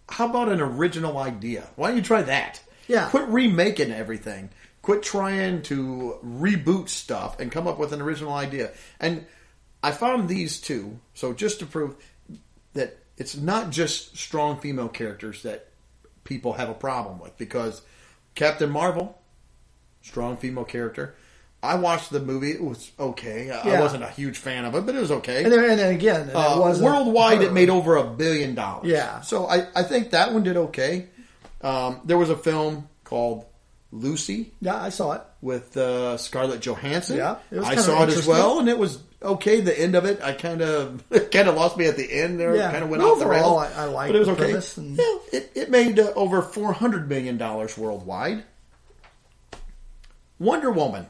how 0.10 0.30
about 0.30 0.50
an 0.50 0.62
original 0.62 1.18
idea? 1.18 1.68
Why 1.76 1.88
don't 1.88 1.98
you 1.98 2.04
try 2.04 2.22
that? 2.24 2.62
Yeah. 2.92 3.10
Quit 3.10 3.28
remaking 3.28 3.92
everything. 3.92 4.50
Quit 4.82 5.02
trying 5.04 5.62
to 5.64 6.18
reboot 6.26 6.90
stuff 6.90 7.40
and 7.40 7.52
come 7.52 7.68
up 7.68 7.78
with 7.80 7.94
an 7.94 8.02
original 8.02 8.34
idea. 8.34 8.72
And 9.00 9.26
I 9.84 9.92
found 9.92 10.28
these 10.28 10.60
two. 10.60 11.00
So 11.14 11.34
just 11.34 11.60
to 11.60 11.66
prove 11.66 11.96
that 12.74 12.98
it's 13.18 13.38
not 13.38 13.70
just 13.70 14.18
strong 14.18 14.60
female 14.60 14.90
characters 14.90 15.44
that 15.44 15.68
people 16.24 16.54
have 16.54 16.70
a 16.70 16.74
problem 16.74 17.20
with, 17.20 17.38
because 17.38 17.82
Captain 18.36 18.70
Marvel, 18.70 19.18
strong 20.02 20.38
female 20.38 20.64
character. 20.66 21.16
I 21.64 21.76
watched 21.76 22.10
the 22.10 22.20
movie; 22.20 22.52
it 22.52 22.64
was 22.64 22.92
okay. 23.00 23.52
I- 23.52 23.76
I 23.76 23.80
wasn't 23.80 24.04
a 24.04 24.08
huge 24.10 24.38
fan 24.40 24.66
of 24.66 24.74
it, 24.74 24.84
but 24.86 24.96
it 24.96 25.00
was 25.00 25.12
okay. 25.12 25.44
And 25.44 25.54
then, 25.54 25.64
and 25.70 25.80
then 25.80 25.94
again, 25.94 26.22
and 26.22 26.32
Uh, 26.36 26.74
worldwide, 26.82 27.38
her. 27.38 27.44
it 27.44 27.54
made 27.54 27.70
over 27.70 27.98
a 27.98 28.04
billion 28.04 28.56
dollars. 28.56 28.88
Yeah. 28.90 29.22
So 29.22 29.46
I, 29.48 29.68
I 29.76 29.84
think 29.84 30.10
that 30.10 30.34
one 30.34 30.42
did 30.42 30.58
okay. 30.58 31.08
Um, 31.64 32.02
there 32.06 32.18
was 32.18 32.30
a 32.30 32.36
film 32.38 32.88
called 33.04 33.46
Lucy 33.92 34.52
Yeah, 34.62 34.82
I 34.82 34.90
saw 34.90 35.12
it. 35.14 35.22
with 35.42 35.76
uh, 35.78 36.18
Scarlett 36.18 36.62
Johansson. 36.62 37.18
Yeah, 37.18 37.38
it 37.52 37.58
was 37.60 37.68
I 37.68 37.76
saw 37.76 38.04
it 38.04 38.10
as 38.10 38.26
well, 38.26 38.60
and 38.60 38.70
it 38.70 38.78
was 38.78 39.00
okay. 39.22 39.60
The 39.62 39.78
end 39.78 39.96
of 39.96 40.06
it, 40.06 40.22
I 40.24 40.34
kind 40.34 40.62
of 40.62 41.04
kind 41.32 41.48
of 41.50 41.56
lost 41.56 41.78
me 41.78 41.88
at 41.88 41.98
the 41.98 42.12
end 42.12 42.40
there. 42.40 42.56
Yeah. 42.56 42.72
kind 42.72 42.84
of 42.84 42.90
went 42.90 43.04
off 43.04 43.20
the 43.20 43.28
rails. 43.28 43.62
I- 43.62 43.84
I 43.84 43.86
liked 43.86 44.14
but 44.14 44.16
it 44.16 44.20
was 44.20 44.30
okay. 44.30 44.54
and- 44.82 44.98
Yeah, 44.98 45.18
it, 45.40 45.52
it 45.56 45.70
made 45.70 46.00
uh, 46.00 46.14
over 46.16 46.42
four 46.42 46.72
hundred 46.74 47.10
million 47.10 47.38
dollars 47.38 47.78
worldwide. 47.78 48.44
Wonder 50.40 50.72
Woman. 50.72 51.06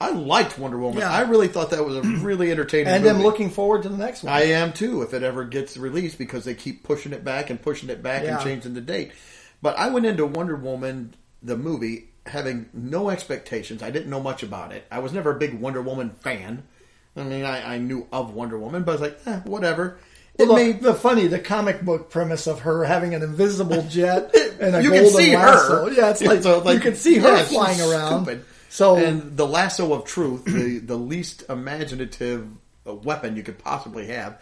I 0.00 0.10
liked 0.10 0.58
Wonder 0.58 0.76
Woman. 0.78 0.98
Yeah. 0.98 1.10
I 1.12 1.20
really 1.22 1.48
thought 1.48 1.70
that 1.70 1.84
was 1.84 1.96
a 1.96 2.02
really 2.02 2.50
entertaining. 2.50 2.88
And 2.88 3.04
movie. 3.04 3.16
I'm 3.16 3.22
looking 3.22 3.50
forward 3.50 3.84
to 3.84 3.88
the 3.88 3.96
next 3.96 4.22
one. 4.22 4.32
I 4.32 4.42
am 4.46 4.72
too, 4.72 5.02
if 5.02 5.14
it 5.14 5.22
ever 5.22 5.44
gets 5.44 5.76
released, 5.76 6.18
because 6.18 6.44
they 6.44 6.54
keep 6.54 6.82
pushing 6.82 7.12
it 7.12 7.24
back 7.24 7.48
and 7.50 7.60
pushing 7.62 7.88
it 7.90 8.02
back 8.02 8.24
Yeah. 8.24 8.34
and 8.36 8.44
changing 8.44 8.74
the 8.74 8.80
date. 8.80 9.12
But 9.62 9.78
I 9.78 9.88
went 9.90 10.04
into 10.04 10.26
Wonder 10.26 10.56
Woman, 10.56 11.14
the 11.42 11.56
movie, 11.56 12.08
having 12.26 12.66
no 12.74 13.08
expectations. 13.08 13.82
I 13.82 13.90
didn't 13.90 14.10
know 14.10 14.20
much 14.20 14.42
about 14.42 14.72
it. 14.72 14.84
I 14.90 14.98
was 14.98 15.12
never 15.12 15.30
a 15.30 15.38
big 15.38 15.54
Wonder 15.54 15.80
Woman 15.80 16.10
fan. 16.20 16.64
I 17.16 17.22
mean, 17.22 17.44
I, 17.44 17.74
I 17.74 17.78
knew 17.78 18.06
of 18.12 18.34
Wonder 18.34 18.58
Woman, 18.58 18.82
but 18.82 18.90
I 18.90 18.94
was 18.94 19.00
like, 19.00 19.20
eh, 19.26 19.40
whatever. 19.44 19.98
It 20.36 20.48
Well, 20.48 20.56
made 20.56 20.82
the 20.82 20.94
funny, 20.94 21.28
the 21.28 21.38
comic 21.38 21.80
book 21.82 22.10
premise 22.10 22.48
of 22.48 22.60
her 22.62 22.82
having 22.84 23.14
an 23.14 23.22
invisible 23.22 23.82
jet 23.82 24.34
and 24.60 24.74
a 24.74 24.82
you 24.82 24.90
can 24.90 25.08
see 25.08 25.36
lasso. 25.36 25.86
her. 25.86 25.92
Yeah, 25.92 26.10
it's 26.10 26.22
like, 26.24 26.42
So, 26.42 26.68
you 26.68 26.80
can 26.80 26.96
see 26.96 27.18
her 27.18 27.28
yeah, 27.28 27.44
flying 27.44 27.80
around. 27.80 28.24
stupid. 28.24 28.44
So- 28.74 28.96
and 28.96 29.36
the 29.36 29.46
lasso 29.46 29.92
of 29.92 30.04
truth, 30.04 30.44
the 30.46 30.78
the 30.84 30.96
least 30.96 31.44
imaginative 31.48 32.48
uh, 32.86 32.94
weapon 32.94 33.36
you 33.36 33.42
could 33.44 33.58
possibly 33.58 34.08
have, 34.08 34.40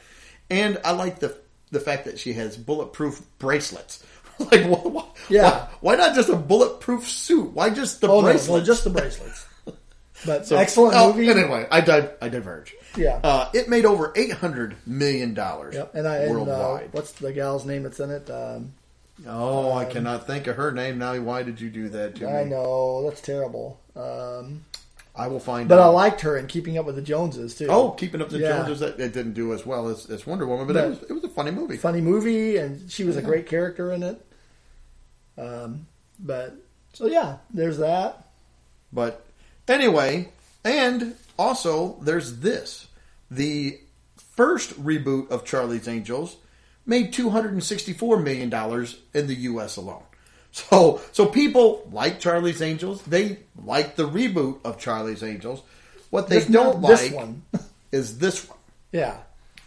and 0.48 0.78
I 0.84 0.92
like 0.92 1.18
the 1.18 1.36
the 1.70 1.80
fact 1.80 2.06
that 2.06 2.18
she 2.18 2.32
has 2.34 2.56
bulletproof 2.56 3.20
bracelets. 3.38 4.02
like, 4.38 4.64
why, 4.64 4.78
why, 4.78 5.04
Yeah. 5.28 5.42
why, 5.50 5.68
why 5.80 5.96
not 5.96 6.14
just 6.14 6.30
a 6.30 6.36
bulletproof 6.36 7.06
suit? 7.06 7.52
Why 7.52 7.68
just 7.70 8.00
the 8.00 8.08
Oh 8.08 8.16
no, 8.20 8.22
bracelets? 8.22 8.48
well, 8.48 8.62
just 8.62 8.84
the 8.84 8.90
bracelets. 8.90 9.46
But 10.24 10.46
So- 10.46 10.56
excellent 10.56 10.94
oh, 10.96 11.12
movie. 11.12 11.28
Anyway, 11.28 11.66
I 11.70 11.80
di- 11.80 12.08
I 12.22 12.28
diverge. 12.28 12.74
Yeah. 12.96 13.20
uh, 13.24 13.50
it 13.52 13.68
made 13.68 13.84
over 13.84 14.12
eight 14.16 14.32
hundred 14.32 14.76
million 14.86 15.34
dollars 15.34 15.74
Yep. 15.74 15.94
And 15.94 16.06
I 16.08 16.16
and, 16.18 16.30
uh, 16.30 16.32
worldwide. 16.44 16.88
what's 16.92 17.12
the 17.12 17.32
gal's 17.32 17.64
name 17.66 17.82
that's 17.82 17.98
in 18.00 18.10
it? 18.10 18.30
Um, 18.30 18.72
oh, 19.26 19.72
I 19.72 19.84
cannot 19.84 20.26
think 20.26 20.46
of 20.46 20.56
her 20.56 20.72
name 20.72 20.98
now. 20.98 21.18
Why 21.20 21.42
did 21.42 21.60
you 21.60 21.70
do 21.70 21.88
that 21.90 22.16
to 22.16 22.28
I 22.28 22.44
me? 22.44 22.50
know 22.50 23.02
that's 23.08 23.20
terrible. 23.20 23.80
Um, 23.94 24.64
I 25.14 25.28
will 25.28 25.40
find 25.40 25.68
but 25.68 25.78
I 25.78 25.86
liked 25.86 26.22
her 26.22 26.38
in 26.38 26.46
Keeping 26.46 26.78
Up 26.78 26.86
with 26.86 26.96
the 26.96 27.02
Joneses 27.02 27.54
too. 27.54 27.66
Oh, 27.68 27.90
keeping 27.90 28.20
up 28.22 28.30
with 28.30 28.40
the 28.40 28.46
Yeah. 28.46 28.62
Joneses. 28.62 28.80
That 28.80 28.98
it 29.00 29.12
didn't 29.12 29.34
do 29.34 29.52
as 29.52 29.66
well 29.66 29.88
as, 29.88 30.08
as 30.08 30.26
Wonder 30.26 30.46
Woman, 30.46 30.66
but, 30.66 30.74
But- 30.74 30.84
it 30.84 30.88
was 30.88 31.02
it 31.02 31.12
was 31.12 31.24
a 31.24 31.28
funny 31.28 31.50
movie. 31.50 31.76
funny 31.76 32.00
movie, 32.00 32.56
and 32.56 32.90
she 32.90 33.04
was 33.04 33.16
a 33.16 33.22
great 33.22 33.46
character 33.46 33.92
in 33.92 34.02
it. 34.02 34.24
Um, 35.38 35.86
but 36.18 36.56
so 36.94 37.06
yeah, 37.06 37.36
there's 37.52 37.78
that. 37.78 38.28
But 38.92 39.24
anyway, 39.68 40.30
and 40.64 41.14
also 41.38 41.98
there's 42.02 42.38
this: 42.40 42.86
the 43.30 43.78
first 44.16 44.82
reboot 44.82 45.30
of 45.30 45.44
Charlie's 45.44 45.88
Angels 45.88 46.36
made 46.86 47.12
two 47.12 47.30
hundred 47.30 47.52
and 47.52 47.62
sixty-four 47.64 48.18
million 48.20 48.50
dollars 48.50 48.98
in 49.14 49.26
the 49.26 49.34
U.S. 49.34 49.76
alone. 49.76 50.02
So, 50.54 51.00
so 51.12 51.26
people 51.26 51.88
like 51.92 52.20
Charlie's 52.20 52.60
Angels. 52.60 53.02
They 53.02 53.38
like 53.64 53.96
the 53.96 54.06
reboot 54.08 54.58
of 54.64 54.78
Charlie's 54.78 55.22
Angels. 55.22 55.62
What 56.10 56.28
they 56.28 56.36
Just 56.40 56.52
don't 56.52 56.80
not 56.82 56.88
this 56.88 57.06
like 57.06 57.14
one. 57.14 57.42
is 57.92 58.18
this 58.18 58.46
one. 58.48 58.58
Yeah, 58.92 59.16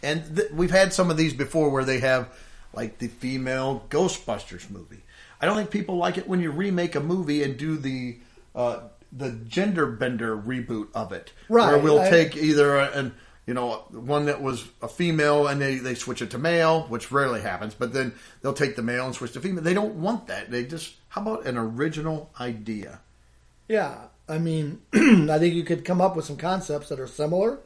And 0.04 0.36
th- 0.36 0.52
we've 0.52 0.70
had 0.70 0.92
some 0.92 1.10
of 1.10 1.16
these 1.16 1.34
before 1.34 1.70
where 1.70 1.84
they 1.84 1.98
have 1.98 2.28
like 2.72 2.98
the 2.98 3.08
female 3.08 3.84
Ghostbusters 3.90 4.70
movie. 4.70 5.02
I 5.40 5.46
don't 5.46 5.56
think 5.56 5.70
people 5.70 5.96
like 5.96 6.18
it 6.18 6.28
when 6.28 6.38
you 6.40 6.52
remake 6.52 6.94
a 6.94 7.00
movie 7.00 7.42
and 7.42 7.56
do 7.56 7.76
the 7.76 8.18
uh, 8.54 8.80
the 9.12 9.32
gender 9.32 9.86
bender 9.86 10.36
reboot 10.36 10.88
of 10.94 11.12
it, 11.12 11.32
Right, 11.48 11.72
Where 11.72 11.78
we'll 11.82 12.00
I- 12.00 12.10
take 12.10 12.36
either 12.36 12.76
a, 12.78 12.90
an 12.92 13.14
you 13.46 13.54
know 13.54 13.84
one 13.90 14.26
that 14.26 14.42
was 14.42 14.64
a 14.82 14.88
female 14.88 15.46
and 15.46 15.60
they 15.60 15.76
they 15.76 15.94
switch 15.94 16.22
it 16.22 16.30
to 16.32 16.38
male, 16.38 16.82
which 16.88 17.12
rarely 17.12 17.40
happens. 17.40 17.74
But 17.74 17.92
then 17.92 18.14
they'll 18.42 18.52
take 18.52 18.76
the 18.76 18.82
male 18.82 19.06
and 19.06 19.14
switch 19.14 19.32
to 19.32 19.40
female. 19.40 19.62
They 19.62 19.74
don't 19.74 19.96
want 19.96 20.26
that. 20.26 20.50
They 20.50 20.64
just 20.64 20.94
how 21.08 21.22
about 21.22 21.46
an 21.46 21.56
original 21.56 22.30
idea? 22.40 23.00
yeah. 23.68 24.08
I 24.28 24.38
mean, 24.38 24.82
I 24.94 25.38
think 25.38 25.54
you 25.54 25.62
could 25.62 25.84
come 25.84 26.00
up 26.00 26.16
with 26.16 26.24
some 26.24 26.36
concepts 26.36 26.88
that 26.88 26.98
are 26.98 27.06
similar, 27.06 27.60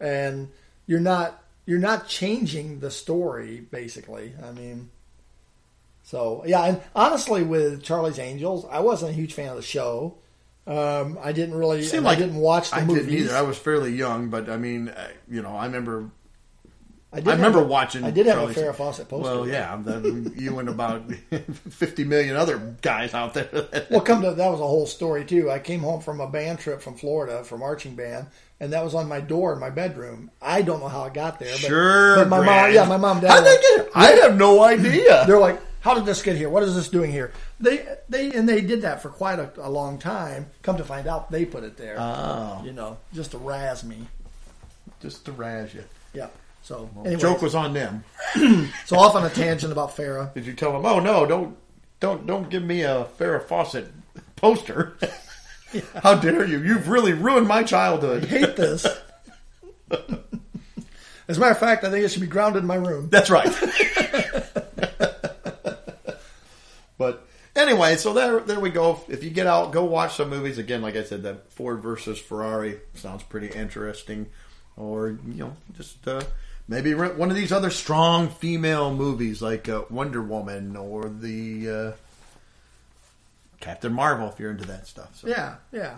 and 0.00 0.50
you're 0.86 1.00
not 1.00 1.42
you're 1.66 1.80
not 1.80 2.06
changing 2.06 2.80
the 2.80 2.90
story 2.90 3.60
basically. 3.70 4.34
I 4.42 4.52
mean, 4.52 4.90
so 6.04 6.44
yeah. 6.46 6.62
And 6.64 6.80
honestly, 6.94 7.42
with 7.42 7.82
Charlie's 7.82 8.18
Angels, 8.18 8.64
I 8.70 8.80
wasn't 8.80 9.10
a 9.12 9.14
huge 9.14 9.34
fan 9.34 9.48
of 9.48 9.56
the 9.56 9.62
show. 9.62 10.14
Um, 10.66 11.18
I 11.22 11.32
didn't 11.32 11.54
really. 11.54 11.82
Seemed 11.82 12.04
like 12.04 12.18
I 12.18 12.20
didn't 12.22 12.36
watch 12.36 12.70
the 12.70 12.76
I 12.76 12.84
movies. 12.84 13.04
didn't 13.06 13.18
either. 13.26 13.36
I 13.36 13.42
was 13.42 13.56
fairly 13.56 13.92
young, 13.94 14.28
but 14.30 14.48
I 14.48 14.56
mean, 14.56 14.88
uh, 14.88 15.08
you 15.28 15.40
know, 15.42 15.54
I 15.56 15.66
remember 15.66 16.10
I, 17.12 17.20
did 17.20 17.28
I 17.28 17.32
remember 17.36 17.60
a- 17.60 17.64
watching. 17.64 18.02
I 18.04 18.10
did 18.10 18.26
have 18.26 18.34
Charlie's- 18.36 18.56
a 18.58 18.60
Farrah 18.62 18.74
Fawcett 18.74 19.08
poster. 19.08 19.22
Well, 19.22 19.48
yeah, 19.48 19.80
then 19.82 20.34
you 20.36 20.58
and 20.58 20.68
about 20.68 21.04
fifty 21.70 22.02
million 22.04 22.34
other 22.36 22.58
guys 22.82 23.14
out 23.14 23.32
there. 23.34 23.48
Well, 23.90 24.00
come 24.00 24.22
to 24.22 24.32
that 24.32 24.50
was 24.50 24.60
a 24.60 24.66
whole 24.66 24.86
story 24.86 25.24
too. 25.24 25.50
I 25.50 25.60
came 25.60 25.80
home 25.80 26.00
from 26.00 26.20
a 26.20 26.28
band 26.28 26.58
trip 26.58 26.82
from 26.82 26.96
Florida 26.96 27.44
for 27.44 27.56
marching 27.56 27.94
band, 27.94 28.26
and 28.58 28.72
that 28.72 28.82
was 28.82 28.94
on 28.96 29.06
my 29.08 29.20
door 29.20 29.52
in 29.52 29.60
my 29.60 29.70
bedroom. 29.70 30.32
I 30.42 30.62
don't 30.62 30.80
know 30.80 30.88
how 30.88 31.04
it 31.04 31.14
got 31.14 31.38
there. 31.38 31.52
But, 31.52 31.60
sure, 31.60 32.16
but 32.16 32.28
my 32.28 32.44
mom, 32.44 32.72
yeah, 32.72 32.84
my 32.86 32.96
mom, 32.96 33.20
dad. 33.20 33.30
How'd 33.30 33.44
were 33.44 33.50
they 33.50 33.56
get 33.56 33.86
it? 33.86 33.90
I 33.94 34.06
have 34.22 34.36
no 34.36 34.64
idea. 34.64 35.24
They're 35.26 35.38
like, 35.38 35.60
"How 35.86 35.94
did 35.94 36.04
this 36.04 36.20
get 36.22 36.36
here? 36.36 36.50
What 36.50 36.62
is 36.64 36.74
this 36.74 36.88
doing 36.88 37.10
here?" 37.12 37.32
They 37.60 37.86
they 38.08 38.32
and 38.32 38.48
they 38.48 38.60
did 38.60 38.82
that 38.82 39.00
for 39.02 39.08
quite 39.08 39.38
a, 39.38 39.50
a 39.58 39.70
long 39.70 39.98
time. 39.98 40.50
Come 40.62 40.76
to 40.78 40.84
find 40.84 41.06
out, 41.06 41.30
they 41.30 41.44
put 41.44 41.62
it 41.64 41.76
there. 41.76 41.96
Oh, 41.98 42.60
you 42.64 42.72
know, 42.72 42.98
just 43.14 43.30
to 43.30 43.38
razz 43.38 43.84
me. 43.84 43.98
just 45.00 45.24
to 45.26 45.32
razz 45.32 45.72
you. 45.74 45.84
Yeah. 46.12 46.28
So 46.62 46.90
The 46.94 47.00
anyway, 47.10 47.20
joke 47.22 47.42
was 47.42 47.54
on 47.54 47.72
them. 47.72 48.02
so 48.86 48.98
off 48.98 49.14
on 49.14 49.24
a 49.24 49.30
tangent 49.30 49.70
about 49.72 49.96
Farrah. 49.96 50.34
Did 50.34 50.46
you 50.46 50.52
tell 50.54 50.72
them? 50.72 50.84
Oh 50.84 50.98
no, 50.98 51.24
don't 51.24 51.56
don't 52.00 52.26
don't 52.26 52.50
give 52.50 52.64
me 52.64 52.82
a 52.82 53.06
Farrah 53.18 53.42
Fawcett 53.46 53.86
poster. 54.34 54.98
How 56.02 56.14
dare 56.16 56.44
you? 56.46 56.58
You've 56.62 56.88
really 56.88 57.12
ruined 57.12 57.46
my 57.46 57.62
childhood. 57.62 58.24
Hate 58.24 58.56
this. 58.56 58.84
As 61.28 61.36
a 61.36 61.40
matter 61.40 61.52
of 61.52 61.58
fact, 61.58 61.82
I 61.84 61.90
think 61.90 62.04
it 62.04 62.08
should 62.10 62.20
be 62.20 62.26
grounded 62.28 62.62
in 62.62 62.66
my 62.68 62.76
room. 62.76 63.08
That's 63.10 63.30
right. 63.30 63.46
but 66.98 67.26
anyway, 67.56 67.96
so 67.96 68.12
there 68.12 68.40
there 68.40 68.60
we 68.60 68.70
go. 68.70 69.00
If 69.08 69.24
you 69.24 69.30
get 69.30 69.46
out, 69.46 69.72
go 69.72 69.84
watch 69.84 70.16
some 70.16 70.30
movies. 70.30 70.58
Again, 70.58 70.82
like 70.82 70.96
I 70.96 71.02
said, 71.02 71.22
that 71.24 71.50
Ford 71.50 71.80
versus 71.80 72.18
Ferrari 72.18 72.78
sounds 72.94 73.22
pretty 73.22 73.48
interesting. 73.48 74.26
Or 74.76 75.18
you 75.26 75.34
know, 75.34 75.56
just 75.76 76.06
uh, 76.06 76.22
maybe 76.68 76.94
rent 76.94 77.16
one 77.16 77.30
of 77.30 77.36
these 77.36 77.52
other 77.52 77.70
strong 77.70 78.28
female 78.28 78.94
movies 78.94 79.40
like 79.40 79.68
uh, 79.68 79.82
Wonder 79.90 80.22
Woman 80.22 80.76
or 80.76 81.08
the 81.08 81.70
uh, 81.70 81.92
Captain 83.60 83.92
Marvel 83.92 84.28
if 84.28 84.38
you're 84.38 84.50
into 84.50 84.66
that 84.66 84.86
stuff. 84.86 85.16
So. 85.16 85.28
Yeah, 85.28 85.56
yeah. 85.72 85.96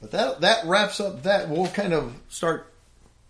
But 0.00 0.10
that 0.12 0.40
that 0.40 0.66
wraps 0.66 1.00
up 1.00 1.22
that. 1.22 1.48
We'll 1.48 1.68
kind 1.68 1.92
of 1.92 2.14
start 2.28 2.72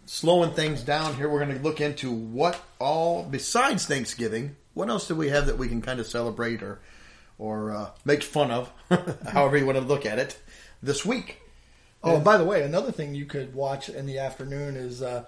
slowing 0.07 0.53
things 0.53 0.83
down 0.83 1.15
here. 1.15 1.29
We're 1.29 1.45
going 1.45 1.57
to 1.57 1.63
look 1.63 1.81
into 1.81 2.11
what 2.11 2.61
all 2.79 3.23
besides 3.23 3.87
Thanksgiving. 3.87 4.57
What 4.75 4.89
else 4.89 5.09
do 5.09 5.15
we 5.15 5.29
have 5.29 5.47
that 5.47 5.59
we 5.59 5.69
can 5.69 5.83
kind 5.83 5.99
of 6.01 6.07
celebrate 6.07 6.63
or 6.63 6.79
or 7.39 7.73
uh, 7.73 7.91
make 8.05 8.23
fun 8.23 8.51
of, 8.51 8.73
however 9.33 9.57
you 9.57 9.67
want 9.67 9.79
to 9.79 9.85
look 9.85 10.05
at 10.05 10.19
it, 10.19 10.39
this 10.83 11.05
week? 11.05 11.41
Oh, 12.03 12.17
and 12.17 12.25
by 12.25 12.37
the 12.37 12.45
way, 12.45 12.63
another 12.63 12.93
thing 12.93 13.15
you 13.15 13.27
could 13.27 13.55
watch 13.55 13.89
in 13.89 14.07
the 14.07 14.19
afternoon 14.19 14.77
is 14.77 15.03
uh, 15.03 15.25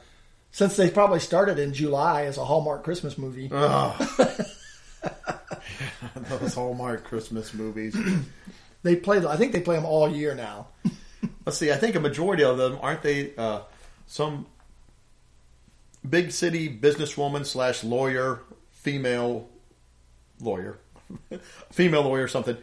since 0.52 0.76
they 0.76 0.90
probably 0.90 1.20
started 1.20 1.58
in 1.58 1.72
July 1.72 2.24
as 2.24 2.38
a 2.38 2.44
Hallmark 2.44 2.84
Christmas 2.84 3.18
movie. 3.18 3.48
Oh. 3.52 3.96
Those 6.28 6.54
Hallmark 6.54 7.04
Christmas 7.04 7.54
movies. 7.54 7.96
They 8.82 8.96
play. 8.96 9.18
I 9.18 9.36
think 9.36 9.52
they 9.52 9.60
play 9.60 9.76
them 9.76 9.84
all 9.84 10.08
year 10.08 10.34
now. 10.34 10.68
Let's 11.44 11.58
see. 11.58 11.70
I 11.70 11.76
think 11.76 11.96
a 11.96 12.00
majority 12.00 12.44
of 12.44 12.56
them 12.56 12.78
aren't 12.80 13.02
they 13.02 13.36
uh, 13.36 13.60
some 14.06 14.46
big 16.08 16.32
city 16.32 16.74
businesswoman 16.74 17.44
slash 17.44 17.84
lawyer, 17.84 18.40
female 18.70 19.50
lawyer, 20.40 20.78
female 21.72 22.02
lawyer, 22.02 22.24
or 22.24 22.28
something 22.28 22.56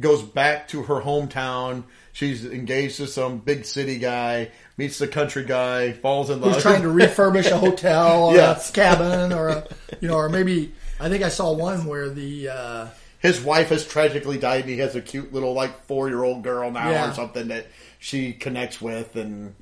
goes 0.00 0.22
back 0.22 0.68
to 0.68 0.82
her 0.84 1.00
hometown. 1.00 1.84
She's 2.12 2.44
engaged 2.44 2.96
to 2.98 3.06
some 3.06 3.38
big 3.38 3.64
city 3.64 3.98
guy, 3.98 4.50
meets 4.76 4.98
the 4.98 5.08
country 5.08 5.44
guy, 5.44 5.92
falls 5.92 6.28
in 6.30 6.40
love. 6.40 6.54
Who's 6.54 6.62
trying 6.62 6.82
to 6.82 6.88
refurbish 6.88 7.50
a 7.50 7.58
hotel 7.58 8.24
or 8.30 8.36
a 8.38 8.60
cabin 8.72 9.32
or 9.32 9.48
a, 9.48 9.66
you 10.00 10.08
know, 10.08 10.16
or 10.16 10.28
maybe 10.28 10.72
I 11.00 11.08
think 11.08 11.22
I 11.22 11.28
saw 11.28 11.52
one 11.52 11.86
where 11.86 12.08
the 12.10 12.48
uh, 12.48 12.86
His 13.18 13.40
wife 13.40 13.68
has 13.70 13.86
tragically 13.86 14.38
died, 14.38 14.62
and 14.62 14.70
he 14.70 14.78
has 14.78 14.94
a 14.94 15.00
cute 15.00 15.32
little 15.32 15.52
like 15.54 15.84
four 15.86 16.08
year 16.08 16.22
old 16.22 16.42
girl 16.42 16.70
now 16.70 16.90
Yeah. 16.90 17.10
or 17.10 17.14
something 17.14 17.48
that 17.48 17.66
she 17.98 18.32
connects 18.32 18.80
with, 18.80 19.16
and 19.16 19.54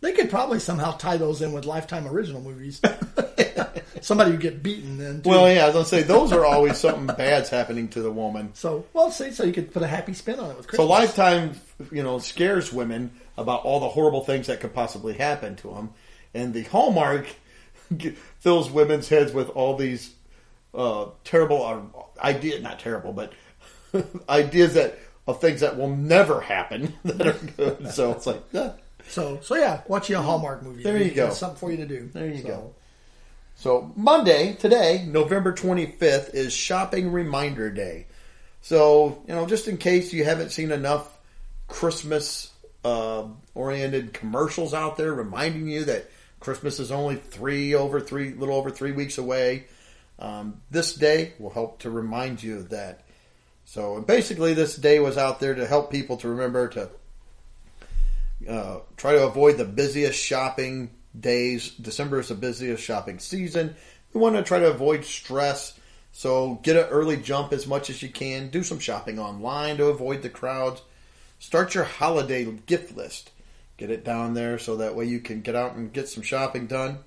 they 0.00 0.12
could 0.12 0.30
probably 0.30 0.60
somehow 0.60 0.92
tie 0.92 1.16
those 1.16 1.42
in 1.42 1.52
with 1.52 1.64
Lifetime 1.66 2.06
original 2.06 2.40
movies. 2.40 2.80
Somebody 4.00 4.32
would 4.32 4.40
get 4.40 4.62
beaten 4.62 4.98
then. 4.98 5.22
Too. 5.22 5.30
well, 5.30 5.52
yeah, 5.52 5.62
I 5.62 5.66
was 5.66 5.74
gonna 5.74 5.84
say 5.86 6.02
those 6.02 6.32
are 6.32 6.44
always 6.44 6.78
something 6.78 7.06
bad's 7.16 7.48
happening 7.48 7.88
to 7.88 8.02
the 8.02 8.10
woman. 8.10 8.50
so 8.54 8.84
well, 8.92 9.10
see, 9.10 9.30
so 9.30 9.44
you 9.44 9.52
could 9.52 9.72
put 9.72 9.82
a 9.82 9.86
happy 9.86 10.12
spin 10.14 10.38
on 10.38 10.50
it 10.50 10.56
with 10.56 10.70
So 10.74 10.86
Lifetime, 10.86 11.52
you 11.92 12.02
know, 12.02 12.18
scares 12.18 12.72
women 12.72 13.10
about 13.36 13.64
all 13.64 13.80
the 13.80 13.88
horrible 13.88 14.24
things 14.24 14.46
that 14.46 14.60
could 14.60 14.74
possibly 14.74 15.14
happen 15.14 15.56
to 15.56 15.68
them, 15.74 15.90
and 16.34 16.52
the 16.54 16.62
Hallmark 16.64 17.26
fills 18.40 18.70
women's 18.70 19.08
heads 19.08 19.32
with 19.32 19.48
all 19.50 19.76
these 19.76 20.14
uh, 20.74 21.06
terrible 21.24 21.64
uh, 21.64 22.24
ideas, 22.24 22.62
not 22.62 22.78
terrible, 22.80 23.12
but 23.12 23.32
ideas 24.28 24.74
that 24.74 24.98
of 25.26 25.40
things 25.40 25.60
that 25.60 25.76
will 25.78 25.94
never 25.96 26.40
happen 26.40 26.92
that 27.04 27.26
are 27.26 27.32
good. 27.56 27.90
So 27.90 28.12
it's 28.12 28.26
like, 28.26 28.42
yeah. 28.52 28.72
So 29.08 29.38
so 29.42 29.54
yeah, 29.54 29.82
watch 29.86 30.08
you 30.10 30.16
a 30.16 30.20
Hallmark 30.20 30.62
movie. 30.62 30.82
There 30.82 31.00
you 31.00 31.10
go. 31.10 31.30
Something 31.30 31.58
for 31.58 31.70
you 31.70 31.76
to 31.78 31.86
do. 31.86 32.08
There 32.12 32.26
you 32.26 32.42
So, 32.42 32.48
go. 32.48 32.74
So 33.64 33.90
Monday, 33.96 34.52
today, 34.52 35.06
November 35.08 35.54
25th, 35.54 36.34
is 36.34 36.52
Shopping 36.52 37.10
Reminder 37.10 37.70
Day. 37.70 38.04
So, 38.60 39.22
you 39.26 39.34
know, 39.34 39.46
just 39.46 39.68
in 39.68 39.78
case 39.78 40.12
you 40.12 40.22
haven't 40.22 40.50
seen 40.50 40.70
enough 40.70 41.18
Christmas 41.66 42.52
uh, 42.84 43.26
oriented 43.54 44.12
commercials 44.12 44.74
out 44.74 44.98
there 44.98 45.14
reminding 45.14 45.66
you 45.66 45.86
that 45.86 46.10
Christmas 46.40 46.78
is 46.78 46.92
only 46.92 47.16
three 47.16 47.74
over 47.74 48.02
three, 48.02 48.34
little 48.34 48.54
over 48.54 48.68
three 48.68 48.92
weeks 48.92 49.16
away, 49.16 49.64
um, 50.18 50.60
this 50.70 50.92
day 50.92 51.32
will 51.38 51.48
help 51.48 51.78
to 51.78 51.90
remind 51.90 52.42
you 52.42 52.58
of 52.58 52.68
that. 52.68 53.00
So 53.64 53.98
basically, 54.02 54.52
this 54.52 54.76
day 54.76 55.00
was 55.00 55.16
out 55.16 55.40
there 55.40 55.54
to 55.54 55.66
help 55.66 55.90
people 55.90 56.18
to 56.18 56.28
remember 56.28 56.68
to 56.68 56.90
Uh, 58.46 58.80
try 58.98 59.12
to 59.12 59.26
avoid 59.26 59.56
the 59.56 59.64
busiest 59.64 60.22
shopping 60.22 60.90
days. 61.18 61.70
December 61.70 62.20
is 62.20 62.28
the 62.28 62.34
busiest 62.34 62.82
shopping 62.82 63.18
season. 63.18 63.76
We 64.12 64.20
want 64.20 64.36
to 64.36 64.42
try 64.42 64.58
to 64.58 64.70
avoid 64.70 65.04
stress. 65.04 65.78
So 66.12 66.60
get 66.62 66.76
an 66.76 66.84
early 66.84 67.16
jump 67.16 67.52
as 67.52 67.66
much 67.66 67.90
as 67.90 68.02
you 68.02 68.08
can. 68.08 68.48
Do 68.48 68.62
some 68.62 68.78
shopping 68.78 69.18
online 69.18 69.76
to 69.78 69.86
avoid 69.86 70.22
the 70.22 70.28
crowds. 70.28 70.82
Start 71.38 71.74
your 71.74 71.84
holiday 71.84 72.44
gift 72.44 72.96
list. 72.96 73.30
Get 73.76 73.90
it 73.90 74.04
down 74.04 74.34
there 74.34 74.58
so 74.58 74.76
that 74.76 74.94
way 74.94 75.06
you 75.06 75.18
can 75.18 75.40
get 75.40 75.56
out 75.56 75.74
and 75.74 75.92
get 75.92 76.08
some 76.08 76.22
shopping 76.22 76.66
done. 76.66 76.98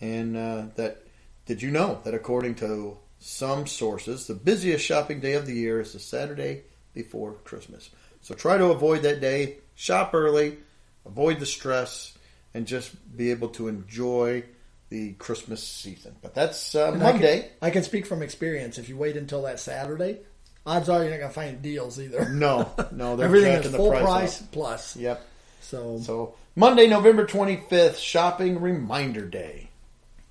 And 0.00 0.36
uh, 0.36 0.64
that 0.76 1.04
did 1.46 1.62
you 1.62 1.70
know 1.70 2.00
that 2.04 2.14
according 2.14 2.56
to 2.56 2.98
some 3.18 3.66
sources, 3.66 4.26
the 4.26 4.34
busiest 4.34 4.84
shopping 4.84 5.20
day 5.20 5.34
of 5.34 5.46
the 5.46 5.54
year 5.54 5.80
is 5.80 5.92
the 5.94 5.98
Saturday 5.98 6.62
before 6.94 7.32
Christmas. 7.44 7.90
So 8.20 8.34
try 8.34 8.58
to 8.58 8.66
avoid 8.66 9.02
that 9.02 9.20
day. 9.20 9.56
Shop 9.74 10.10
early, 10.12 10.58
avoid 11.06 11.40
the 11.40 11.46
stress, 11.46 12.16
and 12.54 12.66
just 12.66 12.94
be 13.16 13.30
able 13.30 13.48
to 13.50 13.68
enjoy 13.68 14.44
the 14.88 15.12
Christmas 15.14 15.62
season. 15.66 16.16
But 16.20 16.34
that's 16.34 16.74
uh, 16.74 16.92
And 16.92 17.02
I 17.02 17.12
Monday. 17.12 17.40
can, 17.42 17.50
I 17.62 17.70
can 17.70 17.82
speak 17.84 18.06
from 18.06 18.22
experience. 18.22 18.76
If 18.78 18.88
you 18.88 18.96
wait 18.96 19.16
until 19.16 19.42
that 19.42 19.60
Saturday, 19.60 20.18
odds 20.66 20.88
are 20.88 21.02
you're 21.02 21.10
not 21.12 21.18
going 21.18 21.28
to 21.30 21.34
find 21.34 21.62
deals 21.62 22.00
either. 22.00 22.28
No, 22.28 22.70
no, 22.90 23.14
they're 23.16 23.26
Everything 23.26 23.52
is 23.52 23.70
the 23.70 23.78
full 23.78 23.90
price 23.90 24.02
price, 24.02 24.42
plus. 24.50 24.96
Yep. 24.96 25.26
So, 25.60 25.98
So 26.00 26.34
Monday, 26.56 26.86
November 26.88 27.24
twenty 27.26 27.56
fifth, 27.68 27.98
shopping 27.98 28.60
reminder 28.60 29.24
day. 29.26 29.68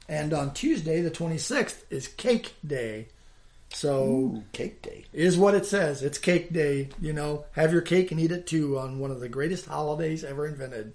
and 0.10 0.34
on 0.34 0.54
Tuesday, 0.54 1.02
the 1.02 1.12
26th, 1.12 1.84
is 1.90 2.08
Cake 2.10 2.54
Day. 2.66 3.08
So 3.72 4.04
Ooh, 4.04 4.44
cake 4.52 4.82
day. 4.82 5.06
is 5.14 5.38
what 5.38 5.54
it 5.54 5.66
says. 5.68 6.02
It's 6.02 6.18
Cake 6.18 6.52
Day. 6.52 6.90
You 7.00 7.14
know, 7.14 7.46
have 7.52 7.72
your 7.72 7.84
cake 7.84 8.12
and 8.12 8.20
eat 8.20 8.32
it 8.32 8.48
too 8.48 8.80
on 8.80 8.98
one 9.00 9.12
of 9.12 9.20
the 9.20 9.30
greatest 9.30 9.68
holidays 9.68 10.24
ever 10.24 10.48
invented. 10.48 10.94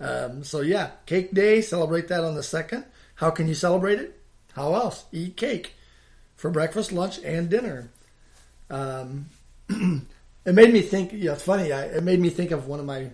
Um, 0.00 0.44
so 0.44 0.60
yeah, 0.60 0.90
Cake 1.06 1.32
Day. 1.32 1.60
Celebrate 1.62 2.08
that 2.08 2.24
on 2.24 2.34
the 2.34 2.42
second. 2.42 2.84
How 3.16 3.30
can 3.30 3.48
you 3.48 3.54
celebrate 3.54 3.98
it? 3.98 4.20
How 4.52 4.74
else? 4.74 5.04
Eat 5.12 5.36
cake 5.36 5.74
for 6.36 6.50
breakfast, 6.50 6.92
lunch, 6.92 7.18
and 7.24 7.48
dinner. 7.48 7.90
Um, 8.70 9.26
it 9.68 10.54
made 10.54 10.72
me 10.72 10.82
think. 10.82 11.12
You 11.12 11.24
know, 11.26 11.32
it's 11.32 11.42
funny. 11.42 11.72
I, 11.72 11.84
it 11.84 12.02
made 12.02 12.20
me 12.20 12.30
think 12.30 12.50
of 12.50 12.66
one 12.66 12.80
of 12.80 12.86
my 12.86 13.10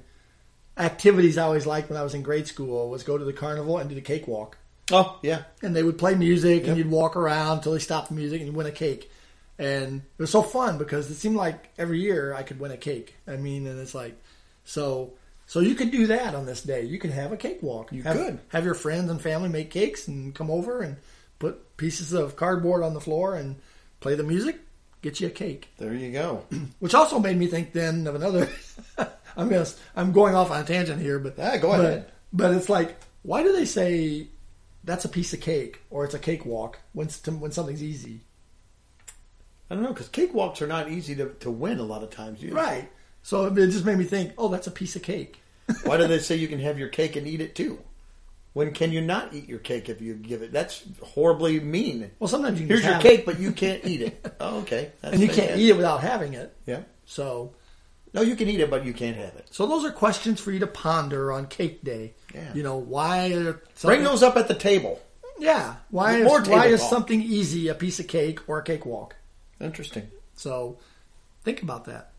activities 0.76 1.38
I 1.38 1.44
always 1.44 1.66
liked 1.66 1.90
when 1.90 1.98
I 1.98 2.02
was 2.02 2.14
in 2.14 2.22
grade 2.22 2.46
school 2.46 2.88
was 2.88 3.02
go 3.02 3.18
to 3.18 3.24
the 3.24 3.32
carnival 3.32 3.76
and 3.76 3.90
do 3.90 3.94
the 3.94 4.00
cakewalk 4.00 4.56
Oh 4.90 5.18
yeah, 5.22 5.42
and 5.62 5.76
they 5.76 5.82
would 5.82 5.98
play 5.98 6.14
music 6.14 6.60
Yep. 6.62 6.68
and 6.68 6.76
you'd 6.78 6.90
walk 6.90 7.14
around 7.14 7.58
until 7.58 7.72
they 7.72 7.78
stopped 7.78 8.08
the 8.08 8.14
music 8.14 8.40
and 8.40 8.50
you 8.50 8.56
win 8.56 8.66
a 8.66 8.72
cake. 8.72 9.10
And 9.58 9.98
it 10.00 10.22
was 10.22 10.30
so 10.30 10.42
fun 10.42 10.76
because 10.78 11.10
it 11.10 11.14
seemed 11.16 11.36
like 11.36 11.68
every 11.78 12.00
year 12.00 12.34
I 12.34 12.42
could 12.42 12.58
win 12.58 12.72
a 12.72 12.76
cake. 12.76 13.14
I 13.28 13.36
mean, 13.36 13.66
and 13.66 13.78
it's 13.78 13.94
like, 13.94 14.20
so, 14.64 15.12
so 15.52 15.60
you 15.60 15.74
could 15.74 15.90
do 15.90 16.06
that 16.06 16.34
on 16.34 16.46
this 16.46 16.62
day. 16.62 16.84
You 16.84 16.98
could 16.98 17.10
have 17.10 17.30
a 17.30 17.36
cakewalk. 17.36 17.92
You 17.92 18.02
have, 18.04 18.16
could. 18.16 18.38
have 18.48 18.64
your 18.64 18.72
friends 18.72 19.10
and 19.10 19.20
family 19.20 19.50
make 19.50 19.70
cakes 19.70 20.08
and 20.08 20.34
come 20.34 20.50
over 20.50 20.80
and 20.80 20.96
put 21.38 21.76
pieces 21.76 22.14
of 22.14 22.36
cardboard 22.36 22.82
on 22.82 22.94
the 22.94 23.02
floor 23.02 23.36
and 23.36 23.56
play 24.00 24.14
the 24.14 24.22
music, 24.22 24.58
get 25.02 25.20
you 25.20 25.26
a 25.26 25.30
cake. 25.30 25.68
there 25.76 25.92
you 25.92 26.10
go. 26.10 26.46
Which 26.78 26.94
also 26.94 27.18
made 27.18 27.36
me 27.36 27.48
think 27.48 27.74
then 27.74 28.06
of 28.06 28.14
another. 28.14 28.48
I'm 29.36 29.50
gonna, 29.50 29.66
I'm 29.94 30.12
going 30.12 30.34
off 30.34 30.50
on 30.50 30.62
a 30.62 30.64
tangent 30.64 31.02
here, 31.02 31.18
but 31.18 31.38
Ah, 31.38 31.58
go 31.58 31.72
ahead. 31.72 32.10
But 32.32 32.54
it's 32.54 32.70
like, 32.70 32.96
why 33.20 33.42
do 33.42 33.52
they 33.52 33.66
say 33.66 34.28
that's 34.84 35.04
a 35.04 35.08
piece 35.10 35.34
of 35.34 35.42
cake 35.42 35.82
or 35.90 36.06
it's 36.06 36.14
a 36.14 36.18
cakewalk 36.18 36.78
when 36.94 37.08
when 37.08 37.52
something's 37.52 37.82
easy? 37.82 38.20
I 39.68 39.74
don't 39.74 39.84
know 39.84 39.92
because 39.92 40.08
cakewalks 40.08 40.62
are 40.62 40.66
not 40.66 40.88
easy 40.88 41.14
to, 41.16 41.28
to 41.40 41.50
win 41.50 41.78
a 41.78 41.82
lot 41.82 42.02
of 42.02 42.08
times. 42.08 42.42
Either. 42.42 42.54
Right. 42.54 42.88
So 43.22 43.46
it 43.46 43.54
just 43.54 43.84
made 43.84 43.98
me 43.98 44.04
think, 44.04 44.32
oh, 44.36 44.48
that's 44.48 44.66
a 44.66 44.70
piece 44.72 44.96
of 44.96 45.02
cake. 45.02 45.40
Why 45.84 45.96
do 45.96 46.06
they 46.06 46.18
say 46.18 46.36
you 46.36 46.48
can 46.48 46.58
have 46.58 46.78
your 46.78 46.88
cake 46.88 47.16
and 47.16 47.26
eat 47.26 47.40
it 47.40 47.54
too? 47.54 47.78
When 48.52 48.72
can 48.72 48.92
you 48.92 49.00
not 49.00 49.32
eat 49.32 49.48
your 49.48 49.60
cake 49.60 49.88
if 49.88 50.02
you 50.02 50.14
give 50.14 50.42
it? 50.42 50.52
That's 50.52 50.82
horribly 51.02 51.58
mean. 51.60 52.10
Well, 52.18 52.28
sometimes 52.28 52.60
you 52.60 52.66
can 52.66 52.76
Here's 52.76 52.84
your 52.84 52.98
cake, 53.00 53.20
it, 53.20 53.26
but 53.26 53.40
you 53.40 53.52
can't 53.52 53.82
eat 53.84 54.02
it. 54.02 54.34
Oh, 54.40 54.58
okay. 54.60 54.92
That's 55.00 55.14
and 55.14 55.22
you 55.22 55.28
can't 55.28 55.58
eat 55.58 55.70
it 55.70 55.76
without 55.76 56.00
having 56.02 56.34
it. 56.34 56.54
Yeah. 56.66 56.82
So, 57.06 57.54
No, 58.12 58.22
you 58.22 58.36
can 58.36 58.48
eat 58.48 58.60
it, 58.60 58.68
but 58.68 58.84
you 58.84 58.92
can't 58.92 59.16
have 59.16 59.34
it. 59.36 59.46
so 59.50 59.66
those 59.66 59.84
are 59.84 59.92
questions 59.92 60.40
for 60.40 60.50
you 60.50 60.58
to 60.58 60.66
ponder 60.66 61.32
on 61.32 61.46
Cake 61.46 61.82
Day. 61.82 62.14
Yeah. 62.34 62.52
You 62.52 62.62
know, 62.62 62.76
why? 62.76 63.54
Bring 63.80 64.04
those 64.04 64.22
up 64.22 64.36
at 64.36 64.48
the 64.48 64.54
table. 64.54 65.00
Yeah. 65.38 65.76
Why 65.90 66.16
is, 66.16 66.26
why 66.28 66.42
table 66.42 66.74
is 66.74 66.82
something 66.88 67.22
easy 67.22 67.68
a 67.68 67.74
piece 67.74 68.00
of 68.00 68.08
cake 68.08 68.48
or 68.48 68.58
a 68.58 68.62
cakewalk? 68.62 69.16
Interesting. 69.60 70.08
So, 70.34 70.78
think 71.44 71.62
about 71.62 71.86
that. 71.86 72.11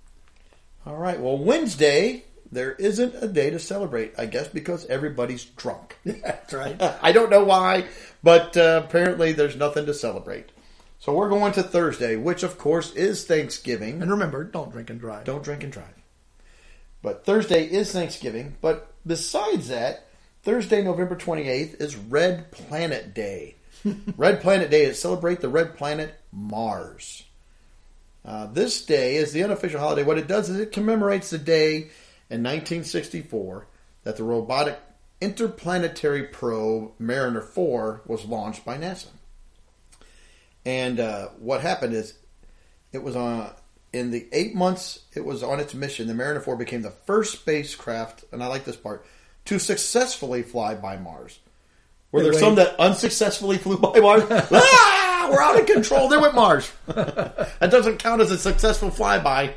All 0.85 0.97
right. 0.97 1.19
Well, 1.19 1.37
Wednesday 1.37 2.25
there 2.51 2.73
isn't 2.73 3.15
a 3.21 3.27
day 3.27 3.49
to 3.49 3.59
celebrate. 3.59 4.13
I 4.17 4.25
guess 4.25 4.47
because 4.47 4.85
everybody's 4.85 5.43
drunk. 5.43 5.97
That's 6.05 6.53
right. 6.53 6.79
I 7.01 7.11
don't 7.11 7.29
know 7.29 7.43
why, 7.43 7.87
but 8.21 8.55
uh, 8.55 8.81
apparently 8.83 9.33
there's 9.33 9.55
nothing 9.55 9.85
to 9.87 9.93
celebrate. 9.93 10.51
So 10.99 11.13
we're 11.13 11.29
going 11.29 11.51
to 11.53 11.63
Thursday, 11.63 12.15
which 12.15 12.43
of 12.43 12.57
course 12.57 12.93
is 12.93 13.25
Thanksgiving. 13.25 14.01
And 14.01 14.11
remember, 14.11 14.43
don't 14.43 14.71
drink 14.71 14.89
and 14.89 14.99
drive. 14.99 15.25
Don't 15.25 15.43
drink 15.43 15.63
and 15.63 15.73
drive. 15.73 15.95
But 17.01 17.25
Thursday 17.25 17.65
is 17.65 17.91
Thanksgiving. 17.91 18.55
But 18.61 18.93
besides 19.05 19.67
that, 19.67 20.07
Thursday, 20.43 20.81
November 20.81 21.15
28th 21.15 21.81
is 21.81 21.95
Red 21.97 22.51
Planet 22.51 23.13
Day. 23.13 23.55
Red 24.17 24.41
Planet 24.41 24.69
Day 24.69 24.85
is 24.85 24.99
celebrate 24.99 25.41
the 25.41 25.49
red 25.49 25.75
planet 25.75 26.15
Mars. 26.31 27.23
Uh, 28.25 28.47
this 28.47 28.85
day 28.85 29.17
is 29.17 29.33
the 29.33 29.43
unofficial 29.43 29.79
holiday. 29.79 30.03
What 30.03 30.17
it 30.17 30.27
does 30.27 30.49
is 30.49 30.59
it 30.59 30.71
commemorates 30.71 31.29
the 31.29 31.37
day 31.37 31.89
in 32.29 32.41
1964 32.41 33.67
that 34.03 34.17
the 34.17 34.23
robotic 34.23 34.79
interplanetary 35.19 36.23
probe 36.23 36.91
Mariner 36.99 37.41
4 37.41 38.01
was 38.05 38.25
launched 38.25 38.65
by 38.65 38.77
NASA. 38.77 39.07
And 40.65 40.99
uh, 40.99 41.29
what 41.39 41.61
happened 41.61 41.93
is 41.93 42.13
it 42.91 43.03
was 43.03 43.15
on 43.15 43.51
in 43.91 44.09
the 44.11 44.27
eight 44.31 44.55
months 44.55 45.03
it 45.13 45.23
was 45.23 45.43
on 45.43 45.59
its 45.59 45.73
mission. 45.73 46.07
The 46.07 46.13
Mariner 46.13 46.39
4 46.39 46.55
became 46.55 46.81
the 46.81 46.91
first 46.91 47.33
spacecraft, 47.33 48.23
and 48.31 48.43
I 48.43 48.47
like 48.47 48.65
this 48.65 48.75
part, 48.75 49.05
to 49.45 49.59
successfully 49.59 50.41
fly 50.41 50.75
by 50.75 50.97
Mars. 50.97 51.39
Were 52.13 52.23
there 52.23 52.33
some 52.33 52.55
that 52.55 52.79
unsuccessfully 52.79 53.57
flew 53.57 53.77
by 53.77 53.99
Mars? 53.99 54.23
ah, 54.31 55.27
we're 55.31 55.41
out 55.41 55.59
of 55.59 55.65
control. 55.65 56.07
There 56.07 56.21
went 56.21 56.35
Mars. 56.35 56.71
that 56.87 57.69
doesn't 57.69 57.97
count 57.97 58.21
as 58.21 58.29
a 58.31 58.37
successful 58.37 58.89
flyby. 58.91 59.51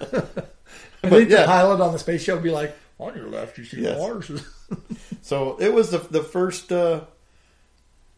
I 0.00 1.08
think 1.08 1.30
the 1.30 1.42
pilot 1.46 1.80
on 1.80 1.92
the 1.92 1.98
space 1.98 2.22
shuttle 2.22 2.36
would 2.40 2.44
be 2.44 2.50
like, 2.52 2.76
on 2.98 3.16
your 3.16 3.28
left, 3.28 3.58
you 3.58 3.64
see 3.64 3.80
Yes. 3.80 3.98
Mars. 3.98 4.30
so 5.22 5.56
it 5.58 5.72
was 5.72 5.90
the 5.90 5.98
the 5.98 6.22
first 6.22 6.70
uh, 6.70 7.00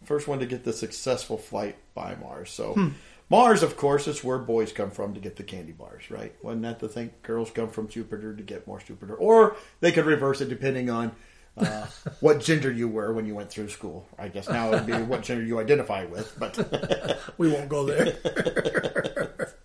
first 0.05 0.29
one 0.29 0.41
to 0.41 0.47
get 0.47 0.65
the 0.65 0.73
successful 0.73 1.39
flight 1.39 1.77
by 1.95 2.17
Mars. 2.17 2.51
So 2.51 2.75
Hmm. 2.75 2.89
Mars, 3.31 3.63
of 3.63 3.77
course, 3.79 4.07
is 4.07 4.23
where 4.23 4.37
boys 4.39 4.71
come 4.73 4.91
from 4.91 5.15
to 5.15 5.21
get 5.21 5.37
the 5.37 5.43
candy 5.45 5.73
bars, 5.73 6.11
right? 6.11 6.35
Wasn't 6.43 6.61
that 6.63 6.79
the 6.81 6.89
thing? 6.89 7.11
Girls 7.23 7.51
come 7.51 7.71
from 7.71 7.89
Jupiter 7.89 8.35
to 8.35 8.43
get 8.43 8.67
more 8.67 8.81
Jupiter, 8.81 9.15
or 9.15 9.57
they 9.81 9.93
could 9.93 10.05
reverse 10.05 10.43
it 10.43 10.51
depending 10.51 10.91
on 10.91 11.13
uh, 11.57 11.87
what 12.21 12.41
gender 12.41 12.71
you 12.71 12.89
were 12.89 13.13
when 13.13 13.27
you 13.27 13.35
went 13.35 13.51
through 13.51 13.69
school. 13.69 14.07
I 14.19 14.29
guess 14.29 14.49
now 14.49 14.69
it 14.69 14.73
would 14.73 14.87
be 14.87 14.93
what 14.93 15.23
gender 15.23 15.45
you 15.45 15.61
identify 15.61 16.05
with, 16.05 16.35
but. 16.39 17.21
we 17.39 17.51
won't 17.51 17.69
go 17.69 17.85
there. 17.85 19.55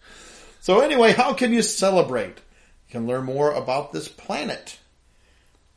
So 0.62 0.82
anyway, 0.82 1.14
how 1.14 1.34
can 1.34 1.54
you 1.54 1.62
celebrate? 1.62 2.36
You 2.36 2.92
can 2.92 3.08
learn 3.08 3.24
more 3.24 3.54
about 3.54 3.92
this 3.92 4.08
planet. 4.08 4.78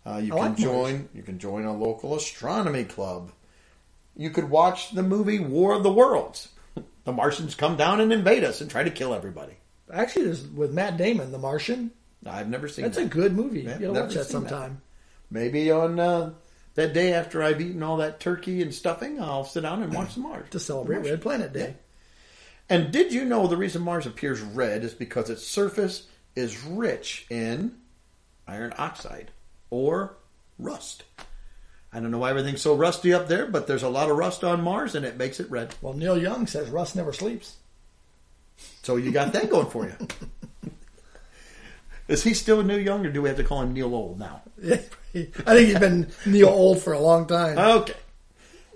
Uh, 0.05 0.17
you 0.17 0.35
I 0.35 0.39
can 0.39 0.49
like 0.49 0.57
join. 0.57 1.09
You 1.15 1.23
can 1.23 1.39
join 1.39 1.65
a 1.65 1.75
local 1.75 2.17
astronomy 2.17 2.85
club. 2.85 3.31
You 4.17 4.31
could 4.31 4.51
watch 4.51 4.91
the 4.91 5.03
movie 5.03 5.39
War 5.39 5.73
of 5.75 5.83
the 5.83 5.93
Worlds. 5.93 6.49
The 7.05 7.13
Martians 7.13 7.55
come 7.55 7.77
down 7.77 8.01
and 8.01 8.13
invade 8.13 8.45
us 8.45 8.61
and 8.61 8.71
try 8.71 8.83
to 8.83 8.91
kill 8.91 9.15
everybody. 9.15 9.55
Actually, 9.91 10.27
there's 10.27 10.47
with 10.47 10.73
Matt 10.73 10.97
Damon, 10.97 11.33
The 11.33 11.39
Martian. 11.39 11.93
I've 12.27 12.49
never 12.49 12.69
seen 12.69 12.85
That's 12.85 12.97
that. 12.97 13.05
a 13.05 13.09
good 13.09 13.35
movie. 13.35 13.63
Yeah, 13.63 13.79
you 13.79 13.87
gotta 13.89 14.01
watch 14.01 14.15
that 14.15 14.27
sometime. 14.27 14.75
that. 14.75 14.92
Maybe 15.33 15.71
on 15.71 15.99
uh, 15.99 16.35
that 16.75 16.93
day 16.93 17.15
after 17.15 17.43
I've 17.43 17.61
eaten 17.61 17.83
all 17.83 17.97
that 17.97 18.21
turkey 18.21 18.61
and 18.61 18.75
stuffing, 18.75 19.19
I'll 19.19 19.45
sit 19.45 19.63
down 19.63 19.83
and 19.83 19.93
watch 19.93 20.15
the 20.15 20.21
Mars 20.21 20.49
to 20.51 20.61
celebrate 20.61 20.97
Martian. 20.97 21.13
Red 21.15 21.23
Planet 21.23 21.53
Day. 21.55 21.75
And 22.69 22.93
did 22.93 23.13
you 23.15 23.25
know 23.25 23.47
the 23.47 23.57
reason 23.57 23.83
Mars 23.83 24.07
appears 24.07 24.41
red 24.41 24.85
is 24.85 24.93
because 24.93 25.31
its 25.31 25.47
surface 25.47 26.07
is 26.37 26.63
rich 26.63 27.27
in 27.31 27.77
iron 28.47 28.75
oxide 28.77 29.31
or 29.71 30.17
rust? 30.59 31.05
I 31.95 32.01
don't 32.01 32.11
know 32.11 32.19
why 32.19 32.31
everything's 32.31 32.63
so 32.63 32.75
rusty 32.75 33.15
up 33.15 33.29
there, 33.29 33.47
but 33.47 33.67
there's 33.67 33.83
a 33.83 33.89
lot 33.89 34.11
of 34.11 34.17
rust 34.19 34.45
on 34.45 34.63
Mars 34.63 34.95
and 34.95 35.05
it 35.07 35.17
makes 35.17 35.41
it 35.41 35.51
red. 35.51 35.75
Well, 35.81 35.95
Neil 35.95 36.17
Young 36.19 36.47
says 36.47 36.69
rust 36.69 36.95
never 36.95 37.13
sleeps. 37.15 37.57
So 38.83 38.97
you 38.97 39.13
got 39.13 39.33
that 39.33 39.51
going 39.51 39.69
for 39.69 39.87
you. 39.87 39.95
Is 42.13 42.23
he 42.23 42.35
still 42.35 42.63
Neil 42.63 42.79
Young 42.79 43.07
or 43.07 43.11
do 43.11 43.23
we 43.23 43.29
have 43.29 43.39
to 43.39 43.45
call 43.45 43.63
him 43.63 43.73
Neil 43.73 43.95
Old 43.95 44.19
now? 44.19 44.43
I 44.65 44.77
think 45.15 45.35
he's 45.69 45.79
been 45.79 46.11
Neil 46.27 46.49
old 46.49 46.83
for 46.83 46.93
a 46.93 46.99
long 47.01 47.27
time. 47.27 47.59
Okay. 47.59 47.95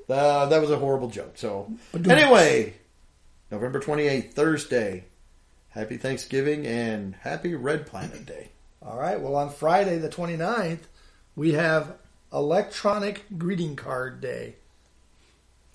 Uh, 0.08 0.46
that 0.46 0.60
was 0.60 0.70
a 0.70 0.76
horrible 0.76 1.08
joke. 1.08 1.32
So, 1.36 1.70
anyway, 1.94 2.74
November 3.50 3.80
28th, 3.80 4.32
Thursday. 4.32 5.04
Happy 5.68 5.96
Thanksgiving 5.98 6.66
and 6.66 7.14
happy 7.16 7.54
Red 7.54 7.86
Planet 7.86 8.24
Day. 8.24 8.48
All 8.80 8.96
right. 8.96 9.20
Well, 9.20 9.34
on 9.36 9.50
Friday 9.50 9.98
the 9.98 10.08
29th, 10.08 10.80
we 11.34 11.52
have 11.52 11.94
Electronic 12.32 13.24
Greeting 13.36 13.76
Card 13.76 14.20
Day. 14.20 14.56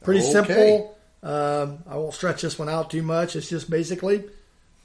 Pretty 0.03 0.21
Okay. 0.21 0.31
simple. 0.31 0.97
Um, 1.21 1.83
I 1.87 1.97
won't 1.97 2.15
stretch 2.15 2.41
this 2.41 2.57
one 2.57 2.69
out 2.69 2.89
too 2.89 3.03
much. 3.03 3.35
It's 3.35 3.49
just 3.49 3.69
basically 3.69 4.23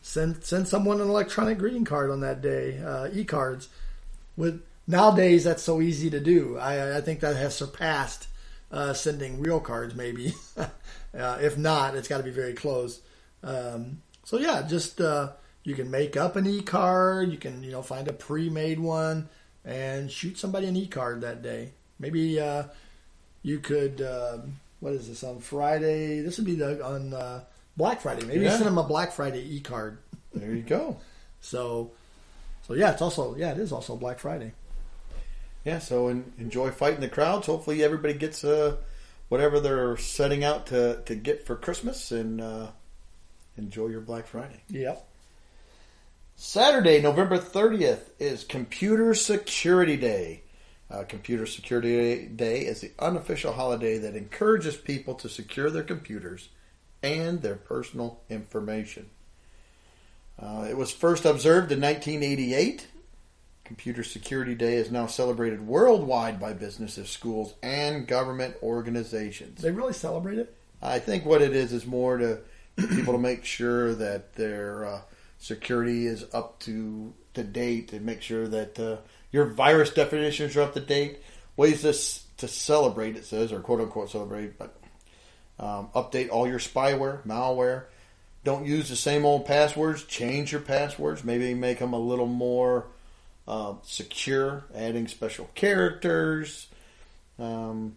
send 0.07 0.45
send 0.45 0.69
someone 0.69 1.01
an 1.01 1.09
electronic 1.09 1.59
greeting 1.59 1.85
card 1.85 2.11
on 2.11 2.21
that 2.21 2.41
day. 2.41 2.79
Uh, 2.79 3.09
e-cards. 3.13 3.69
With 4.37 4.63
nowadays, 4.87 5.45
that's 5.45 5.63
so 5.63 5.81
easy 5.81 6.11
to 6.11 6.21
do. 6.21 6.57
I, 6.59 6.99
I 6.99 7.01
think 7.01 7.21
that 7.21 7.37
has 7.37 7.57
surpassed 7.57 8.29
uh, 8.71 8.93
sending 8.93 9.41
real 9.41 9.61
cards. 9.61 9.95
Maybe, 9.95 10.35
uh, 10.57 11.39
if 11.41 11.59
not, 11.59 11.97
it's 11.97 12.09
got 12.09 12.19
to 12.19 12.23
be 12.23 12.31
very 12.31 12.55
close. 12.55 13.01
Um, 13.43 14.03
so 14.25 14.39
yeah, 14.39 14.63
just 14.63 15.01
uh, 15.01 15.33
you 15.65 15.75
can 15.75 15.91
make 15.91 16.17
up 16.17 16.37
an 16.37 16.47
e-card. 16.47 17.33
You 17.33 17.39
can 17.39 17.63
you 17.63 17.73
know 17.73 17.83
find 17.83 18.07
a 18.07 18.13
pre-made 18.13 18.79
one 18.79 19.29
and 19.65 20.11
shoot 20.11 20.39
somebody 20.39 20.69
an 20.69 20.77
e-card 20.77 21.23
that 21.23 21.43
day. 21.43 21.73
Maybe 21.99 22.39
uh, 22.41 22.65
you 23.43 23.59
could. 23.59 24.01
um 24.03 24.61
what 24.79 24.93
is 24.93 25.09
this 25.09 25.25
on 25.25 25.41
Friday? 25.41 26.21
This 26.21 26.37
would 26.37 26.47
be 26.47 26.55
the 26.55 26.85
on 26.85 27.15
Black 27.77 28.01
Friday. 28.01 28.25
Maybe 28.25 28.45
Yeah. 28.45 28.53
send 28.53 28.67
them 28.67 28.79
a 28.79 28.83
Black 28.83 29.13
Friday 29.13 29.43
e-card. 29.57 29.99
There 30.35 30.55
you 30.55 30.63
go. 30.63 30.99
So, 31.41 31.93
so 32.67 32.75
yeah, 32.75 32.93
it's 32.93 33.03
also 33.03 33.37
yeah, 33.37 33.53
it 33.53 33.59
is 33.59 33.73
also 33.73 33.97
Black 33.97 34.19
Friday. 34.19 34.53
Yeah, 35.65 35.79
so 35.81 36.09
en- 36.09 36.33
enjoy 36.39 36.71
fighting 36.71 37.01
the 37.01 37.09
crowds. 37.09 37.47
Hopefully, 37.47 37.83
everybody 37.83 38.15
gets 38.15 38.45
uh, 38.45 38.77
whatever 39.29 39.59
they're 39.61 39.97
setting 39.97 40.45
out 40.45 40.67
to, 40.69 41.03
to 41.07 41.15
get 41.17 41.45
for 41.47 41.57
Christmas 41.57 42.13
and 42.13 42.41
uh, 42.41 42.69
enjoy 43.57 43.89
your 43.89 44.01
Black 44.01 44.27
Friday. 44.29 44.63
Yep. 44.69 45.05
Saturday, 46.37 47.01
November 47.01 47.39
30th, 47.39 48.11
is 48.19 48.45
Computer 48.45 49.15
Security 49.15 49.97
Day. 49.97 50.43
Uh, 50.91 51.03
Computer 51.03 51.47
Security 51.47 52.27
Day 52.27 52.61
is 52.61 52.81
the 52.83 52.93
unofficial 52.99 53.53
holiday 53.53 53.99
that 53.99 54.15
encourages 54.15 54.77
people 54.77 55.15
to 55.15 55.29
secure 55.29 55.71
their 55.71 55.83
computers 55.83 56.49
and 57.03 57.43
their 57.43 57.57
personal 57.57 58.21
information. 58.29 59.11
Uh, 60.39 60.67
it 60.69 60.77
was 60.77 60.91
first 60.91 61.25
observed 61.25 61.73
in 61.73 61.81
1988. 61.81 62.89
Computer 63.65 64.05
Security 64.05 64.55
Day 64.55 64.77
is 64.77 64.91
now 64.91 65.07
celebrated 65.07 65.67
worldwide 65.67 66.39
by 66.39 66.53
businesses, 66.53 67.11
schools, 67.11 67.55
and 67.63 68.07
government 68.07 68.55
organizations. 68.63 69.61
They 69.61 69.73
really 69.73 69.93
celebrate 69.93 70.39
it. 70.39 70.55
I 70.81 70.99
think 70.99 71.25
what 71.25 71.43
it 71.43 71.57
is 71.57 71.73
is 71.73 71.87
more 71.87 72.19
to 72.19 72.41
people 72.77 73.15
to 73.15 73.19
make 73.19 73.45
sure 73.45 73.95
that 73.95 74.35
their 74.35 74.85
uh, 74.85 75.01
security 75.39 76.07
is 76.07 76.25
up 76.33 76.61
to 76.61 77.13
to 77.35 77.43
date 77.43 77.93
and 77.93 78.05
make 78.07 78.23
sure 78.23 78.49
that 78.49 78.79
uh, 78.79 78.97
your 79.31 79.47
virus 79.47 79.91
definitions 79.91 80.57
are 80.57 80.63
up 80.63 80.75
to 80.75 80.81
date. 80.81 81.19
Ways 81.57 81.83
to 81.83 81.93
to 82.39 82.49
celebrate 82.49 83.17
it 83.17 83.25
says 83.25 83.53
or 83.53 83.61
quote 83.61 83.81
unquote 83.81 84.11
celebrate, 84.11 84.59
but 84.59 84.79
um, 85.59 85.89
update 85.95 86.31
all 86.31 86.47
your 86.47 86.59
spyware, 86.59 87.23
malware. 87.27 87.85
Don't 88.45 88.67
use 88.67 88.89
the 88.89 88.97
same 88.97 89.25
old 89.25 89.47
passwords. 89.47 90.05
Change 90.05 90.53
your 90.53 90.61
passwords. 90.61 91.25
Maybe 91.25 91.53
make 91.55 91.79
them 91.81 91.93
a 91.93 91.99
little 91.99 92.27
more 92.27 92.87
uh, 93.49 93.75
secure. 93.83 94.65
Adding 94.75 95.09
special 95.09 95.51
characters. 95.55 96.69
Um, 97.39 97.97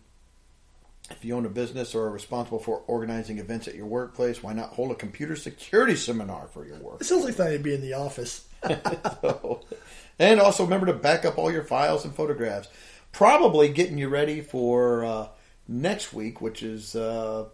if 1.11 1.25
you 1.25 1.35
own 1.35 1.45
a 1.45 1.49
business 1.49 1.95
or 1.95 2.03
are 2.03 2.11
responsible 2.11 2.59
for 2.59 2.83
organizing 2.87 3.39
events 3.39 3.67
at 3.67 3.75
your 3.75 3.85
workplace, 3.85 4.43
why 4.43 4.53
not 4.53 4.69
hold 4.69 4.91
a 4.91 4.95
computer 4.95 5.35
security 5.35 5.95
seminar 5.95 6.47
for 6.47 6.65
your 6.65 6.77
work? 6.77 7.01
It 7.01 7.05
sounds 7.05 7.25
like 7.25 7.33
something 7.35 7.57
to 7.57 7.63
be 7.63 7.73
in 7.73 7.81
the 7.81 7.93
office. 7.93 8.45
So- 8.63 9.61
and 10.19 10.39
also 10.39 10.63
remember 10.63 10.87
to 10.87 10.93
back 10.93 11.25
up 11.25 11.37
all 11.37 11.51
your 11.51 11.63
files 11.63 12.05
and 12.05 12.13
photographs. 12.13 12.67
Probably 13.11 13.69
getting 13.69 13.97
you 13.97 14.07
ready 14.07 14.41
for 14.41 15.03
uh, 15.03 15.27
next 15.69 16.11
week, 16.11 16.41
which 16.41 16.63
is 16.63 16.95
uh, 16.95 17.45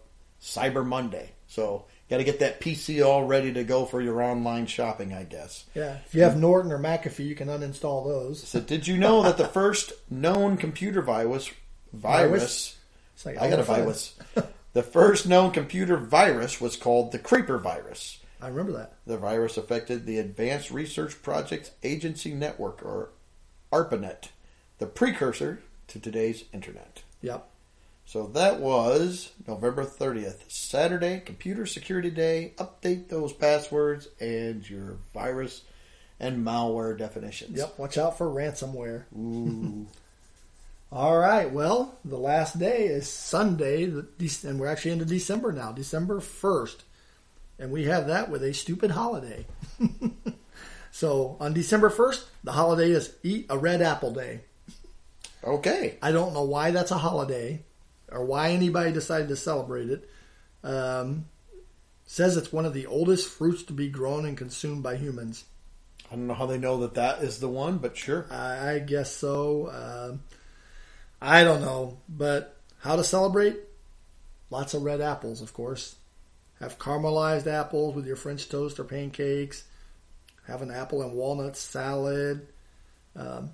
Cyber 0.42 0.84
Monday. 0.84 1.32
So 1.46 1.84
got 2.10 2.16
to 2.16 2.24
get 2.24 2.40
that 2.40 2.60
PC 2.60 3.04
all 3.04 3.24
ready 3.24 3.52
to 3.52 3.62
go 3.62 3.84
for 3.84 4.00
your 4.00 4.22
online 4.22 4.66
shopping, 4.66 5.12
I 5.12 5.22
guess. 5.22 5.64
Yeah. 5.74 5.98
If 6.06 6.14
you 6.14 6.22
have 6.22 6.36
Norton 6.36 6.72
or 6.72 6.78
McAfee, 6.78 7.26
you 7.26 7.36
can 7.36 7.48
uninstall 7.48 8.04
those. 8.04 8.42
So 8.42 8.60
did 8.60 8.88
you 8.88 8.96
know 8.96 9.22
that 9.22 9.36
the 9.36 9.46
first 9.46 9.92
known 10.10 10.56
computer 10.56 11.02
virus 11.02 11.52
virus 11.92 12.76
like 13.24 13.38
I 13.38 13.48
got 13.48 13.60
a 13.60 13.62
virus. 13.62 14.14
the 14.72 14.82
first 14.82 15.26
known 15.26 15.50
computer 15.52 15.96
virus 15.96 16.60
was 16.60 16.76
called 16.76 17.12
the 17.12 17.18
Creeper 17.18 17.58
virus. 17.58 18.18
I 18.40 18.48
remember 18.48 18.72
that. 18.72 18.94
The 19.06 19.16
virus 19.16 19.56
affected 19.56 20.04
the 20.04 20.18
Advanced 20.18 20.70
Research 20.70 21.22
Projects 21.22 21.70
Agency 21.82 22.34
Network, 22.34 22.84
or 22.84 23.10
ARPANET, 23.72 24.28
the 24.78 24.86
precursor 24.86 25.62
to 25.88 25.98
today's 25.98 26.44
internet. 26.52 27.02
Yep. 27.22 27.48
So 28.06 28.28
that 28.28 28.60
was 28.60 29.32
November 29.48 29.84
30th, 29.84 30.48
Saturday, 30.48 31.18
Computer 31.18 31.66
Security 31.66 32.08
Day. 32.08 32.52
Update 32.56 33.08
those 33.08 33.32
passwords 33.32 34.06
and 34.20 34.68
your 34.70 34.98
virus 35.12 35.62
and 36.20 36.46
malware 36.46 36.96
definitions. 36.96 37.58
Yep. 37.58 37.76
Watch 37.78 37.98
out 37.98 38.16
for 38.16 38.28
ransomware. 38.28 39.04
Ooh. 39.18 39.88
All 40.92 41.18
right. 41.18 41.50
Well, 41.50 41.98
the 42.04 42.16
last 42.16 42.60
day 42.60 42.86
is 42.86 43.10
Sunday, 43.10 43.82
and 43.86 44.60
we're 44.60 44.68
actually 44.68 44.92
into 44.92 45.04
December 45.04 45.50
now, 45.50 45.72
December 45.72 46.20
1st. 46.20 46.76
And 47.58 47.72
we 47.72 47.86
have 47.86 48.06
that 48.06 48.30
with 48.30 48.44
a 48.44 48.54
stupid 48.54 48.92
holiday. 48.92 49.46
so 50.92 51.36
on 51.40 51.54
December 51.54 51.90
1st, 51.90 52.24
the 52.44 52.52
holiday 52.52 52.92
is 52.92 53.12
Eat 53.24 53.46
a 53.50 53.58
Red 53.58 53.82
Apple 53.82 54.12
Day. 54.12 54.42
okay. 55.42 55.98
I 56.00 56.12
don't 56.12 56.34
know 56.34 56.44
why 56.44 56.70
that's 56.70 56.92
a 56.92 56.98
holiday 56.98 57.64
or 58.10 58.24
why 58.24 58.50
anybody 58.50 58.92
decided 58.92 59.28
to 59.28 59.36
celebrate 59.36 59.90
it. 59.90 60.08
Um, 60.62 61.26
says 62.06 62.36
it's 62.36 62.52
one 62.52 62.64
of 62.64 62.74
the 62.74 62.86
oldest 62.86 63.28
fruits 63.28 63.64
to 63.64 63.72
be 63.72 63.88
grown 63.88 64.24
and 64.24 64.36
consumed 64.36 64.82
by 64.82 64.96
humans. 64.96 65.44
I 66.10 66.14
don't 66.14 66.28
know 66.28 66.34
how 66.34 66.46
they 66.46 66.58
know 66.58 66.78
that 66.78 66.94
that 66.94 67.22
is 67.22 67.40
the 67.40 67.48
one, 67.48 67.78
but 67.78 67.96
sure. 67.96 68.26
I, 68.30 68.74
I 68.74 68.78
guess 68.78 69.10
so. 69.10 69.70
Um, 69.70 70.22
I 71.20 71.42
don't 71.42 71.62
know, 71.62 71.98
but 72.08 72.56
how 72.78 72.96
to 72.96 73.04
celebrate? 73.04 73.56
Lots 74.50 74.74
of 74.74 74.82
red 74.82 75.00
apples, 75.00 75.40
of 75.42 75.52
course. 75.52 75.96
Have 76.60 76.78
caramelized 76.78 77.48
apples 77.48 77.96
with 77.96 78.06
your 78.06 78.16
French 78.16 78.48
toast 78.48 78.78
or 78.78 78.84
pancakes. 78.84 79.64
Have 80.46 80.62
an 80.62 80.70
apple 80.70 81.02
and 81.02 81.12
walnut 81.12 81.56
salad. 81.56 82.46
Um, 83.16 83.50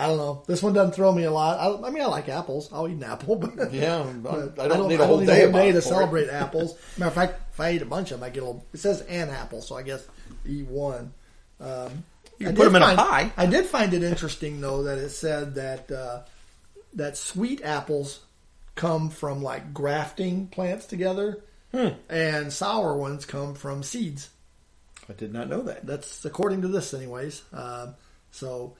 I 0.00 0.06
don't 0.06 0.16
know. 0.16 0.42
This 0.46 0.62
one 0.62 0.72
doesn't 0.72 0.94
throw 0.94 1.12
me 1.12 1.24
a 1.24 1.30
lot. 1.30 1.58
I, 1.58 1.86
I 1.86 1.90
mean, 1.90 2.02
I 2.02 2.06
like 2.06 2.28
apples. 2.28 2.68
I'll 2.72 2.88
eat 2.88 2.92
an 2.94 3.04
apple, 3.04 3.36
but 3.56 3.72
Yeah, 3.72 4.02
but 4.22 4.58
I 4.58 4.68
don't, 4.68 4.86
i 4.86 4.88
need 4.88 5.00
a 5.00 5.06
whole 5.06 5.24
day, 5.24 5.44
about 5.44 5.62
to 5.62 5.68
it. 5.68 5.82
celebrate 5.82 6.28
apples. 6.30 6.76
Matter 6.98 7.08
of 7.08 7.14
fact, 7.14 7.40
if 7.52 7.60
I 7.60 7.72
eat 7.72 7.82
a 7.82 7.86
bunch 7.86 8.10
of 8.10 8.20
them, 8.20 8.26
I 8.26 8.30
get 8.30 8.42
a 8.42 8.46
little. 8.46 8.64
It 8.72 8.78
says 8.80 9.02
an 9.02 9.28
apple, 9.30 9.60
so 9.62 9.76
I 9.76 9.82
guess 9.82 10.06
eat 10.46 10.66
one. 10.66 11.12
Um, 11.60 12.04
You 12.38 12.46
I 12.46 12.50
can 12.50 12.56
put 12.56 12.64
them 12.64 12.76
in 12.76 12.82
a 12.82 12.86
find- 12.86 12.98
pie. 12.98 13.32
I 13.36 13.46
did 13.46 13.66
find 13.66 13.92
it 13.94 14.02
interesting 14.02 14.60
though 14.60 14.84
that 14.84 14.98
it 14.98 15.10
said 15.10 15.54
that 15.56 15.90
uh, 15.92 16.20
that 16.94 17.16
sweet 17.18 17.62
apples 17.62 18.20
come 18.76 19.10
from 19.10 19.42
like 19.42 19.74
grafting 19.74 20.46
plants 20.46 20.86
together, 20.86 21.42
Hmm. 21.72 21.88
and 22.08 22.52
sour 22.52 22.96
ones 22.96 23.26
come 23.26 23.54
from 23.54 23.82
seeds. 23.82 24.30
I 25.08 25.12
did 25.12 25.32
not 25.32 25.48
know 25.48 25.62
that. 25.62 25.84
That's 25.86 26.24
according 26.24 26.62
to 26.62 26.68
this, 26.68 26.94
anyways. 26.94 27.42
Um, 27.52 27.94
so, 28.30 28.74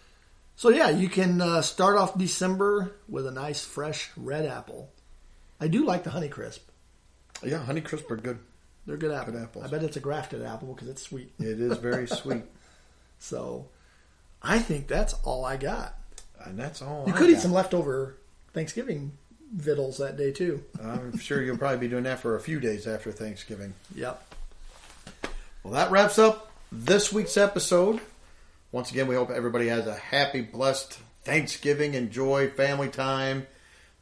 so 0.60 0.68
yeah, 0.68 0.90
you 0.90 1.08
can 1.08 1.40
uh, 1.40 1.62
start 1.62 1.96
off 1.96 2.18
December 2.18 2.92
with 3.08 3.26
a 3.26 3.30
nice 3.30 3.64
fresh 3.64 4.10
red 4.14 4.44
apple. 4.44 4.90
I 5.58 5.68
do 5.68 5.86
like 5.86 6.04
the 6.04 6.10
Honeycrisp. 6.10 6.58
Yeah, 7.42 7.64
Honeycrisp 7.64 8.10
are 8.10 8.16
good. 8.16 8.38
They're 8.84 8.98
good 8.98 9.10
apples. 9.10 9.36
Good 9.36 9.42
apples. 9.42 9.64
I 9.64 9.68
bet 9.68 9.82
it's 9.82 9.96
a 9.96 10.00
grafted 10.00 10.42
apple 10.44 10.74
because 10.74 10.88
it's 10.88 11.00
sweet. 11.00 11.32
It 11.38 11.58
is 11.62 11.78
very 11.78 12.06
sweet, 12.20 12.42
So, 13.20 13.68
I 14.42 14.58
think 14.58 14.86
that's 14.86 15.14
all 15.24 15.46
I 15.46 15.56
got. 15.56 15.94
and 16.44 16.58
that's 16.58 16.82
all. 16.82 17.04
You 17.06 17.14
I 17.14 17.16
could 17.16 17.30
eat 17.30 17.38
some 17.40 17.52
leftover 17.54 18.18
Thanksgiving 18.52 19.12
victuals 19.54 19.96
that 19.96 20.18
day 20.18 20.30
too. 20.30 20.62
I'm 20.84 21.16
sure 21.16 21.40
you'll 21.42 21.56
probably 21.56 21.78
be 21.78 21.88
doing 21.88 22.04
that 22.04 22.18
for 22.20 22.36
a 22.36 22.40
few 22.40 22.60
days 22.60 22.86
after 22.86 23.10
Thanksgiving. 23.12 23.72
Yep. 23.94 24.34
Well, 25.62 25.72
that 25.72 25.90
wraps 25.90 26.18
up 26.18 26.50
this 26.70 27.10
week's 27.10 27.38
episode. 27.38 27.98
Once 28.72 28.90
again, 28.90 29.06
we 29.08 29.14
hope 29.16 29.30
everybody 29.30 29.66
has 29.68 29.86
a 29.86 29.94
happy, 29.96 30.40
blessed 30.42 30.98
Thanksgiving. 31.24 31.94
Enjoy 31.94 32.48
family 32.50 32.88
time. 32.88 33.46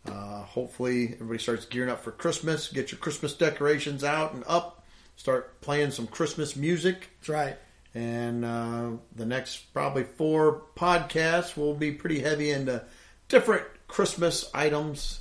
Uh, 0.07 0.43
hopefully, 0.43 1.15
everybody 1.15 1.39
starts 1.39 1.65
gearing 1.67 1.91
up 1.91 2.03
for 2.03 2.11
Christmas. 2.11 2.69
Get 2.69 2.93
your 2.93 2.99
Christmas 2.99 3.35
decorations 3.35 4.05
out 4.05 4.35
and 4.35 4.45
up. 4.47 4.85
Start 5.17 5.61
playing 5.63 5.91
some 5.93 6.07
Christmas 6.07 6.55
music. 6.55 7.09
That's 7.21 7.29
right. 7.31 7.57
And 7.95 8.45
uh, 8.45 8.91
the 9.17 9.25
next 9.27 9.73
probably 9.73 10.05
four 10.05 10.63
podcasts 10.77 11.57
will 11.57 11.75
be 11.75 11.91
pretty 11.91 12.21
heavy 12.21 12.51
into 12.51 12.85
different 13.29 13.65
Christmas 13.89 14.51
items. 14.55 15.21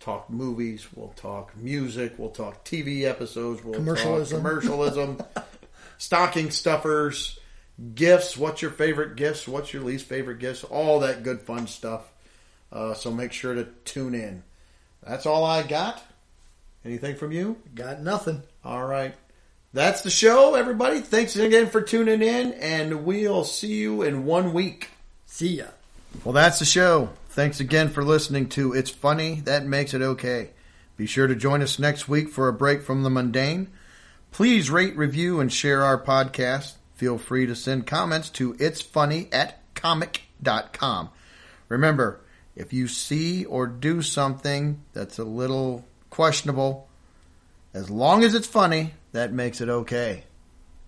Talk 0.00 0.30
movies, 0.30 0.86
we'll 0.94 1.12
talk 1.16 1.56
music, 1.56 2.14
we'll 2.18 2.30
talk 2.30 2.64
TV 2.64 3.02
episodes, 3.02 3.62
we'll 3.64 3.74
Commercialism. 3.74 4.42
talk 4.42 4.50
commercialism, 4.50 5.22
stocking 5.98 6.50
stuffers, 6.50 7.38
gifts. 7.94 8.36
What's 8.36 8.62
your 8.62 8.70
favorite 8.70 9.16
gifts? 9.16 9.46
What's 9.46 9.72
your 9.72 9.82
least 9.82 10.06
favorite 10.06 10.38
gifts? 10.38 10.64
All 10.64 11.00
that 11.00 11.22
good 11.22 11.40
fun 11.40 11.66
stuff. 11.66 12.10
Uh, 12.72 12.94
so 12.94 13.10
make 13.10 13.32
sure 13.32 13.54
to 13.54 13.64
tune 13.84 14.14
in. 14.14 14.42
That's 15.06 15.26
all 15.26 15.44
I 15.44 15.62
got. 15.62 16.02
Anything 16.84 17.16
from 17.16 17.32
you? 17.32 17.56
Got 17.74 18.00
nothing. 18.00 18.42
All 18.64 18.84
right. 18.84 19.14
That's 19.72 20.00
the 20.00 20.10
show, 20.10 20.54
everybody. 20.54 21.00
Thanks 21.00 21.36
again 21.36 21.68
for 21.68 21.82
tuning 21.82 22.22
in, 22.22 22.54
and 22.54 23.04
we'll 23.04 23.44
see 23.44 23.74
you 23.74 24.02
in 24.02 24.24
one 24.24 24.52
week. 24.52 24.88
See 25.26 25.58
ya. 25.58 25.66
Well, 26.24 26.32
that's 26.32 26.58
the 26.58 26.64
show. 26.64 27.10
Thanks 27.30 27.60
again 27.60 27.90
for 27.90 28.02
listening 28.02 28.48
to 28.50 28.72
It's 28.72 28.88
Funny, 28.88 29.40
That 29.40 29.66
Makes 29.66 29.92
It 29.92 30.00
Okay. 30.00 30.50
Be 30.96 31.04
sure 31.04 31.26
to 31.26 31.34
join 31.34 31.60
us 31.60 31.78
next 31.78 32.08
week 32.08 32.30
for 32.30 32.48
a 32.48 32.54
break 32.54 32.82
from 32.82 33.02
the 33.02 33.10
mundane. 33.10 33.68
Please 34.32 34.70
rate, 34.70 34.96
review, 34.96 35.40
and 35.40 35.52
share 35.52 35.82
our 35.82 36.02
podcast. 36.02 36.75
Feel 36.96 37.18
free 37.18 37.46
to 37.46 37.54
send 37.54 37.86
comments 37.86 38.28
to 38.30 38.56
it's 38.58 38.80
funny 38.80 39.28
at 39.30 39.62
comic.com. 39.74 41.10
Remember, 41.68 42.20
if 42.56 42.72
you 42.72 42.88
see 42.88 43.44
or 43.44 43.66
do 43.66 44.02
something 44.02 44.82
that's 44.92 45.18
a 45.18 45.24
little 45.24 45.84
questionable, 46.10 46.88
as 47.74 47.90
long 47.90 48.24
as 48.24 48.34
it's 48.34 48.46
funny, 48.46 48.94
that 49.12 49.32
makes 49.32 49.60
it 49.60 49.68
okay. 49.68 50.24